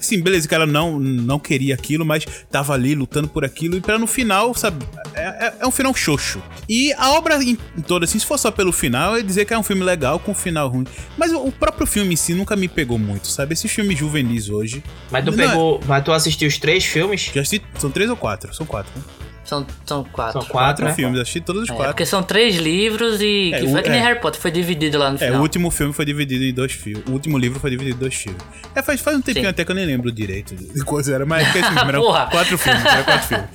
sim, 0.00 0.20
beleza, 0.22 0.48
que 0.48 0.54
ela 0.54 0.66
não, 0.66 0.98
não 0.98 1.38
queria 1.38 1.74
aquilo, 1.74 2.04
mas 2.04 2.24
tava 2.50 2.72
ali 2.74 2.94
lutando 2.94 3.28
por 3.28 3.44
aquilo, 3.44 3.76
e 3.76 3.80
pra 3.80 3.98
no 3.98 4.06
final, 4.06 4.54
sabe, 4.54 4.84
é, 5.14 5.22
é- 5.22 5.54
é 5.60 5.66
um 5.66 5.70
final 5.70 5.94
xoxo. 5.94 6.42
E 6.68 6.92
a 6.94 7.10
obra 7.12 7.42
em, 7.42 7.58
em 7.76 7.82
toda, 7.82 8.04
assim, 8.04 8.18
se 8.18 8.24
for 8.26 8.38
só 8.38 8.50
pelo 8.50 8.72
final, 8.72 9.12
eu 9.12 9.18
ia 9.18 9.24
dizer 9.24 9.44
que 9.44 9.52
é 9.52 9.58
um 9.58 9.62
filme 9.62 9.82
legal 9.84 10.18
com 10.18 10.32
um 10.32 10.34
final 10.34 10.68
ruim. 10.68 10.86
Mas 11.18 11.32
o, 11.32 11.38
o 11.46 11.52
próprio 11.52 11.86
filme 11.86 12.14
em 12.14 12.16
si 12.16 12.32
nunca 12.34 12.56
me 12.56 12.68
pegou 12.68 12.98
muito, 12.98 13.26
sabe? 13.28 13.52
Esses 13.52 13.70
filmes 13.70 13.98
juvenis 13.98 14.48
hoje, 14.48 14.82
Mas 15.10 15.24
tu 15.24 15.30
Não, 15.32 15.44
é- 15.44 15.48
pegou, 15.48 15.80
mas 15.86 16.04
tu 16.04 16.12
assistiu 16.12 16.48
os 16.48 16.56
três 16.58 16.84
filmes? 16.84 17.30
já 17.34 17.40
assisti, 17.42 17.64
são 17.78 17.90
três 17.90 18.08
ou 18.08 18.16
quatro? 18.16 18.54
São 18.54 18.64
quatro, 18.64 18.90
né? 18.96 19.02
São, 19.44 19.66
são 19.84 20.04
quatro. 20.04 20.40
São 20.40 20.48
quatro, 20.50 20.84
né? 20.84 20.94
filmes, 20.94 21.18
assisti 21.20 21.40
todos 21.40 21.64
os 21.64 21.68
É, 21.68 21.72
quatro. 21.72 21.92
porque 21.92 22.06
são 22.06 22.22
três 22.22 22.54
livros 22.56 23.20
e. 23.20 23.50
É, 23.52 23.58
que 23.58 23.66
o- 23.66 23.70
foi 23.70 23.82
que 23.82 23.90
nem 23.90 23.98
é. 23.98 24.02
Harry 24.02 24.20
Potter, 24.20 24.40
foi 24.40 24.50
dividido 24.52 24.98
lá 24.98 25.10
no 25.10 25.16
É, 25.16 25.18
final. 25.18 25.38
o 25.38 25.42
último 25.42 25.68
filme 25.70 25.92
foi 25.92 26.04
dividido 26.04 26.44
em 26.44 26.54
dois 26.54 26.70
filmes. 26.72 27.02
O 27.08 27.10
último 27.12 27.36
livro 27.36 27.58
foi 27.58 27.70
dividido 27.70 27.96
em 27.96 27.98
dois 27.98 28.14
filmes. 28.14 28.40
É, 28.74 28.80
faz, 28.82 29.00
faz 29.00 29.16
um 29.16 29.20
tempinho 29.20 29.44
Sim. 29.46 29.50
até 29.50 29.64
que 29.64 29.70
eu 29.70 29.74
nem 29.74 29.84
lembro 29.84 30.12
direito 30.12 30.54
de 30.54 30.80
coisa 30.86 31.12
era, 31.14 31.26
mas 31.26 31.46
é 31.48 31.52
que 31.52 31.58
esse 31.58 31.68
filme 31.72 31.80
eram 31.90 32.00
Porra. 32.02 32.26
quatro 32.30 32.56
filmes, 32.56 32.84
era 32.84 33.02
quatro 33.02 33.26
filmes. 33.28 33.48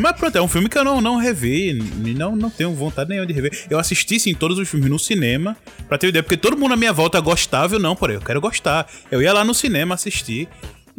mas 0.00 0.12
pronto, 0.16 0.38
é 0.38 0.42
um 0.42 0.48
filme 0.48 0.68
que 0.68 0.78
eu 0.78 0.84
não, 0.84 1.00
não 1.02 1.16
revi, 1.18 1.74
não, 2.16 2.34
não 2.34 2.48
tenho 2.50 2.72
vontade 2.74 3.10
nenhuma 3.10 3.26
de 3.26 3.32
rever. 3.34 3.66
Eu 3.68 3.78
assisti 3.78 4.18
sim 4.18 4.34
todos 4.34 4.58
os 4.58 4.68
filmes 4.68 4.88
no 4.90 4.98
cinema, 4.98 5.56
pra 5.88 5.98
ter 5.98 6.08
ideia, 6.08 6.22
porque 6.22 6.36
todo 6.38 6.56
mundo 6.56 6.70
na 6.70 6.76
minha 6.76 6.92
volta 6.92 7.20
gostava, 7.20 7.74
eu 7.74 7.78
não, 7.78 7.94
porém, 7.94 8.16
eu 8.16 8.22
quero 8.22 8.40
gostar. 8.40 8.86
Eu 9.10 9.20
ia 9.22 9.32
lá 9.34 9.44
no 9.44 9.52
cinema 9.54 9.94
assistir. 9.94 10.48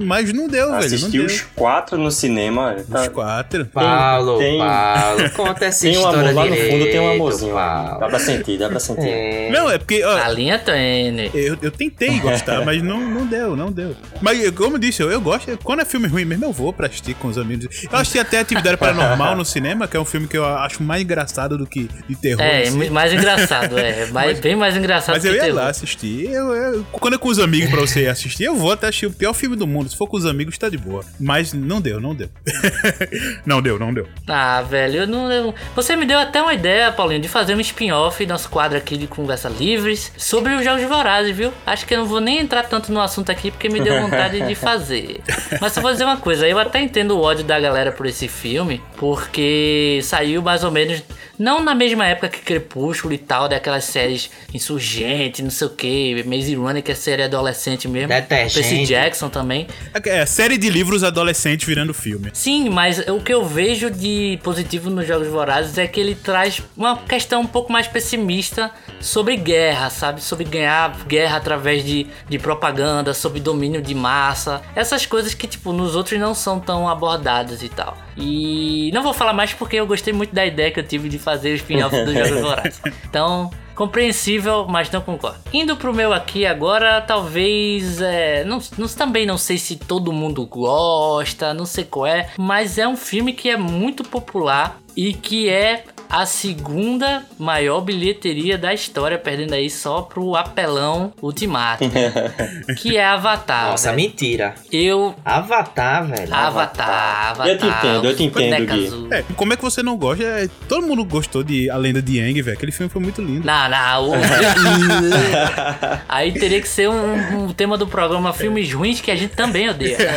Mas 0.01 0.31
não 0.33 0.47
deu, 0.47 0.65
velho. 0.67 0.71
Não 0.71 0.77
Assisti 0.79 1.11
deu. 1.17 1.25
os 1.25 1.41
quatro 1.55 1.97
no 1.97 2.11
cinema. 2.11 2.75
tá- 2.89 3.01
Os 3.01 3.07
quatro. 3.09 3.65
Paulo, 3.67 4.37
tem- 4.37 4.57
Paulo, 4.57 5.29
conta 5.35 5.65
essa 5.65 5.81
Tem 5.81 5.91
um 5.91 5.93
história 5.93 6.19
amor 6.29 6.33
lá 6.33 6.45
no 6.45 6.51
direito, 6.51 6.71
fundo, 6.71 6.85
tem 6.91 6.99
um 6.99 7.11
amorzinho. 7.11 7.53
Paulo. 7.53 7.99
Dá 7.99 8.07
pra 8.09 8.19
sentir, 8.19 8.57
dá 8.57 8.69
pra 8.69 8.79
sentir. 8.79 9.07
É. 9.09 9.49
Não, 9.51 9.69
é 9.69 9.77
porque, 9.77 10.03
ó, 10.03 10.17
A 10.17 10.29
linha 10.29 10.57
tênue. 10.59 11.31
eu, 11.33 11.57
eu 11.61 11.71
tentei 11.71 12.19
gostar, 12.19 12.63
mas 12.65 12.81
não, 12.81 12.99
não 12.99 13.25
deu, 13.25 13.55
não 13.55 13.71
deu. 13.71 13.95
Mas, 14.21 14.49
como 14.51 14.75
eu 14.75 14.79
disse, 14.79 15.01
eu, 15.01 15.11
eu 15.11 15.21
gosto. 15.21 15.57
Quando 15.63 15.81
é 15.81 15.85
filme 15.85 16.07
ruim 16.07 16.25
mesmo, 16.25 16.45
eu 16.45 16.51
vou 16.51 16.71
pra 16.73 16.87
assistir 16.87 17.13
com 17.15 17.27
os 17.27 17.37
amigos. 17.37 17.83
Eu 17.91 17.97
assisti 17.97 18.19
até 18.19 18.39
Atividade 18.39 18.77
Paranormal 18.81 19.35
no 19.35 19.45
cinema, 19.45 19.87
que 19.87 19.95
é 19.97 19.99
um 19.99 20.05
filme 20.05 20.27
que 20.27 20.37
eu 20.37 20.45
acho 20.45 20.81
mais 20.83 21.01
engraçado 21.01 21.57
do 21.57 21.65
que 21.67 21.89
de 22.07 22.15
terror. 22.15 22.41
É, 22.41 22.63
assim. 22.63 22.89
mais 22.89 23.13
engraçado, 23.13 23.77
é. 23.77 24.05
Mais, 24.11 24.39
bem 24.39 24.55
mais 24.55 24.75
engraçado 24.75 25.15
Mas 25.15 25.23
que 25.23 25.29
eu 25.29 25.33
ia 25.35 25.41
terror. 25.41 25.55
lá 25.55 25.69
assistir. 25.69 26.29
Eu, 26.31 26.53
eu- 26.53 26.85
quando 26.91 27.15
é 27.15 27.17
com 27.17 27.29
os 27.29 27.39
amigos 27.39 27.69
pra 27.69 27.81
você 27.81 28.07
assistir, 28.07 28.43
eu 28.45 28.55
vou 28.55 28.71
até 28.71 28.87
assistir 28.87 29.05
o 29.05 29.11
pior 29.11 29.33
filme 29.33 29.55
do 29.55 29.65
mundo. 29.67 29.90
Se 29.91 29.97
for 29.97 30.07
com 30.07 30.17
os 30.17 30.25
amigos, 30.25 30.57
tá 30.57 30.69
de 30.69 30.77
boa. 30.77 31.03
Mas 31.19 31.53
não 31.53 31.79
deu, 31.81 31.99
não 31.99 32.15
deu. 32.15 32.29
não 33.45 33.61
deu, 33.61 33.77
não 33.79 33.93
deu. 33.93 34.07
Ah, 34.27 34.61
velho, 34.61 35.01
eu 35.01 35.07
não. 35.07 35.31
eu- 35.31 35.53
Você 35.75 35.95
me 35.95 36.05
deu 36.05 36.17
até 36.19 36.41
uma 36.41 36.53
ideia, 36.53 36.91
Paulinho, 36.91 37.21
de 37.21 37.27
fazer 37.27 37.55
um 37.55 37.59
spin-off, 37.59 38.25
nosso 38.25 38.49
quadro 38.49 38.77
aqui 38.77 38.97
de 38.97 39.07
conversa 39.07 39.49
livres, 39.49 40.11
sobre 40.17 40.53
os 40.53 40.63
Jogos 40.63 40.83
Vorazes, 40.83 41.35
viu? 41.35 41.51
Acho 41.65 41.85
que 41.85 41.93
eu 41.93 41.99
não 41.99 42.05
vou 42.05 42.19
nem 42.21 42.39
entrar 42.39 42.63
tanto 42.63 42.91
no 42.91 42.99
assunto 43.01 43.31
aqui, 43.31 43.51
porque 43.51 43.69
me 43.69 43.79
deu 43.81 44.01
vontade 44.01 44.41
de 44.41 44.55
fazer. 44.55 45.21
Mas 45.59 45.73
só 45.73 45.81
vou 45.81 45.91
dizer 45.91 46.05
uma 46.05 46.17
coisa, 46.17 46.47
eu 46.47 46.57
até 46.59 46.81
entendo 46.81 47.17
o 47.17 47.21
ódio 47.21 47.43
da 47.43 47.59
galera 47.59 47.91
por 47.91 48.05
esse 48.05 48.27
filme, 48.27 48.81
porque 48.97 49.99
saiu 50.03 50.41
mais 50.41 50.63
ou 50.63 50.71
menos. 50.71 51.03
Não 51.39 51.63
na 51.63 51.73
mesma 51.73 52.05
época 52.05 52.29
que 52.29 52.39
Crepúsculo 52.41 53.13
e 53.15 53.17
tal, 53.17 53.49
daquelas 53.49 53.85
séries 53.85 54.29
insurgente, 54.53 55.41
não 55.41 55.49
sei 55.49 55.67
o 55.67 55.69
que, 55.71 56.23
Maze 56.23 56.53
Runner, 56.53 56.83
que 56.83 56.91
é 56.91 56.95
série 56.95 57.23
adolescente 57.23 57.87
mesmo. 57.87 58.09
Detergente. 58.09 58.53
Percy 58.69 58.85
Jackson 58.85 59.27
também. 59.29 59.65
É, 60.05 60.25
série 60.25 60.57
de 60.57 60.69
livros 60.69 61.03
adolescentes 61.03 61.67
virando 61.67 61.93
filme. 61.93 62.29
Sim, 62.33 62.69
mas 62.69 62.99
o 63.07 63.19
que 63.19 63.33
eu 63.33 63.45
vejo 63.45 63.89
de 63.89 64.39
positivo 64.43 64.89
nos 64.89 65.07
Jogos 65.07 65.27
Vorazes 65.27 65.77
é 65.77 65.87
que 65.87 65.99
ele 65.99 66.15
traz 66.15 66.61
uma 66.75 66.97
questão 66.97 67.41
um 67.41 67.47
pouco 67.47 67.71
mais 67.71 67.87
pessimista 67.87 68.71
sobre 68.99 69.35
guerra, 69.35 69.89
sabe? 69.89 70.21
Sobre 70.21 70.45
ganhar 70.45 70.95
guerra 71.05 71.37
através 71.37 71.83
de, 71.83 72.07
de 72.29 72.39
propaganda, 72.39 73.13
sobre 73.13 73.39
domínio 73.39 73.81
de 73.81 73.93
massa. 73.93 74.61
Essas 74.75 75.05
coisas 75.05 75.33
que, 75.33 75.47
tipo, 75.47 75.73
nos 75.73 75.95
outros 75.95 76.19
não 76.19 76.33
são 76.33 76.59
tão 76.59 76.87
abordadas 76.87 77.63
e 77.63 77.69
tal. 77.69 77.97
E 78.17 78.91
não 78.93 79.03
vou 79.03 79.13
falar 79.13 79.33
mais 79.33 79.53
porque 79.53 79.75
eu 79.77 79.87
gostei 79.87 80.13
muito 80.13 80.33
da 80.33 80.45
ideia 80.45 80.71
que 80.71 80.79
eu 80.79 80.87
tive 80.87 81.09
de 81.09 81.17
fazer 81.17 81.51
o 81.51 81.55
spin-off 81.55 81.95
dos 82.05 82.13
Jogos 82.13 82.39
Vorazes. 82.41 82.81
Então, 83.09 83.51
compreensível, 83.75 84.65
mas 84.69 84.89
não 84.91 85.01
concordo. 85.01 85.39
Indo 85.53 85.75
pro 85.75 85.93
meu 85.93 86.13
aqui 86.13 86.45
agora, 86.45 87.01
talvez. 87.01 88.01
É, 88.01 88.43
não, 88.45 88.59
não- 88.77 88.87
também 88.87 89.25
não 89.25 89.37
sei 89.37 89.57
se 89.57 89.75
todo 89.75 90.11
mundo 90.11 90.45
gosta, 90.45 91.53
não 91.53 91.65
sei 91.65 91.83
qual 91.83 92.05
é, 92.05 92.29
mas 92.37 92.77
é 92.77 92.87
um 92.87 92.95
filme 92.97 93.33
que 93.33 93.49
é 93.49 93.57
muito 93.57 94.03
popular 94.03 94.79
e 94.95 95.13
que 95.13 95.49
é 95.49 95.83
a 96.11 96.25
segunda 96.25 97.23
maior 97.39 97.81
bilheteria 97.81 98.57
da 98.57 98.73
história, 98.73 99.17
perdendo 99.17 99.53
aí 99.53 99.69
só 99.69 100.01
pro 100.01 100.35
apelão 100.35 101.13
Ultimato, 101.21 101.85
que 102.77 102.97
é 102.97 103.05
Avatar. 103.05 103.71
Nossa, 103.71 103.91
velho. 103.91 103.95
mentira. 104.03 104.55
Eu. 104.71 105.15
Avatar, 105.23 106.05
velho. 106.07 106.33
Avatar, 106.33 107.29
Avatar. 107.31 107.47
Eu 107.47 107.57
te 107.57 107.65
entendo, 107.65 108.05
eu 108.05 108.15
te 108.15 108.23
entendo. 108.23 109.13
É, 109.13 109.23
como 109.35 109.53
é 109.53 109.55
que 109.55 109.61
você 109.61 109.81
não 109.81 109.97
gosta? 109.97 110.23
É, 110.23 110.49
todo 110.67 110.85
mundo 110.85 111.03
gostou 111.05 111.43
de 111.43 111.69
A 111.69 111.77
Lenda 111.77 112.01
de 112.01 112.17
Yang, 112.19 112.41
velho. 112.41 112.57
Aquele 112.57 112.71
filme 112.71 112.89
foi 112.91 113.01
muito 113.01 113.21
lindo. 113.21 113.45
Não, 113.45 113.69
não. 113.69 114.09
o- 114.09 114.13
Aí 116.07 116.31
teria 116.33 116.61
que 116.61 116.67
ser 116.67 116.89
um, 116.89 117.45
um 117.45 117.53
tema 117.53 117.77
do 117.77 117.87
programa 117.87 118.33
Filmes 118.33 118.71
Ruins 118.73 119.01
que 119.01 119.11
a 119.11 119.15
gente 119.15 119.35
também 119.35 119.69
odeia. 119.69 119.97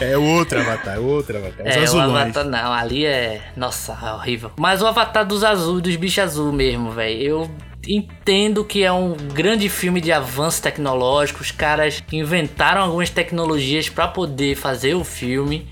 É 0.00 0.16
outro 0.16 0.60
Avatar, 0.60 0.96
é 0.96 0.98
outro 0.98 1.36
Avatar. 1.38 1.66
Os 1.66 1.74
É, 1.76 1.78
o 1.80 1.82
azulões. 1.82 2.10
Avatar 2.36 2.44
não, 2.44 2.72
ali 2.72 3.04
é. 3.06 3.40
Nossa, 3.56 3.96
é 4.02 4.12
horrível. 4.12 4.50
Mas 4.56 4.82
o 4.82 4.86
Avatar 4.86 5.21
dos 5.24 5.44
azuis, 5.44 5.82
dos 5.82 5.96
bichos 5.96 6.18
azul 6.18 6.52
mesmo, 6.52 6.90
velho. 6.90 7.22
Eu 7.22 7.50
entendo 7.86 8.64
que 8.64 8.82
é 8.84 8.92
um 8.92 9.14
grande 9.14 9.68
filme 9.68 10.00
de 10.00 10.12
avanço 10.12 10.62
tecnológico. 10.62 11.42
Os 11.42 11.50
caras 11.50 12.02
inventaram 12.12 12.82
algumas 12.82 13.10
tecnologias 13.10 13.88
pra 13.88 14.08
poder 14.08 14.54
fazer 14.56 14.94
o 14.94 15.04
filme. 15.04 15.66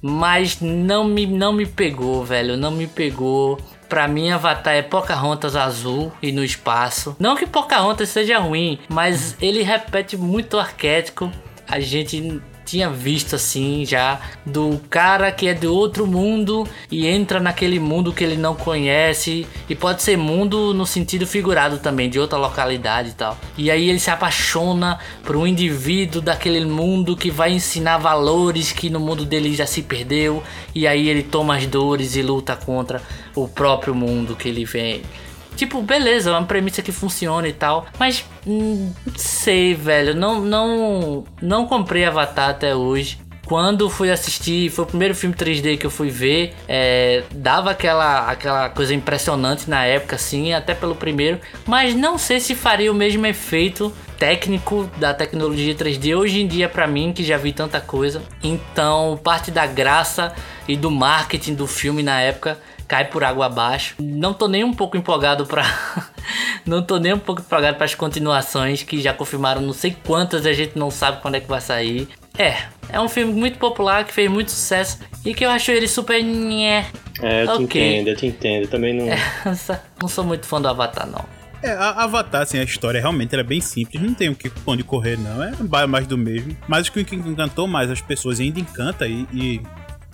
Mas 0.00 0.60
não 0.60 1.04
me, 1.04 1.26
não 1.26 1.52
me 1.52 1.66
pegou, 1.66 2.24
velho. 2.24 2.56
Não 2.56 2.70
me 2.70 2.86
pegou. 2.86 3.58
Pra 3.88 4.06
mim, 4.06 4.30
Avatar 4.30 4.74
é 4.74 4.82
Pocahontas 4.82 5.56
azul 5.56 6.12
e 6.22 6.30
no 6.30 6.44
espaço. 6.44 7.16
Não 7.18 7.34
que 7.34 7.46
Pocahontas 7.46 8.10
seja 8.10 8.38
ruim, 8.38 8.78
mas 8.88 9.34
ele 9.40 9.62
repete 9.62 10.16
muito 10.16 10.56
o 10.56 10.60
arquétipo. 10.60 11.32
A 11.66 11.80
gente 11.80 12.40
tinha 12.68 12.90
visto 12.90 13.34
assim 13.36 13.86
já 13.86 14.20
do 14.44 14.78
cara 14.90 15.32
que 15.32 15.48
é 15.48 15.54
de 15.54 15.66
outro 15.66 16.06
mundo 16.06 16.68
e 16.90 17.06
entra 17.06 17.40
naquele 17.40 17.78
mundo 17.80 18.12
que 18.12 18.22
ele 18.22 18.36
não 18.36 18.54
conhece 18.54 19.46
e 19.68 19.74
pode 19.74 20.02
ser 20.02 20.18
mundo 20.18 20.74
no 20.74 20.84
sentido 20.84 21.26
figurado 21.26 21.78
também 21.78 22.10
de 22.10 22.20
outra 22.20 22.38
localidade 22.38 23.10
e 23.10 23.12
tal. 23.12 23.38
E 23.56 23.70
aí 23.70 23.88
ele 23.88 23.98
se 23.98 24.10
apaixona 24.10 24.98
por 25.24 25.34
um 25.34 25.46
indivíduo 25.46 26.20
daquele 26.20 26.64
mundo 26.64 27.16
que 27.16 27.30
vai 27.30 27.52
ensinar 27.52 27.96
valores 27.96 28.70
que 28.70 28.90
no 28.90 29.00
mundo 29.00 29.24
dele 29.24 29.54
já 29.54 29.66
se 29.66 29.82
perdeu 29.82 30.42
e 30.74 30.86
aí 30.86 31.08
ele 31.08 31.22
toma 31.22 31.56
as 31.56 31.66
dores 31.66 32.16
e 32.16 32.22
luta 32.22 32.54
contra 32.54 33.00
o 33.34 33.48
próprio 33.48 33.94
mundo 33.94 34.36
que 34.36 34.48
ele 34.48 34.64
vem. 34.64 35.02
Tipo, 35.58 35.82
beleza, 35.82 36.30
é 36.30 36.32
uma 36.32 36.46
premissa 36.46 36.80
que 36.82 36.92
funciona 36.92 37.48
e 37.48 37.52
tal. 37.52 37.84
Mas, 37.98 38.24
hum, 38.46 38.92
não 39.04 39.14
sei, 39.16 39.74
velho. 39.74 40.14
Não, 40.14 40.40
não, 40.40 41.24
não 41.42 41.66
comprei 41.66 42.04
Avatar 42.04 42.50
até 42.50 42.76
hoje. 42.76 43.18
Quando 43.44 43.90
fui 43.90 44.08
assistir, 44.08 44.70
foi 44.70 44.84
o 44.84 44.86
primeiro 44.86 45.16
filme 45.16 45.34
3D 45.34 45.76
que 45.78 45.84
eu 45.84 45.90
fui 45.90 46.10
ver. 46.10 46.54
é, 46.68 47.24
dava 47.32 47.72
aquela, 47.72 48.30
aquela 48.30 48.68
coisa 48.68 48.94
impressionante 48.94 49.68
na 49.68 49.84
época, 49.84 50.14
assim, 50.14 50.52
até 50.52 50.74
pelo 50.74 50.94
primeiro. 50.94 51.40
Mas 51.66 51.92
não 51.92 52.18
sei 52.18 52.38
se 52.38 52.54
faria 52.54 52.92
o 52.92 52.94
mesmo 52.94 53.26
efeito 53.26 53.92
técnico 54.16 54.88
da 54.96 55.12
tecnologia 55.12 55.74
3D 55.74 56.16
hoje 56.16 56.40
em 56.40 56.46
dia 56.46 56.68
pra 56.68 56.86
mim, 56.86 57.12
que 57.12 57.24
já 57.24 57.36
vi 57.36 57.52
tanta 57.52 57.80
coisa. 57.80 58.22
Então, 58.44 59.18
parte 59.24 59.50
da 59.50 59.66
graça 59.66 60.32
e 60.68 60.76
do 60.76 60.90
marketing 60.90 61.54
do 61.54 61.66
filme 61.66 62.02
na 62.02 62.20
época 62.20 62.60
cai 62.88 63.04
por 63.04 63.22
água 63.22 63.46
abaixo. 63.46 63.94
Não 64.00 64.32
tô 64.32 64.48
nem 64.48 64.64
um 64.64 64.72
pouco 64.72 64.96
empolgado 64.96 65.46
pra. 65.46 65.62
não 66.66 66.82
tô 66.82 66.98
nem 66.98 67.12
um 67.12 67.18
pouco 67.18 67.42
empolgado 67.42 67.76
para 67.76 67.84
as 67.84 67.94
continuações 67.94 68.82
que 68.82 69.00
já 69.00 69.12
confirmaram 69.12 69.60
não 69.60 69.74
sei 69.74 69.94
quantas 70.04 70.46
e 70.46 70.48
a 70.48 70.52
gente 70.54 70.76
não 70.78 70.90
sabe 70.90 71.20
quando 71.20 71.34
é 71.34 71.40
que 71.40 71.46
vai 71.46 71.60
sair. 71.60 72.08
É, 72.36 72.56
é 72.88 73.00
um 73.00 73.08
filme 73.08 73.32
muito 73.32 73.58
popular 73.58 74.04
que 74.04 74.12
fez 74.12 74.30
muito 74.30 74.50
sucesso 74.50 74.98
e 75.24 75.34
que 75.34 75.44
eu 75.44 75.50
acho 75.50 75.70
ele 75.70 75.86
super. 75.86 76.22
nhé. 76.22 76.86
É, 77.20 77.42
eu 77.42 77.46
te 77.58 77.64
Ok. 77.64 77.82
entendo, 77.82 78.08
eu 78.08 78.16
te 78.16 78.26
entendo. 78.26 78.62
Eu 78.62 78.68
também 78.68 78.94
não. 78.94 79.06
não 80.00 80.08
sou 80.08 80.24
muito 80.24 80.46
fã 80.46 80.60
do 80.60 80.68
Avatar, 80.68 81.06
não. 81.06 81.24
É, 81.60 81.72
a 81.72 82.04
Avatar, 82.04 82.42
assim, 82.42 82.58
a 82.58 82.62
história 82.62 83.00
realmente 83.00 83.34
era 83.34 83.42
bem 83.42 83.60
simples, 83.60 84.00
não 84.00 84.14
tem 84.14 84.28
o 84.28 84.34
que 84.34 84.50
onde 84.64 84.84
correr, 84.84 85.18
não. 85.18 85.42
É 85.42 85.86
mais 85.88 86.06
do 86.06 86.16
mesmo. 86.16 86.56
Mas 86.68 86.86
o 86.86 86.92
que 86.92 87.00
encantou 87.14 87.66
mais 87.66 87.90
as 87.90 88.00
pessoas 88.00 88.38
ainda 88.38 88.60
encanta, 88.60 89.08
e, 89.08 89.26
e 89.32 89.60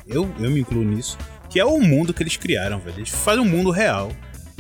eu, 0.07 0.33
eu 0.39 0.51
me 0.51 0.61
incluo 0.61 0.83
nisso, 0.83 1.19
que 1.55 1.61
é 1.61 1.65
o 1.65 1.79
mundo 1.79 2.13
que 2.13 2.21
eles 2.21 2.37
criaram, 2.37 2.81
velho. 2.81 2.97
Eles 2.99 3.11
fazem 3.11 3.41
um 3.41 3.45
mundo 3.49 3.71
real. 3.71 4.11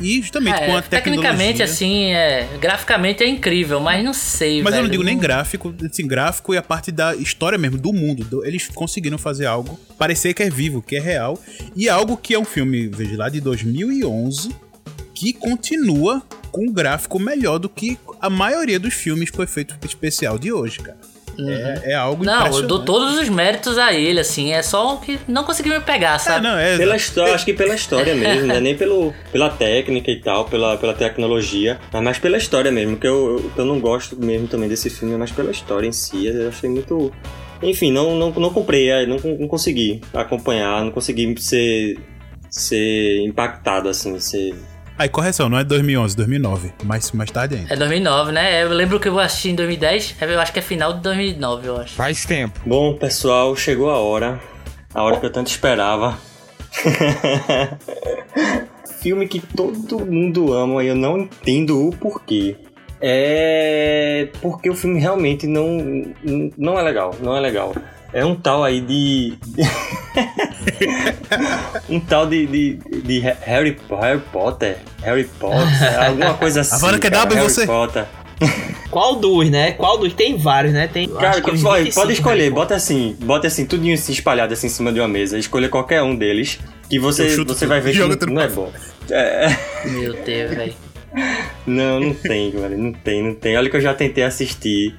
E 0.01 0.22
justamente 0.22 0.55
É, 0.62 0.66
com 0.68 0.76
a 0.76 0.80
tecnologia. 0.82 1.01
tecnicamente, 1.03 1.61
assim, 1.61 2.12
é, 2.12 2.49
graficamente 2.61 3.24
é 3.24 3.28
incrível, 3.28 3.80
mas 3.80 4.05
não 4.05 4.14
sei, 4.14 4.62
Mas 4.62 4.66
eu 4.72 4.76
velho. 4.76 4.82
não 4.84 4.90
digo 4.92 5.03
nem 5.03 5.18
gráfico, 5.18 5.74
assim, 5.84 6.07
gráfico 6.07 6.55
e 6.55 6.57
a 6.57 6.62
parte 6.62 6.92
da 6.92 7.16
história 7.16 7.59
mesmo, 7.59 7.78
do 7.78 7.92
mundo. 7.92 8.22
Do- 8.24 8.45
Eles 8.47 8.68
conseguiram 8.68 9.18
fazer 9.18 9.47
algo, 9.47 9.76
parecer 9.99 10.34
que 10.34 10.42
é 10.45 10.49
vivo, 10.49 10.80
que 10.80 10.95
é 10.95 11.01
real. 11.01 11.36
E 11.74 11.88
algo 11.88 12.16
que 12.16 12.32
é 12.32 12.38
um 12.38 12.45
filme, 12.45 12.86
veja 12.86 13.16
lá, 13.16 13.28
de 13.28 13.40
2011, 13.40 14.55
que 15.14 15.32
continua 15.32 16.22
com 16.53 16.66
um 16.68 16.72
gráfico 16.72 17.18
melhor 17.18 17.59
do 17.59 17.68
que 17.68 17.99
a 18.20 18.30
maioria 18.30 18.78
dos 18.78 18.95
filmes 18.95 19.30
que 19.30 19.36
foi 19.36 19.49
feito 19.49 19.76
especial 19.84 20.38
de 20.38 20.53
hoje, 20.53 20.78
cara. 20.78 20.99
É, 21.39 21.93
é 21.93 21.95
algo 21.95 22.22
Uhum. 22.22 22.26
Não, 22.26 22.47
eu 22.59 22.66
dou 22.66 22.85
todos 22.85 23.18
os 23.18 23.28
méritos 23.28 23.78
a 23.78 23.93
ele, 23.93 24.20
assim, 24.20 24.53
é 24.53 24.62
só 24.62 24.97
que 24.97 25.18
não 25.26 25.45
conseguiu 25.45 25.74
me 25.74 25.80
pegar, 25.80 26.18
sabe? 26.18 26.47
não, 26.47 26.59
é- 26.59 26.76
Pela 26.76 26.97
história, 26.97 27.35
acho 27.35 27.45
que 27.45 27.53
pela 27.53 27.74
história 27.74 28.14
mesmo, 28.16 28.47
né? 28.47 28.61
Nem 28.61 28.76
pelo, 28.76 29.12
pela 29.32 29.51
técnica 29.51 30.11
e 30.11 30.20
tal, 30.20 30.45
pela, 30.45 30.76
pela 30.76 30.95
tecnologia, 30.95 31.78
mas 31.93 32.03
mais 32.03 32.18
pela 32.18 32.37
história 32.37 32.70
mesmo, 32.70 32.97
que 32.97 33.07
eu, 33.07 33.39
eu, 33.39 33.53
eu 33.59 33.64
não 33.64 33.80
gosto 33.80 34.16
mesmo 34.16 34.47
também 34.49 34.68
desse 34.68 34.89
filme, 34.91 35.16
mas 35.16 35.30
pela 35.30 35.51
história 35.51 35.87
em 35.87 35.93
si, 35.93 36.26
eu 36.26 36.49
achei 36.49 36.68
muito. 36.70 37.12
Enfim, 37.62 37.91
não, 37.91 38.14
não, 38.16 38.30
não 38.30 38.51
comprei, 38.51 38.91
é, 38.91 39.07
não, 39.07 39.16
não 39.16 39.49
consegui 39.49 40.01
acompanhar, 40.12 40.85
não 40.85 40.91
consegui 40.91 41.35
ser, 41.41 41.99
ser 42.51 43.20
impactado, 43.24 43.89
assim, 43.89 44.18
ser. 44.18 44.55
Aí, 44.97 45.09
correção, 45.09 45.49
não 45.49 45.59
é 45.59 45.64
2011, 45.64 46.16
2009. 46.16 46.72
Mais, 46.84 47.11
mais 47.11 47.30
tarde 47.30 47.57
ainda. 47.57 47.74
É 47.74 47.76
2009, 47.76 48.30
né? 48.30 48.62
Eu 48.62 48.68
lembro 48.68 49.01
que 49.01 49.09
eu 49.09 49.18
assisti 49.18 49.51
em 49.51 49.55
2010, 49.57 50.16
eu 50.20 50.40
acho 50.40 50.53
que 50.53 50.61
é 50.61 50.62
final 50.62 50.92
de 50.92 51.01
2009, 51.01 51.66
eu 51.66 51.80
acho. 51.80 51.95
Faz 51.95 52.24
tempo. 52.24 52.61
Bom, 52.64 52.95
pessoal, 52.95 53.57
chegou 53.57 53.90
a 53.90 53.99
hora. 53.99 54.40
A 54.95 55.03
hora 55.03 55.18
que 55.18 55.26
eu 55.26 55.32
tanto 55.32 55.49
esperava. 55.49 56.16
Filme 59.03 59.26
que 59.26 59.40
todo 59.40 60.07
mundo 60.07 60.53
ama 60.55 60.84
e 60.84 60.86
eu 60.86 60.95
não 60.95 61.18
entendo 61.18 61.88
o 61.88 61.90
porquê. 61.90 62.57
É 63.01 64.28
porque 64.40 64.70
o 64.70 64.74
filme 64.74 64.99
realmente 64.99 65.47
não, 65.47 65.78
não 66.57 66.78
é 66.78 66.82
legal, 66.82 67.14
não 67.20 67.36
é 67.36 67.40
legal. 67.40 67.74
É 68.15 68.25
um 68.25 68.37
tal 68.37 68.62
aí 68.62 68.81
de. 68.81 69.35
um 71.91 71.99
tal 71.99 72.29
de, 72.29 72.47
de, 72.47 72.75
de 73.03 73.19
Harry, 73.19 73.77
Harry 73.91 74.21
Potter. 74.33 74.77
Harry 75.03 75.25
Potter. 75.25 76.01
Alguma 76.07 76.35
coisa 76.35 76.61
assim. 76.62 76.77
Agora 76.77 76.97
que 77.01 77.09
é 77.09 77.11
W 77.11 77.35
Harry 77.37 77.53
você. 77.53 77.67
Potter. 77.67 78.05
Qual 78.89 79.17
dos, 79.17 79.51
né? 79.51 79.73
Qual 79.73 79.99
dos? 79.99 80.12
Tem 80.12 80.37
vários, 80.37 80.73
né? 80.73 80.87
Tem, 80.87 81.09
Cara, 81.09 81.41
que 81.41 81.61
pode, 81.61 81.85
25 81.85 81.95
pode 81.95 82.12
escolher, 82.12 82.43
Harry 82.45 82.55
bota 82.55 82.77
assim, 82.77 83.17
bota 83.21 83.49
assim, 83.49 83.67
tudinho 83.67 83.95
assim 83.95 84.12
espalhado 84.12 84.53
assim 84.53 84.69
em 84.69 84.71
cima 84.71 84.93
de 84.93 85.01
uma 85.01 85.09
mesa. 85.09 85.37
Escolha 85.37 85.69
qualquer 85.69 86.01
um 86.01 86.15
deles. 86.15 86.61
Que 86.89 87.01
você, 87.01 87.35
você 87.45 87.67
vai 87.67 87.81
ver 87.81 87.95
que 87.95 88.17
tudo 88.17 88.33
não 88.33 88.43
é 88.43 88.47
pra 88.47 88.55
bom. 88.57 88.73
É, 89.11 89.49
Meu 89.87 90.15
Deus, 90.23 90.55
velho. 90.55 90.75
não, 91.67 91.99
não 91.99 92.15
tem, 92.15 92.53
velho. 92.53 92.79
Não 92.79 92.93
tem, 92.93 93.23
não 93.25 93.35
tem. 93.35 93.57
Olha 93.57 93.69
que 93.69 93.77
eu 93.77 93.81
já 93.81 93.93
tentei 93.93 94.23
assistir 94.23 94.95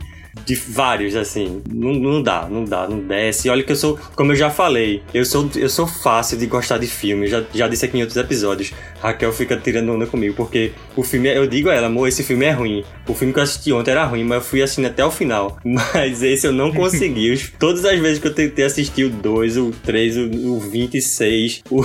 de 0.46 0.56
vários, 0.56 1.16
assim. 1.16 1.62
Não, 1.74 1.94
não 1.94 2.22
dá, 2.22 2.48
não 2.50 2.64
dá, 2.64 2.88
não 2.88 3.00
desce. 3.00 3.50
Olha 3.50 3.64
que 3.64 3.72
eu 3.72 3.76
sou, 3.76 4.00
como 4.16 4.32
eu 4.32 4.36
já 4.36 4.50
falei, 4.50 5.02
eu 5.14 5.26
sou, 5.26 5.50
eu 5.56 5.70
sou 5.70 5.88
fácil 5.88 6.38
de 6.38 6.46
gostar 6.46 6.78
de 6.78 6.88
filme. 6.88 7.28
Já, 7.28 7.44
já 7.54 7.68
disse 7.68 7.86
aqui 7.86 7.98
em 7.98 8.02
outros 8.02 8.18
episódios. 8.18 8.72
Raquel 9.02 9.32
fica 9.34 9.58
tirando 9.58 9.92
onda 9.92 10.06
comigo, 10.06 10.36
porque 10.36 10.72
o 10.96 11.04
filme, 11.04 11.30
eu 11.30 11.46
digo 11.48 11.70
a 11.70 11.74
ela, 11.74 11.88
amor, 11.88 12.08
esse 12.08 12.24
filme 12.24 12.46
é 12.46 12.52
ruim. 12.52 12.84
O 13.08 13.14
filme 13.14 13.34
que 13.34 13.40
eu 13.40 13.44
assisti 13.44 13.72
ontem 13.72 13.92
era 13.92 14.06
ruim, 14.06 14.24
mas 14.24 14.38
eu 14.38 14.44
fui 14.44 14.62
assistindo 14.62 14.88
até 14.88 15.06
o 15.06 15.12
final. 15.12 15.58
Mas 15.66 16.24
esse 16.24 16.48
eu 16.48 16.54
não 16.54 16.72
consegui. 16.72 17.38
Todas 17.60 17.86
as 17.86 18.00
vezes 18.00 18.20
que 18.20 18.28
eu 18.28 18.34
tentei 18.34 18.66
assistir 18.66 19.04
o 19.04 19.10
2, 19.10 19.58
o 19.58 19.72
3, 19.84 20.18
o, 20.18 20.54
o 20.54 20.60
26, 20.60 21.64
o, 21.70 21.84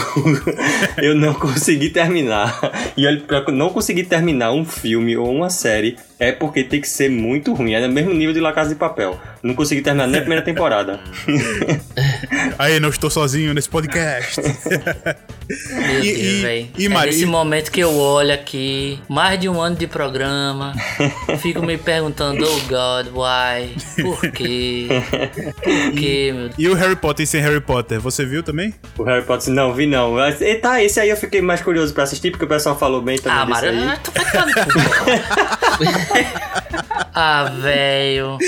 eu 1.02 1.14
não 1.14 1.34
consegui 1.34 1.90
terminar. 1.90 2.92
E 2.96 3.06
olha, 3.06 3.20
pra 3.20 3.44
eu 3.46 3.52
não 3.52 3.70
conseguir 3.70 4.04
terminar 4.04 4.52
um 4.52 4.64
filme 4.64 5.16
ou 5.16 5.30
uma 5.30 5.50
série 5.50 5.96
é 6.20 6.30
porque 6.32 6.62
tem 6.62 6.80
que 6.80 6.88
ser 6.88 7.08
muito 7.10 7.52
ruim. 7.54 7.72
É 7.74 7.80
no 7.80 7.92
mesmo 7.92 8.12
nível 8.14 8.32
de 8.34 8.40
La 8.40 8.52
Casa 8.52 8.68
de 8.68 8.76
Papel. 8.76 9.18
Não 9.42 9.54
consegui 9.54 9.80
terminar 9.82 10.06
nem 10.06 10.18
a 10.18 10.20
primeira 10.20 10.44
temporada. 10.44 11.00
Aí, 12.58 12.78
não 12.78 12.90
estou 12.90 13.08
sozinho 13.10 13.54
nesse 13.54 13.68
podcast. 13.70 14.40
Meu 14.40 14.52
E- 15.98 16.02
Deus, 16.02 16.18
e- 16.18 16.42
velho. 16.42 16.68
e, 16.78 16.86
É 16.86 16.88
Mari, 16.88 17.06
nesse 17.10 17.22
e- 17.22 17.26
momento 17.26 17.70
que 17.72 17.80
eu 17.80 17.92
olho 17.96 18.32
aqui, 18.32 19.00
mais 19.08 19.40
de 19.40 19.48
um 19.48 19.60
ano 19.60 19.74
de 19.76 19.86
programa, 19.86 20.74
fico 21.40 21.62
me 21.64 21.76
perguntando, 21.78 22.44
oh 22.44 22.60
God, 22.68 23.08
why? 23.16 23.74
Por 24.02 24.20
quê? 24.30 24.86
Por 25.62 25.92
quê, 25.98 26.32
meu 26.34 26.42
Deus? 26.48 26.54
e 26.58 26.68
o 26.68 26.74
Harry 26.74 26.96
Potter 26.96 27.26
sem 27.26 27.40
Harry 27.40 27.60
Potter, 27.60 27.98
você 27.98 28.24
viu 28.26 28.42
também? 28.42 28.74
O 28.98 29.02
Harry 29.04 29.24
Potter, 29.24 29.52
não, 29.52 29.72
vi 29.72 29.86
não. 29.86 30.12
Mas, 30.12 30.40
e 30.40 30.54
tá, 30.56 30.82
esse 30.82 31.00
aí 31.00 31.08
eu 31.08 31.16
fiquei 31.16 31.40
mais 31.40 31.62
curioso 31.62 31.92
pra 31.94 32.02
assistir, 32.04 32.30
porque 32.30 32.44
o 32.44 32.48
pessoal 32.48 32.78
falou 32.78 33.00
bem 33.00 33.16
também 33.18 33.38
Ah, 33.38 33.42
ah, 33.94 33.98
tu 34.02 34.12
vai. 34.12 34.20
Ah, 37.12 37.44
velho. 37.60 38.38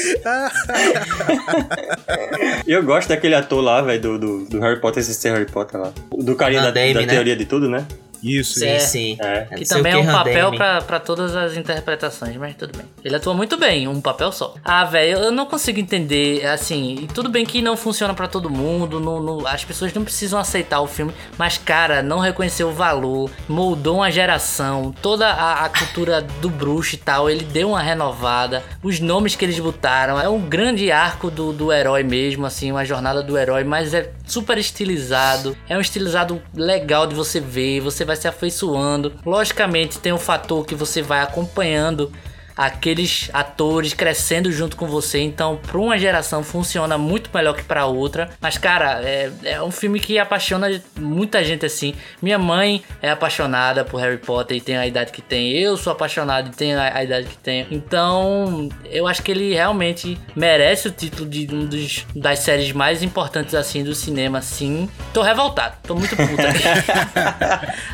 Eu 2.67 2.83
gosto 2.83 3.09
daquele 3.09 3.35
ator 3.35 3.61
lá, 3.63 3.83
velho, 3.83 4.01
do, 4.01 4.19
do, 4.19 4.45
do 4.47 4.61
Harry 4.61 4.81
Potter, 4.81 5.03
esse 5.03 5.15
ser 5.15 5.33
Harry 5.33 5.51
Potter 5.51 5.81
lá. 5.81 5.93
Do 6.17 6.35
carinha 6.37 6.63
Ah, 6.63 6.71
da, 6.71 6.71
da 6.71 7.01
né? 7.01 7.07
teoria 7.07 7.37
de 7.37 7.45
tudo, 7.45 7.69
né? 7.69 7.85
Isso, 8.23 8.59
Sim, 8.61 8.77
isso. 8.77 8.87
sim. 8.89 9.17
É. 9.21 9.47
Que 9.57 9.65
também 9.65 9.93
é 9.93 9.97
um 9.99 10.07
papel 10.07 10.53
pra 10.87 11.01
todas 11.01 11.35
as 11.35 11.57
interpretações, 11.57 12.37
mas 12.37 12.55
tudo 12.55 12.77
bem. 12.77 12.87
Ele 13.05 13.17
atua 13.17 13.35
muito 13.35 13.57
bem, 13.57 13.89
um 13.89 14.01
papel 14.01 14.31
só. 14.33 14.55
Ah, 14.65 14.85
velho, 14.85 15.19
eu 15.19 15.33
não 15.33 15.47
consigo 15.47 15.81
entender, 15.81 16.47
assim, 16.47 16.97
e 17.03 17.07
tudo 17.07 17.29
bem 17.29 17.45
que 17.45 17.61
não 17.61 17.77
funciona 17.77 18.15
pra 18.15 18.29
todo 18.29 18.49
mundo, 18.49 19.01
não, 19.01 19.21
não- 19.21 19.47
as 19.47 19.65
pessoas 19.65 19.93
não 19.93 20.05
precisam 20.05 20.39
aceitar 20.39 20.81
o 20.81 20.87
filme, 20.87 21.13
mas, 21.37 21.59
cara, 21.59 22.03
não 22.03 22.19
reconheceu 22.19 22.69
o 22.69 22.73
valor, 22.73 23.31
moldou 23.49 23.97
uma 23.97 24.11
geração, 24.11 24.95
toda 25.03 25.27
a, 25.29 25.65
a 25.65 25.69
cultura 25.69 26.23
do 26.23 26.49
bruxo 26.49 26.95
e 26.95 26.99
tal, 26.99 27.29
ele 27.29 27.45
deu 27.45 27.71
uma 27.71 27.83
renovada, 27.83 28.63
os 28.83 29.01
nomes 29.01 29.35
que 29.35 29.45
eles 29.45 29.59
botaram, 29.59 30.21
é 30.21 30.29
um 30.29 30.41
grande 30.41 30.91
arco 30.93 31.31
do, 31.31 31.53
do 31.53 31.73
herói 31.73 32.03
mesmo, 32.03 32.47
assim, 32.47 32.71
uma 32.71 32.85
jornada 32.85 33.23
do 33.23 33.37
herói, 33.37 33.65
mas 33.65 33.93
é 33.95 34.11
super 34.27 34.59
estilizado, 34.59 35.57
é 35.69 35.77
um 35.77 35.81
estilizado 35.81 36.41
legal 36.55 37.07
de 37.07 37.15
você 37.15 37.41
ver, 37.41 37.81
você 37.81 38.05
vai 38.05 38.12
se 38.17 38.29
afeiçoando. 38.29 39.13
Logicamente, 39.25 39.99
tem 39.99 40.13
um 40.13 40.19
fator 40.19 40.65
que 40.65 40.75
você 40.75 41.03
vai 41.03 41.21
acompanhando 41.21 42.13
aqueles 42.57 43.31
atores 43.33 43.95
crescendo 43.95 44.51
junto 44.53 44.77
com 44.77 44.87
você, 44.87 45.21
então 45.21 45.57
para 45.57 45.79
uma 45.79 45.99
geração 45.99 46.43
funciona 46.43 46.99
muito 46.99 47.31
melhor 47.33 47.55
que 47.55 47.63
para 47.63 47.87
outra. 47.87 48.31
Mas 48.41 48.59
cara, 48.59 49.01
é, 49.03 49.31
é 49.45 49.63
um 49.63 49.71
filme 49.71 49.99
que 50.01 50.19
apaixona 50.19 50.83
muita 50.99 51.45
gente 51.45 51.67
assim. 51.67 51.95
Minha 52.21 52.39
mãe 52.39 52.83
é 53.01 53.11
apaixonada 53.11 53.85
por 53.85 54.01
Harry 54.01 54.19
Potter 54.19 54.57
e 54.57 54.61
tem 54.61 54.77
a 54.77 54.87
idade 54.87 55.13
que 55.13 55.23
tem. 55.23 55.51
Eu 55.53 55.77
sou 55.77 55.93
apaixonado 55.93 56.49
e 56.49 56.57
tenho 56.57 56.79
a, 56.79 56.97
a 56.99 57.05
idade 57.05 57.27
que 57.27 57.39
tenho. 57.39 57.67
Então, 57.71 58.69
eu 58.85 59.07
acho 59.07 59.23
que 59.23 59.31
ele 59.31 59.55
realmente 59.55 60.19
merece 60.35 60.89
o 60.89 60.91
título 60.91 61.29
de 61.29 61.53
um 61.53 61.67
dos 61.67 62.07
das 62.15 62.41
séries 62.41 62.73
mais 62.73 63.03
importantes 63.03 63.55
assim 63.55 63.83
do 63.83 63.95
cinema, 63.95 64.41
sim. 64.43 64.89
Tô 65.13 65.23
revoltado, 65.23 65.77
tô 65.83 65.95
muito 65.95 66.17
puta. 66.17 66.43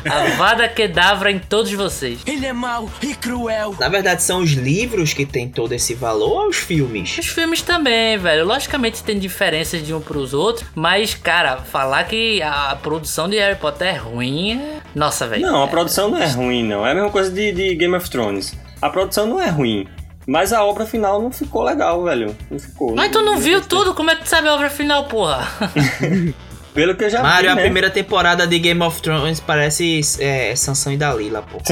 Avada 0.09 0.67
Kedavra 0.67 1.31
em 1.31 1.39
todos 1.39 1.71
vocês. 1.71 2.19
Ele 2.25 2.45
é 2.45 2.53
mau 2.53 2.89
e 3.01 3.13
cruel. 3.13 3.75
Na 3.79 3.89
verdade, 3.89 4.23
são 4.23 4.41
os 4.41 4.48
livros 4.51 5.13
que 5.13 5.25
têm 5.25 5.49
todo 5.49 5.73
esse 5.73 5.93
valor 5.93 6.43
ou 6.43 6.49
os 6.49 6.57
filmes? 6.57 7.17
Os 7.17 7.27
filmes 7.27 7.61
também, 7.61 8.17
velho. 8.17 8.45
Logicamente 8.45 9.03
tem 9.03 9.17
diferenças 9.17 9.85
de 9.85 9.93
um 9.93 10.01
pros 10.01 10.33
outros, 10.33 10.67
mas, 10.75 11.13
cara, 11.13 11.57
falar 11.57 12.03
que 12.05 12.41
a 12.41 12.77
produção 12.81 13.29
de 13.29 13.37
Harry 13.37 13.57
Potter 13.57 13.87
é 13.87 13.97
ruim, 13.97 14.59
é... 14.59 14.77
nossa, 14.95 15.27
velho. 15.27 15.41
Não, 15.41 15.63
a 15.63 15.67
produção 15.67 16.09
não 16.09 16.17
é 16.17 16.27
ruim, 16.27 16.63
não. 16.63 16.85
É 16.85 16.91
a 16.91 16.95
mesma 16.95 17.09
coisa 17.09 17.31
de, 17.31 17.51
de 17.51 17.75
Game 17.75 17.95
of 17.95 18.09
Thrones. 18.09 18.55
A 18.81 18.89
produção 18.89 19.27
não 19.27 19.41
é 19.41 19.49
ruim. 19.49 19.87
Mas 20.27 20.53
a 20.53 20.63
obra 20.63 20.85
final 20.85 21.21
não 21.21 21.31
ficou 21.31 21.63
legal, 21.63 22.03
velho. 22.03 22.35
Não 22.51 22.59
ficou. 22.59 22.95
Mas 22.95 23.11
tu 23.11 23.21
não 23.21 23.39
viu 23.39 23.61
tudo? 23.61 23.95
Como 23.95 24.11
é 24.11 24.15
que 24.15 24.23
tu 24.23 24.29
sabe 24.29 24.47
a 24.47 24.53
obra 24.53 24.69
final, 24.69 25.05
porra? 25.05 25.47
Pelo 26.73 26.95
que 26.95 27.03
eu 27.05 27.09
já 27.09 27.21
Mário, 27.23 27.47
vi, 27.49 27.51
a 27.51 27.55
né? 27.55 27.61
primeira 27.63 27.89
temporada 27.89 28.45
de 28.47 28.59
Game 28.59 28.81
of 28.81 29.01
Thrones 29.01 29.39
parece 29.39 30.01
é, 30.19 30.55
Sansão 30.55 30.93
e 30.93 30.97
Dalila, 30.97 31.41
pô. 31.41 31.57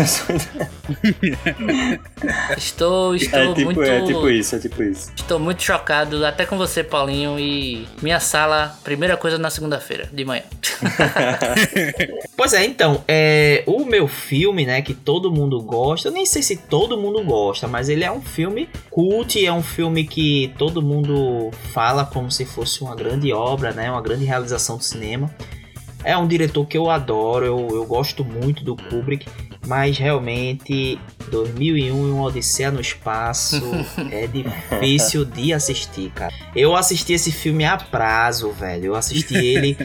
Estou, 2.57 3.15
estou 3.15 3.39
É 3.39 3.53
tipo, 3.53 3.65
muito. 3.65 3.81
é 3.83 4.01
tipo 4.01 4.29
isso, 4.29 4.55
é 4.55 4.59
tipo 4.59 4.83
isso. 4.83 5.11
Estou 5.15 5.39
muito 5.39 5.61
chocado, 5.61 6.25
até 6.25 6.45
com 6.45 6.57
você, 6.57 6.83
Paulinho, 6.83 7.39
e 7.39 7.87
minha 8.01 8.19
sala, 8.19 8.77
primeira 8.83 9.15
coisa 9.17 9.37
na 9.37 9.49
segunda-feira, 9.49 10.09
de 10.11 10.25
manhã. 10.25 10.43
Pois 12.35 12.53
é, 12.53 12.63
então, 12.65 13.03
é, 13.07 13.63
o 13.65 13.83
meu 13.83 14.07
filme, 14.07 14.63
né, 14.65 14.81
que 14.83 14.93
todo 14.93 15.31
mundo 15.31 15.59
gosta, 15.61 16.07
eu 16.07 16.11
nem 16.11 16.25
sei 16.25 16.43
se 16.43 16.55
todo 16.55 16.95
mundo 16.97 17.23
gosta, 17.23 17.67
mas 17.67 17.89
ele 17.89 18.03
é 18.03 18.11
um 18.11 18.21
filme 18.21 18.69
cult, 18.91 19.43
é 19.43 19.51
um 19.51 19.63
filme 19.63 20.05
que 20.05 20.53
todo 20.57 20.79
mundo 20.81 21.49
fala 21.73 22.05
como 22.05 22.29
se 22.31 22.45
fosse 22.45 22.81
uma 22.81 22.95
grande 22.95 23.33
obra, 23.33 23.71
né, 23.71 23.89
uma 23.89 24.01
grande 24.01 24.23
realização 24.23 24.77
do 24.77 24.83
cinema. 24.87 25.33
É 26.03 26.15
um 26.17 26.27
diretor 26.27 26.65
que 26.65 26.77
eu 26.77 26.89
adoro, 26.89 27.45
eu, 27.45 27.67
eu 27.69 27.85
gosto 27.85 28.23
muito 28.23 28.63
do 28.63 28.75
Kubrick, 28.75 29.27
mas 29.65 29.97
realmente 29.97 30.97
2001 31.29 32.07
e 32.07 32.11
uma 32.11 32.23
Odisseia 32.23 32.71
no 32.71 32.79
Espaço 32.79 33.61
é 34.11 34.27
difícil 34.27 35.25
de 35.25 35.53
assistir, 35.53 36.11
cara. 36.11 36.33
Eu 36.55 36.75
assisti 36.75 37.13
esse 37.13 37.31
filme 37.31 37.65
a 37.65 37.77
prazo, 37.77 38.51
velho. 38.51 38.85
Eu 38.85 38.95
assisti 38.95 39.35
ele 39.35 39.77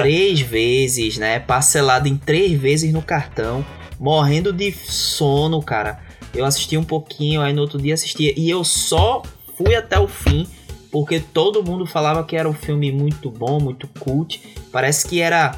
três 0.00 0.40
vezes, 0.40 1.18
né? 1.18 1.38
Parcelado 1.38 2.08
em 2.08 2.16
três 2.16 2.58
vezes 2.58 2.92
no 2.92 3.02
cartão, 3.02 3.64
morrendo 3.98 4.52
de 4.52 4.72
sono, 4.72 5.60
cara. 5.62 6.00
Eu 6.34 6.44
assisti 6.44 6.76
um 6.76 6.84
pouquinho, 6.84 7.42
aí 7.42 7.52
no 7.52 7.60
outro 7.60 7.80
dia 7.80 7.94
assistia. 7.94 8.32
E 8.36 8.48
eu 8.48 8.64
só 8.64 9.22
fui 9.56 9.74
até 9.74 9.98
o 9.98 10.08
fim 10.08 10.46
porque 10.90 11.20
todo 11.20 11.62
mundo 11.62 11.86
falava 11.86 12.24
que 12.24 12.36
era 12.36 12.48
um 12.48 12.52
filme 12.52 12.90
muito 12.90 13.30
bom, 13.30 13.60
muito 13.60 13.86
cult. 14.00 14.42
Parece 14.72 15.06
que 15.06 15.20
era 15.20 15.54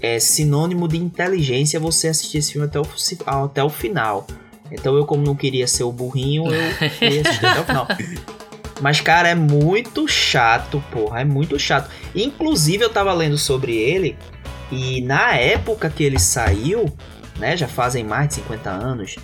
é, 0.00 0.18
sinônimo 0.18 0.88
de 0.88 0.96
inteligência 0.96 1.78
você 1.78 2.08
assistir 2.08 2.38
esse 2.38 2.52
filme 2.52 2.66
até 2.66 2.80
o, 2.80 2.86
até 3.44 3.62
o 3.62 3.68
final. 3.68 4.26
Então 4.70 4.96
eu, 4.96 5.04
como 5.04 5.22
não 5.22 5.36
queria 5.36 5.66
ser 5.66 5.84
o 5.84 5.92
burrinho, 5.92 6.52
eu 6.52 6.72
fui 6.98 7.20
assistir 7.20 7.46
até 7.46 7.60
o 7.60 7.64
final. 7.64 7.88
Mas, 8.80 9.00
cara, 9.00 9.28
é 9.28 9.34
muito 9.34 10.08
chato, 10.08 10.82
porra. 10.90 11.20
É 11.20 11.24
muito 11.24 11.56
chato. 11.58 11.88
Inclusive, 12.14 12.82
eu 12.82 12.90
tava 12.90 13.12
lendo 13.12 13.38
sobre 13.38 13.76
ele. 13.76 14.16
E 14.72 15.00
na 15.02 15.34
época 15.34 15.88
que 15.88 16.02
ele 16.02 16.18
saiu, 16.18 16.92
né? 17.38 17.56
Já 17.56 17.68
fazem 17.68 18.02
mais 18.02 18.28
de 18.28 18.34
50 18.36 18.70
anos. 18.70 19.16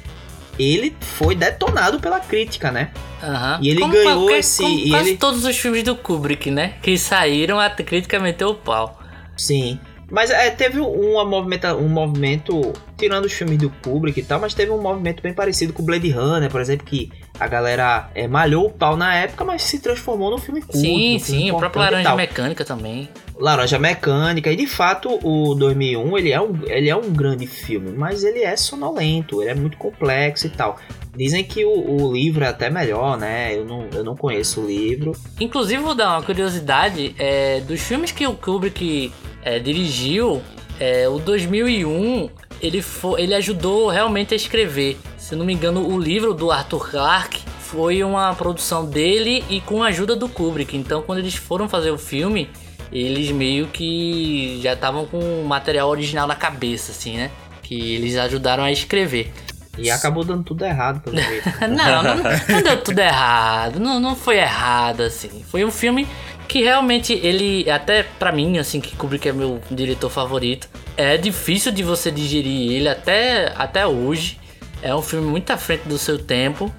Ele 0.59 0.97
foi 1.01 1.35
detonado 1.35 2.01
pela 2.01 2.19
crítica, 2.21 2.71
né? 2.71 2.91
Aham. 3.23 3.59
E 3.63 3.69
ele 3.71 3.81
Como 3.81 3.93
ganhou 3.93 4.19
qualquer- 4.21 4.39
esse- 4.39 4.63
como 4.63 4.79
e 4.79 4.91
quase 4.91 5.09
ele- 5.11 5.19
todos 5.19 5.45
os 5.45 5.57
filmes 5.57 5.83
do 5.83 5.95
Kubrick, 5.97 6.51
né? 6.51 6.75
Que 6.83 6.97
saíram, 6.99 7.59
a 7.61 7.71
crítica 7.71 8.19
meteu 8.19 8.49
o 8.51 8.55
pau. 8.55 9.01
Sim. 9.37 9.79
Mas 10.11 10.31
é, 10.31 10.51
teve 10.51 10.81
uma 10.81 11.25
movimenta, 11.25 11.77
um 11.77 11.89
movimento, 11.89 12.73
tirando 12.97 13.27
os 13.27 13.33
filmes 13.33 13.59
do 13.59 13.69
Kubrick 13.69 14.19
e 14.19 14.23
tal, 14.23 14.41
mas 14.41 14.55
teve 14.55 14.71
um 14.71 14.81
movimento 14.81 15.23
bem 15.23 15.35
parecido 15.35 15.73
com 15.73 15.83
Blade 15.83 16.11
Runner, 16.11 16.51
por 16.51 16.61
exemplo, 16.61 16.87
que 16.87 17.11
a 17.39 17.47
galera 17.47 18.11
é, 18.15 18.27
malhou 18.27 18.67
o 18.67 18.71
pau 18.71 18.97
na 18.97 19.15
época, 19.15 19.45
mas 19.45 19.63
se 19.63 19.81
transformou 19.81 20.31
num 20.31 20.39
filme 20.39 20.63
curto. 20.63 20.79
Sim, 20.79 21.19
filme 21.19 21.21
sim, 21.21 21.51
o 21.51 21.59
próprio 21.59 21.83
Laranja. 21.83 22.15
Mecânica 22.15 22.65
também. 22.65 23.09
Laranja 23.39 23.79
Mecânica, 23.79 24.51
e 24.51 24.57
de 24.57 24.67
fato 24.67 25.21
o 25.23 25.55
2001 25.55 26.19
ele 26.19 26.33
é, 26.33 26.41
um, 26.41 26.59
ele 26.67 26.89
é 26.89 26.97
um 26.97 27.13
grande 27.13 27.47
filme, 27.47 27.93
mas 27.93 28.25
ele 28.25 28.41
é 28.41 28.57
sonolento, 28.57 29.41
ele 29.41 29.51
é 29.51 29.55
muito 29.55 29.77
complexo 29.77 30.47
e 30.47 30.51
tal. 30.51 30.79
Dizem 31.15 31.45
que 31.45 31.65
o, 31.65 32.03
o 32.03 32.13
livro 32.13 32.45
é 32.45 32.49
até 32.49 32.71
melhor, 32.71 33.17
né? 33.17 33.57
Eu 33.57 33.65
não, 33.65 33.89
eu 33.93 34.05
não 34.05 34.17
conheço 34.17 34.61
o 34.61 34.67
livro. 34.67 35.13
Inclusive, 35.41 35.83
vou 35.83 35.95
dar 35.95 36.17
uma 36.17 36.23
curiosidade: 36.23 37.15
é, 37.19 37.61
dos 37.61 37.81
filmes 37.81 38.13
que 38.13 38.27
o 38.27 38.35
Kubrick 38.35 39.13
é, 39.49 39.59
dirigiu, 39.59 40.43
é, 40.79 41.09
o 41.09 41.19
2001 41.19 42.29
ele, 42.61 42.83
fo- 42.83 43.17
ele 43.19 43.35
ajudou 43.35 43.89
realmente 43.89 44.35
a 44.35 44.37
escrever. 44.37 44.99
Se 45.17 45.35
não 45.37 45.45
me 45.47 45.53
engano, 45.55 45.87
o 45.87 45.99
livro 45.99 46.35
do 46.35 46.51
Arthur 46.51 46.91
Clarke 46.91 47.41
foi 47.61 48.03
uma 48.03 48.35
produção 48.35 48.85
dele 48.85 49.45
e 49.49 49.61
com 49.61 49.83
a 49.83 49.89
ajuda 49.89 50.17
do 50.17 50.29
Kubrick. 50.29 50.77
Então, 50.77 51.03
quando 51.03 51.19
eles 51.19 51.35
foram 51.35 51.69
fazer 51.69 51.91
o 51.91 51.99
filme, 51.99 52.49
eles 52.91 53.31
meio 53.31 53.67
que 53.69 54.61
já 54.63 54.73
estavam 54.73 55.07
com 55.07 55.19
o 55.19 55.45
material 55.47 55.89
original 55.89 56.27
na 56.27 56.35
cabeça, 56.35 56.93
assim, 56.93 57.17
né? 57.17 57.31
Que 57.63 57.95
eles 57.95 58.17
ajudaram 58.17 58.65
a 58.65 58.73
escrever. 58.73 59.33
E 59.77 59.91
acabou 59.91 60.25
dando 60.25 60.43
tudo 60.43 60.65
errado, 60.65 61.01
pelo 61.01 61.17
jeito. 61.17 61.49
Não, 61.69 62.03
não, 62.03 62.17
não 62.17 62.63
deu 62.63 62.83
tudo 62.83 62.99
errado. 62.99 63.79
Não, 63.79 64.01
não 64.01 64.17
foi 64.17 64.39
errado, 64.39 65.03
assim. 65.03 65.45
Foi 65.49 65.65
um 65.65 65.71
filme 65.71 66.05
que 66.49 66.63
realmente 66.63 67.13
ele, 67.13 67.71
até 67.71 68.03
pra 68.03 68.33
mim, 68.33 68.59
assim, 68.59 68.81
que 68.81 68.97
Kubrick 68.97 69.29
é 69.29 69.33
meu 69.33 69.61
diretor 69.71 70.09
favorito, 70.09 70.69
é 70.97 71.17
difícil 71.19 71.71
de 71.71 71.83
você 71.83 72.11
digerir 72.11 72.73
ele 72.73 72.89
até, 72.89 73.53
até 73.55 73.87
hoje. 73.87 74.41
É 74.81 74.95
um 74.95 75.03
filme 75.03 75.27
muito 75.27 75.51
à 75.51 75.57
frente 75.59 75.83
do 75.83 75.99
seu 75.99 76.19
tempo, 76.19 76.73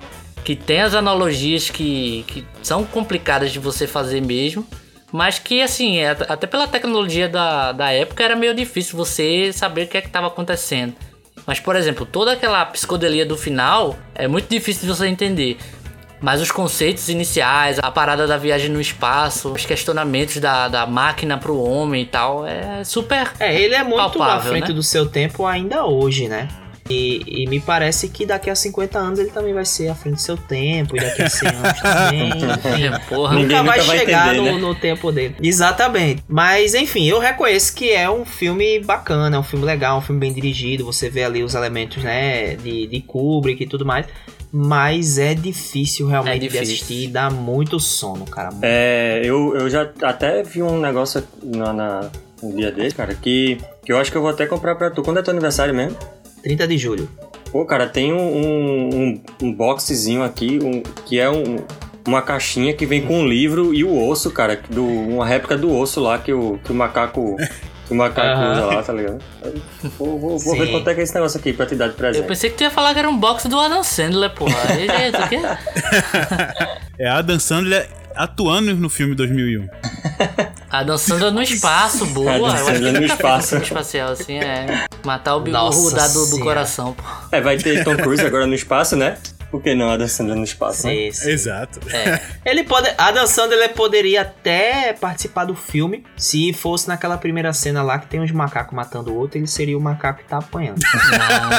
que 0.43 0.55
tem 0.55 0.81
as 0.81 0.95
analogias 0.95 1.69
que, 1.69 2.23
que 2.27 2.45
são 2.63 2.83
complicadas 2.83 3.51
de 3.51 3.59
você 3.59 3.85
fazer 3.85 4.21
mesmo. 4.21 4.65
Mas 5.11 5.39
que, 5.39 5.61
assim, 5.61 5.97
é- 5.97 6.11
até 6.27 6.47
pela 6.47 6.67
tecnologia 6.67 7.27
da, 7.29 7.71
da 7.71 7.91
época 7.91 8.23
era 8.23 8.35
meio 8.35 8.53
difícil 8.53 8.97
você 8.97 9.51
saber 9.53 9.83
o 9.83 9.87
que 9.87 9.97
é 9.97 10.01
estava 10.01 10.27
acontecendo. 10.27 10.93
Mas, 11.45 11.59
por 11.59 11.75
exemplo, 11.75 12.05
toda 12.05 12.33
aquela 12.33 12.63
psicodelia 12.65 13.25
do 13.25 13.35
final 13.35 13.97
é 14.13 14.27
muito 14.27 14.47
difícil 14.49 14.83
de 14.83 14.95
você 14.95 15.07
entender. 15.07 15.57
Mas 16.21 16.41
os 16.41 16.51
conceitos 16.51 17.09
iniciais, 17.09 17.79
a 17.81 17.91
parada 17.91 18.27
da 18.27 18.37
viagem 18.37 18.69
no 18.69 18.81
espaço, 18.81 19.51
os 19.51 19.65
questionamentos 19.65 20.37
da, 20.37 20.67
da 20.67 20.85
máquina 20.85 21.37
pro 21.37 21.57
homem 21.61 22.03
e 22.03 22.05
tal, 22.05 22.45
é 22.45 22.83
super. 22.83 23.31
É, 23.39 23.59
ele 23.59 23.75
é 23.75 23.83
muito 23.83 23.99
à 23.99 24.09
palpável, 24.09 24.51
frente 24.51 24.69
né? 24.69 24.73
do 24.73 24.83
seu 24.83 25.05
tempo 25.05 25.45
ainda 25.45 25.85
hoje, 25.85 26.27
né? 26.27 26.47
E, 26.89 27.43
e 27.43 27.47
me 27.47 27.59
parece 27.59 28.09
que 28.09 28.25
daqui 28.25 28.49
a 28.49 28.55
50 28.55 28.97
anos 28.97 29.19
ele 29.19 29.29
também 29.29 29.53
vai 29.53 29.63
ser 29.63 29.89
à 29.89 29.95
frente 29.95 30.15
do 30.15 30.21
seu 30.21 30.35
tempo, 30.35 30.97
e 30.97 30.99
daqui 30.99 31.21
a 31.21 31.29
100 31.29 31.49
anos 31.49 31.79
também. 31.79 32.99
Porra, 33.07 33.35
Ninguém 33.35 33.57
nunca 33.57 33.63
vai 33.63 33.79
nunca 33.79 33.87
vai 33.87 33.99
chegar 33.99 34.33
entender, 34.33 34.49
no, 34.49 34.55
né? 34.55 34.61
no 34.61 34.75
tempo 34.75 35.11
dele. 35.11 35.35
Exatamente. 35.41 36.23
Mas, 36.27 36.73
enfim, 36.73 37.05
eu 37.05 37.19
reconheço 37.19 37.75
que 37.75 37.91
é 37.91 38.09
um 38.09 38.25
filme 38.25 38.79
bacana, 38.79 39.35
é 39.35 39.39
um 39.39 39.43
filme 39.43 39.63
legal, 39.63 39.99
um 39.99 40.01
filme 40.01 40.19
bem 40.19 40.33
dirigido. 40.33 40.83
Você 40.85 41.11
vê 41.11 41.23
ali 41.23 41.43
os 41.43 41.53
elementos, 41.53 42.03
né, 42.03 42.55
de, 42.55 42.87
de 42.87 43.01
Kubrick 43.01 43.63
e 43.63 43.67
tudo 43.67 43.85
mais. 43.85 44.07
Mas 44.51 45.17
é 45.17 45.33
difícil 45.33 46.07
realmente 46.07 46.35
É 46.35 46.39
difícil. 46.39 46.65
de 46.65 46.71
assistir 46.73 47.03
e 47.03 47.07
dá 47.07 47.29
muito 47.29 47.79
sono, 47.79 48.25
cara. 48.25 48.49
É, 48.61 49.21
eu, 49.23 49.55
eu 49.55 49.69
já 49.69 49.89
até 50.01 50.41
vi 50.41 50.63
um 50.63 50.79
negócio 50.79 51.23
na, 51.43 51.71
na, 51.71 52.09
um 52.41 52.55
dia 52.55 52.71
desse, 52.71 52.95
cara, 52.95 53.13
que, 53.13 53.57
que 53.85 53.91
eu 53.91 53.97
acho 53.97 54.11
que 54.11 54.17
eu 54.17 54.21
vou 54.21 54.31
até 54.31 54.45
comprar 54.47 54.75
pra 54.75 54.89
tu. 54.89 55.03
Quando 55.03 55.19
é 55.19 55.21
teu 55.21 55.31
aniversário 55.31 55.73
mesmo? 55.73 55.95
30 56.41 56.67
de 56.67 56.77
julho. 56.77 57.09
Pô, 57.51 57.65
cara, 57.65 57.87
tem 57.87 58.11
um, 58.13 58.17
um, 58.17 58.89
um, 58.95 59.21
um 59.47 59.53
boxezinho 59.53 60.23
aqui, 60.23 60.59
um, 60.63 60.81
que 61.05 61.19
é 61.19 61.29
um, 61.29 61.57
uma 62.07 62.21
caixinha 62.21 62.73
que 62.73 62.85
vem 62.85 63.01
com 63.05 63.19
um 63.19 63.27
livro 63.27 63.73
e 63.73 63.83
o 63.83 64.07
osso, 64.07 64.31
cara, 64.31 64.59
do, 64.69 64.83
uma 64.83 65.25
réplica 65.25 65.57
do 65.57 65.75
osso 65.75 65.99
lá 65.99 66.17
que 66.17 66.33
o, 66.33 66.59
que 66.63 66.71
o 66.71 66.75
macaco. 66.75 67.35
O 67.89 67.95
macaco 67.95 68.39
usa 68.51 68.65
lá, 68.65 68.83
tá 68.83 68.93
ligado? 68.93 69.19
Vou, 69.97 70.19
vou, 70.19 70.37
vou 70.37 70.55
ver 70.57 70.67
Sim. 70.67 70.71
quanto 70.71 70.89
é 70.89 70.93
que 70.93 70.99
é 70.99 71.03
esse 71.03 71.13
negócio 71.15 71.39
aqui 71.39 71.53
pra 71.53 71.65
te 71.65 71.75
dar 71.75 71.87
de 71.87 71.93
Eu 71.93 71.97
presente. 71.97 72.27
pensei 72.27 72.49
que 72.51 72.57
tu 72.57 72.61
ia 72.63 72.69
falar 72.71 72.93
que 72.93 72.99
era 72.99 73.09
um 73.09 73.17
box 73.17 73.47
do 73.47 73.59
Adam 73.59 73.83
Sandler, 73.83 74.29
porra. 74.31 74.55
Aí, 74.69 74.89
aí, 74.89 75.11
tu 75.11 75.27
quer? 75.27 76.79
É 76.99 77.07
a 77.07 77.17
Adam 77.17 77.39
Sandler 77.39 77.89
atuando 78.15 78.75
no 78.75 78.89
filme 78.89 79.15
2001. 79.15 79.67
Adam 80.69 80.97
Sandler 80.97 81.31
no 81.31 81.41
espaço, 81.41 82.05
boa. 82.07 82.35
Adam 82.35 82.57
Eu 82.57 82.65
Sandler 82.65 82.93
no 82.93 83.05
espaço. 83.05 83.45
um 83.47 83.49
filme 83.49 83.63
espacial, 83.65 84.11
assim, 84.11 84.37
é. 84.37 84.85
Matar 85.03 85.35
o 85.35 85.39
bicho 85.41 85.57
do 85.57 85.71
Senhora. 85.71 86.43
coração, 86.43 86.93
pô. 86.93 87.03
É, 87.31 87.41
vai 87.41 87.57
ter 87.57 87.83
Tom 87.83 87.95
Cruise 87.97 88.23
agora 88.25 88.45
no 88.45 88.53
espaço, 88.53 88.95
né? 88.95 89.17
Por 89.51 89.61
que 89.63 89.73
não 89.73 89.89
a 89.89 90.07
Sandler 90.07 90.35
no 90.37 90.43
espaço, 90.43 90.85
né? 90.85 90.93
Sim, 90.93 91.11
sim. 91.11 91.29
Exato. 91.31 91.79
Ele 92.45 92.63
pode. 92.63 92.89
Adam 92.97 93.25
Sandler 93.25 93.59
ele 93.59 93.69
poderia 93.69 94.21
até 94.21 94.93
participar 94.93 95.45
do 95.45 95.55
filme 95.55 96.03
se 96.15 96.53
fosse 96.53 96.87
naquela 96.87 97.17
primeira 97.17 97.51
cena 97.51 97.81
lá 97.81 97.97
que 97.97 98.07
tem 98.07 98.19
uns 98.19 98.31
macacos 98.31 98.75
matando 98.75 99.11
o 99.11 99.17
outro, 99.17 99.39
ele 99.39 99.47
seria 99.47 99.77
o 99.77 99.81
macaco 99.81 100.19
que 100.19 100.25
tá 100.29 100.37
apanhando. 100.37 100.79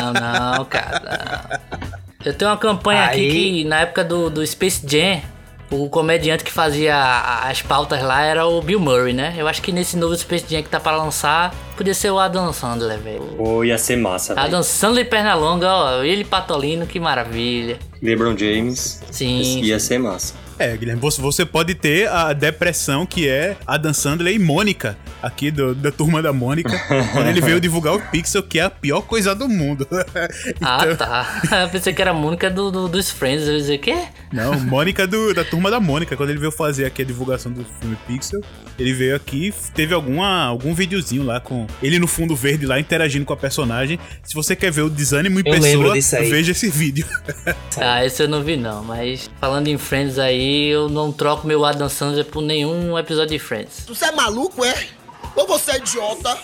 Não, 0.01 0.13
não, 0.13 0.65
cara. 0.67 1.59
não. 1.71 1.89
Eu 2.25 2.35
tenho 2.35 2.51
uma 2.51 2.57
campanha 2.57 3.05
aqui 3.07 3.21
Aí- 3.21 3.31
que 3.63 3.65
na 3.65 3.81
época 3.81 4.05
do, 4.05 4.29
do 4.31 4.47
Space 4.47 4.83
Jam, 4.87 5.21
o 5.71 5.89
comediante 5.89 6.43
que 6.43 6.51
fazia 6.51 6.97
as 7.45 7.63
pautas 7.63 8.03
lá 8.03 8.23
era 8.23 8.47
o 8.47 8.61
Bill 8.61 8.81
Murray, 8.81 9.13
né? 9.13 9.35
Eu 9.37 9.47
acho 9.47 9.63
que 9.63 9.71
nesse 9.71 9.97
novo 9.97 10.17
Space 10.17 10.45
Jam 10.49 10.63
que 10.63 10.69
tá 10.69 10.81
pra 10.81 10.97
lançar, 10.97 11.55
podia 11.77 11.95
ser 11.95 12.11
o 12.11 12.19
Adam 12.19 12.53
Sandler, 12.53 12.99
velho. 12.99 13.23
Pô, 13.37 13.63
ia 13.65 13.79
ser 13.79 13.97
massa, 13.97 14.35
velho. 14.35 14.47
Adam 14.47 14.63
Sandler 14.63 15.07
e 15.07 15.09
Pernalonga, 15.09 15.69
ó, 15.73 16.03
ele 16.03 16.25
Patolino, 16.25 16.87
que 16.87 16.99
maravilha. 16.99 17.79
LeBron 18.03 18.37
James. 18.37 19.01
Sim. 19.11 19.61
Ia 19.63 19.79
ser 19.79 19.99
massa. 19.99 20.35
É, 20.61 20.77
Guilherme, 20.77 21.01
você, 21.01 21.47
pode 21.47 21.75
ter 21.75 22.07
a 22.07 22.35
depressão 22.35 23.07
que 23.07 23.27
é 23.27 23.57
Adam 23.67 23.95
Sandler 23.95 24.35
e 24.35 24.39
Mônica, 24.39 24.95
aqui 25.23 25.51
do- 25.51 25.75
da 25.75 25.91
turma 25.91 26.21
da 26.21 26.35
Mônica, 26.35 26.71
quando 27.15 27.29
ele 27.29 27.41
veio 27.41 27.59
divulgar 27.59 27.95
o 27.95 28.01
Pixel, 28.11 28.43
que 28.43 28.59
é 28.59 28.65
a 28.65 28.69
pior 28.71 29.01
coisa 29.01 29.35
do 29.35 29.49
mundo. 29.49 29.89
Ah, 30.61 30.81
Então- 30.85 30.97
tá. 30.97 31.43
Eu 31.63 31.69
pensei 31.71 31.93
que 31.95 32.03
era 32.03 32.11
a 32.11 32.15
Mônica 32.15 32.51
do, 32.51 32.71
do- 32.71 32.89
dos 32.89 33.11
Friends. 33.11 33.47
Eu 33.47 33.55
ia 33.55 33.59
dizer, 33.59 33.77
o 33.77 33.79
quê? 33.79 33.97
Não, 34.33 34.59
Mônica 34.61 35.07
do- 35.07 35.33
da 35.33 35.43
turma 35.45 35.71
da 35.71 35.81
Mônica. 35.81 36.15
Quando 36.17 36.29
ele 36.31 36.39
veio 36.39 36.53
fazer 36.53 36.85
aqui 36.85 37.01
a 37.01 37.05
divulgação 37.07 37.51
do 37.51 37.65
filme 37.81 37.97
Pixel, 38.07 38.41
ele 38.81 38.95
veio 38.95 39.15
aqui 39.15 39.53
teve 39.75 39.95
alguma, 39.95 40.45
algum 40.45 40.75
videozinho 40.75 41.23
lá 41.23 41.39
com 41.39 41.67
ele 41.83 41.99
no 41.99 42.07
fundo 42.07 42.35
verde 42.35 42.67
lá 42.67 42.81
interagindo 42.81 43.25
com 43.25 43.33
a 43.33 43.37
personagem. 43.37 43.99
Se 44.23 44.35
você 44.35 44.57
quer 44.57 44.71
ver 44.71 44.83
o 44.83 44.91
desânimo 44.91 45.41
em 45.41 45.43
Eu 45.47 45.61
pessoa, 45.61 46.21
veja 46.23 46.53
esse 46.53 46.69
vídeo. 46.69 47.07
Ah, 47.77 48.05
esse 48.05 48.23
eu 48.23 48.29
não 48.29 48.43
vi 48.43 48.57
não, 48.57 48.85
mas 48.85 49.31
falando 49.41 49.69
em 49.69 49.79
Friends 49.79 50.19
aí, 50.19 50.69
eu 50.69 50.89
não 50.89 51.13
troco 51.13 51.47
meu 51.47 51.65
Adam 51.65 51.89
Sandler 51.89 52.25
por 52.25 52.43
nenhum 52.43 52.99
episódio 52.99 53.31
de 53.31 53.39
Friends. 53.39 53.85
Você 53.87 54.07
é 54.07 54.13
maluco, 54.13 54.65
é? 54.65 54.87
Ou 55.35 55.47
você 55.47 55.73
é 55.73 55.77
idiota? 55.79 56.39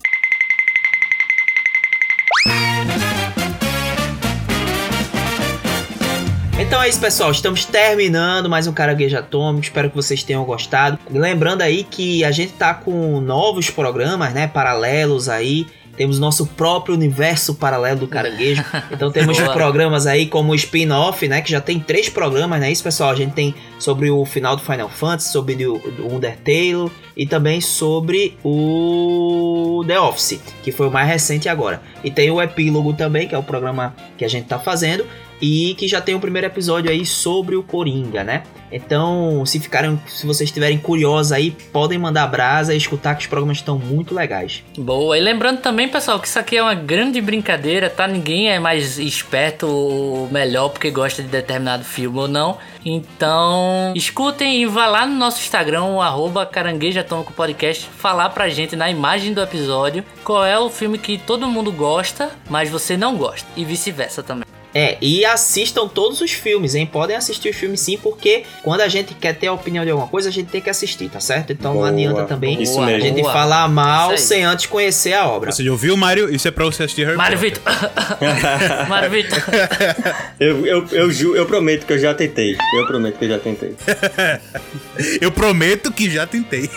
Então 6.58 6.82
é 6.82 6.88
isso, 6.88 6.98
pessoal. 6.98 7.30
Estamos 7.30 7.66
terminando 7.66 8.48
mais 8.48 8.66
um 8.66 8.72
Caranguejo 8.72 9.16
Atômico. 9.18 9.64
Espero 9.64 9.90
que 9.90 9.96
vocês 9.96 10.22
tenham 10.22 10.42
gostado. 10.42 10.98
Lembrando 11.10 11.60
aí 11.60 11.84
que 11.84 12.24
a 12.24 12.30
gente 12.30 12.54
tá 12.54 12.72
com 12.72 13.20
novos 13.20 13.68
programas, 13.68 14.32
né? 14.32 14.46
Paralelos 14.46 15.28
aí. 15.28 15.66
Temos 15.98 16.18
nosso 16.18 16.46
próprio 16.46 16.94
universo 16.94 17.54
paralelo 17.54 18.00
do 18.00 18.08
caranguejo. 18.08 18.64
Então 18.90 19.10
temos 19.10 19.38
programas 19.38 20.06
aí 20.06 20.26
como 20.26 20.52
o 20.52 20.54
spin-off, 20.54 21.28
né? 21.28 21.42
Que 21.42 21.50
já 21.50 21.60
tem 21.60 21.78
três 21.78 22.08
programas, 22.08 22.58
né? 22.58 22.72
Isso, 22.72 22.82
pessoal. 22.82 23.10
A 23.10 23.14
gente 23.14 23.34
tem 23.34 23.54
sobre 23.78 24.10
o 24.10 24.24
final 24.24 24.56
do 24.56 24.62
Final 24.62 24.88
Fantasy, 24.88 25.32
sobre 25.32 25.66
o 25.66 25.80
Undertale 26.10 26.90
e 27.14 27.26
também 27.26 27.60
sobre 27.60 28.36
o 28.42 29.84
The 29.86 30.00
Office, 30.00 30.40
que 30.62 30.72
foi 30.72 30.88
o 30.88 30.90
mais 30.90 31.06
recente 31.06 31.50
agora. 31.50 31.82
E 32.02 32.10
tem 32.10 32.30
o 32.30 32.40
epílogo 32.40 32.94
também, 32.94 33.28
que 33.28 33.34
é 33.34 33.38
o 33.38 33.42
programa 33.42 33.94
que 34.16 34.24
a 34.24 34.28
gente 34.28 34.46
tá 34.46 34.58
fazendo 34.58 35.04
e 35.40 35.74
que 35.74 35.86
já 35.86 36.00
tem 36.00 36.14
o 36.14 36.20
primeiro 36.20 36.46
episódio 36.46 36.90
aí 36.90 37.04
sobre 37.04 37.56
o 37.56 37.62
Coringa, 37.62 38.24
né? 38.24 38.42
Então, 38.70 39.44
se 39.46 39.60
ficarem, 39.60 40.00
se 40.06 40.26
vocês 40.26 40.48
estiverem 40.48 40.78
curiosos 40.78 41.32
aí, 41.32 41.52
podem 41.72 41.98
mandar 41.98 42.26
brasa 42.26 42.74
e 42.74 42.76
escutar 42.76 43.14
que 43.14 43.22
os 43.22 43.26
programas 43.26 43.58
estão 43.58 43.78
muito 43.78 44.14
legais. 44.14 44.64
Boa, 44.76 45.16
e 45.16 45.20
lembrando 45.20 45.60
também, 45.60 45.88
pessoal, 45.88 46.18
que 46.18 46.26
isso 46.26 46.38
aqui 46.38 46.56
é 46.56 46.62
uma 46.62 46.74
grande 46.74 47.20
brincadeira, 47.20 47.88
tá? 47.88 48.06
Ninguém 48.08 48.50
é 48.50 48.58
mais 48.58 48.98
esperto 48.98 49.66
ou 49.66 50.28
melhor 50.30 50.70
porque 50.70 50.90
gosta 50.90 51.22
de 51.22 51.28
determinado 51.28 51.84
filme 51.84 52.18
ou 52.18 52.28
não. 52.28 52.58
Então, 52.84 53.92
escutem 53.96 54.62
e 54.62 54.66
vá 54.66 54.86
lá 54.86 55.06
no 55.06 55.14
nosso 55.14 55.40
Instagram, 55.40 55.84
o 55.84 57.32
Podcast, 57.34 57.88
falar 57.98 58.30
pra 58.30 58.48
gente 58.48 58.76
na 58.76 58.90
imagem 58.90 59.32
do 59.32 59.40
episódio 59.40 60.04
qual 60.22 60.44
é 60.44 60.58
o 60.58 60.70
filme 60.70 60.98
que 60.98 61.18
todo 61.18 61.48
mundo 61.48 61.72
gosta, 61.72 62.30
mas 62.48 62.70
você 62.70 62.96
não 62.96 63.16
gosta. 63.16 63.48
E 63.56 63.64
vice-versa 63.64 64.22
também. 64.22 64.45
É, 64.78 64.98
e 65.00 65.24
assistam 65.24 65.88
todos 65.88 66.20
os 66.20 66.32
filmes, 66.32 66.74
hein? 66.74 66.84
Podem 66.84 67.16
assistir 67.16 67.48
os 67.48 67.56
filmes 67.56 67.80
sim, 67.80 67.96
porque 67.96 68.42
quando 68.62 68.82
a 68.82 68.88
gente 68.88 69.14
quer 69.14 69.34
ter 69.34 69.46
a 69.46 69.52
opinião 69.54 69.82
de 69.86 69.90
alguma 69.90 70.06
coisa, 70.06 70.28
a 70.28 70.32
gente 70.32 70.48
tem 70.48 70.60
que 70.60 70.68
assistir, 70.68 71.08
tá 71.08 71.18
certo? 71.18 71.50
Então 71.50 71.72
Boa, 71.72 71.90
não 71.90 71.96
adianta 71.96 72.24
também 72.24 72.60
isso 72.62 72.78
a 72.82 72.98
gente 73.00 73.22
Boa. 73.22 73.32
falar 73.32 73.66
mal 73.68 74.18
sem 74.18 74.44
antes 74.44 74.66
conhecer 74.66 75.14
a 75.14 75.26
obra. 75.26 75.50
Você 75.50 75.64
já 75.64 75.70
ouviu, 75.70 75.96
Mário? 75.96 76.28
Isso 76.34 76.46
é 76.46 76.50
pra 76.50 76.66
você 76.66 76.82
assistir 76.82 77.06
Harry 77.06 77.16
Mário 77.16 77.38
Potter. 77.38 77.54
Vitor. 77.62 78.84
Mário 78.88 79.10
Vitor. 79.10 79.38
Eu, 80.38 80.66
eu, 80.66 80.86
eu, 80.92 81.10
ju- 81.10 81.34
eu 81.34 81.46
prometo 81.46 81.86
que 81.86 81.92
eu 81.94 81.98
já 81.98 82.12
tentei. 82.12 82.54
Eu 82.78 82.86
prometo 82.86 83.18
que 83.18 83.24
eu 83.24 83.28
já 83.30 83.38
tentei. 83.38 83.74
Eu 85.20 85.32
prometo 85.32 85.90
que 85.90 86.10
já 86.10 86.26
tentei. 86.26 86.68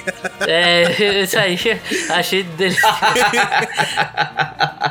É, 0.48 1.24
isso 1.24 1.38
aí. 1.38 1.58
Achei 2.10 2.44
dele. 2.44 2.76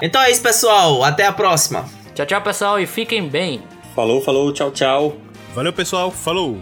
Então 0.02 0.20
é 0.22 0.30
isso, 0.30 0.42
pessoal. 0.42 1.02
Até 1.02 1.26
a 1.26 1.32
próxima. 1.32 1.88
Tchau, 2.18 2.26
tchau, 2.26 2.42
pessoal, 2.42 2.80
e 2.80 2.84
fiquem 2.84 3.28
bem. 3.28 3.62
Falou, 3.94 4.20
falou, 4.20 4.52
tchau, 4.52 4.72
tchau. 4.72 5.16
Valeu, 5.54 5.72
pessoal. 5.72 6.10
Falou. 6.10 6.58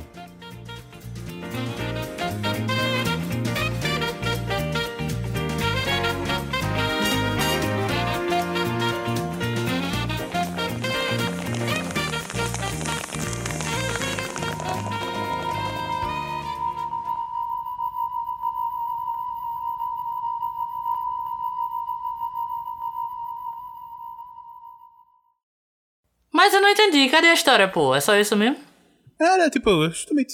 Mas 26.47 26.55
eu 26.55 26.61
não 26.61 26.69
entendi. 26.69 27.09
Cadê 27.09 27.27
a 27.27 27.35
história, 27.35 27.67
pô? 27.67 27.93
É 27.93 28.01
só 28.01 28.17
isso 28.17 28.37
mesmo? 28.37 28.57
Era 29.21 29.51
tipo, 29.51 29.69
justamente 29.89 30.33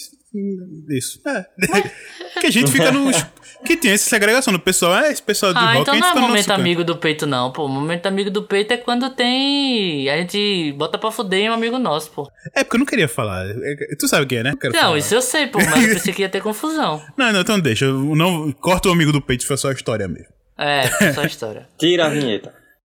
isso. 0.90 1.18
É. 1.26 1.46
que 2.38 2.46
a 2.48 2.50
gente 2.50 2.70
fica 2.70 2.92
nos. 2.92 3.16
Que 3.64 3.78
tem 3.78 3.92
essa 3.92 4.10
segregação 4.10 4.52
do 4.52 4.60
pessoal. 4.60 4.94
É, 4.96 5.10
esse 5.10 5.22
pessoal 5.22 5.54
de 5.54 5.58
Ah, 5.58 5.72
rock 5.72 5.80
então 5.80 5.94
não 5.98 6.10
é 6.10 6.14
no 6.14 6.20
momento 6.20 6.48
nosso 6.48 6.60
amigo 6.60 6.84
do 6.84 6.98
peito, 6.98 7.26
não, 7.26 7.50
pô. 7.50 7.66
Momento 7.66 8.04
amigo 8.04 8.30
do 8.30 8.42
peito 8.42 8.74
é 8.74 8.76
quando 8.76 9.08
tem. 9.08 10.06
A 10.10 10.18
gente 10.18 10.72
bota 10.76 10.98
pra 10.98 11.10
fuder 11.10 11.50
um 11.50 11.54
amigo 11.54 11.78
nosso, 11.78 12.10
pô. 12.10 12.28
É 12.54 12.62
porque 12.62 12.76
eu 12.76 12.80
não 12.80 12.86
queria 12.86 13.08
falar. 13.08 13.46
É, 13.46 13.96
Tu 13.98 14.06
sabe 14.06 14.24
o 14.24 14.26
que 14.26 14.36
é, 14.36 14.42
né? 14.42 14.50
Eu 14.50 14.58
quero 14.58 14.74
Não, 14.74 14.80
falar. 14.82 14.98
isso 14.98 15.14
eu 15.14 15.22
sei, 15.22 15.46
pô, 15.46 15.60
mas 15.60 15.82
eu 15.82 15.88
pensei 15.96 16.12
que 16.12 16.20
ia 16.20 16.28
ter 16.28 16.42
confusão. 16.42 17.02
Não, 17.16 17.32
não, 17.32 17.40
então 17.40 17.58
deixa. 17.58 17.86
eu 17.86 18.14
Não, 18.14 18.52
corta 18.52 18.90
o 18.90 18.92
amigo 18.92 19.12
do 19.12 19.22
peito, 19.22 19.46
foi 19.46 19.56
só 19.56 19.70
a 19.70 19.72
história 19.72 20.06
mesmo. 20.06 20.28
É, 20.58 20.88
foi 20.88 21.12
só 21.14 21.22
a 21.22 21.26
história. 21.26 21.68
Tira 21.78 22.04
a 22.04 22.08
vinheta. 22.10 22.61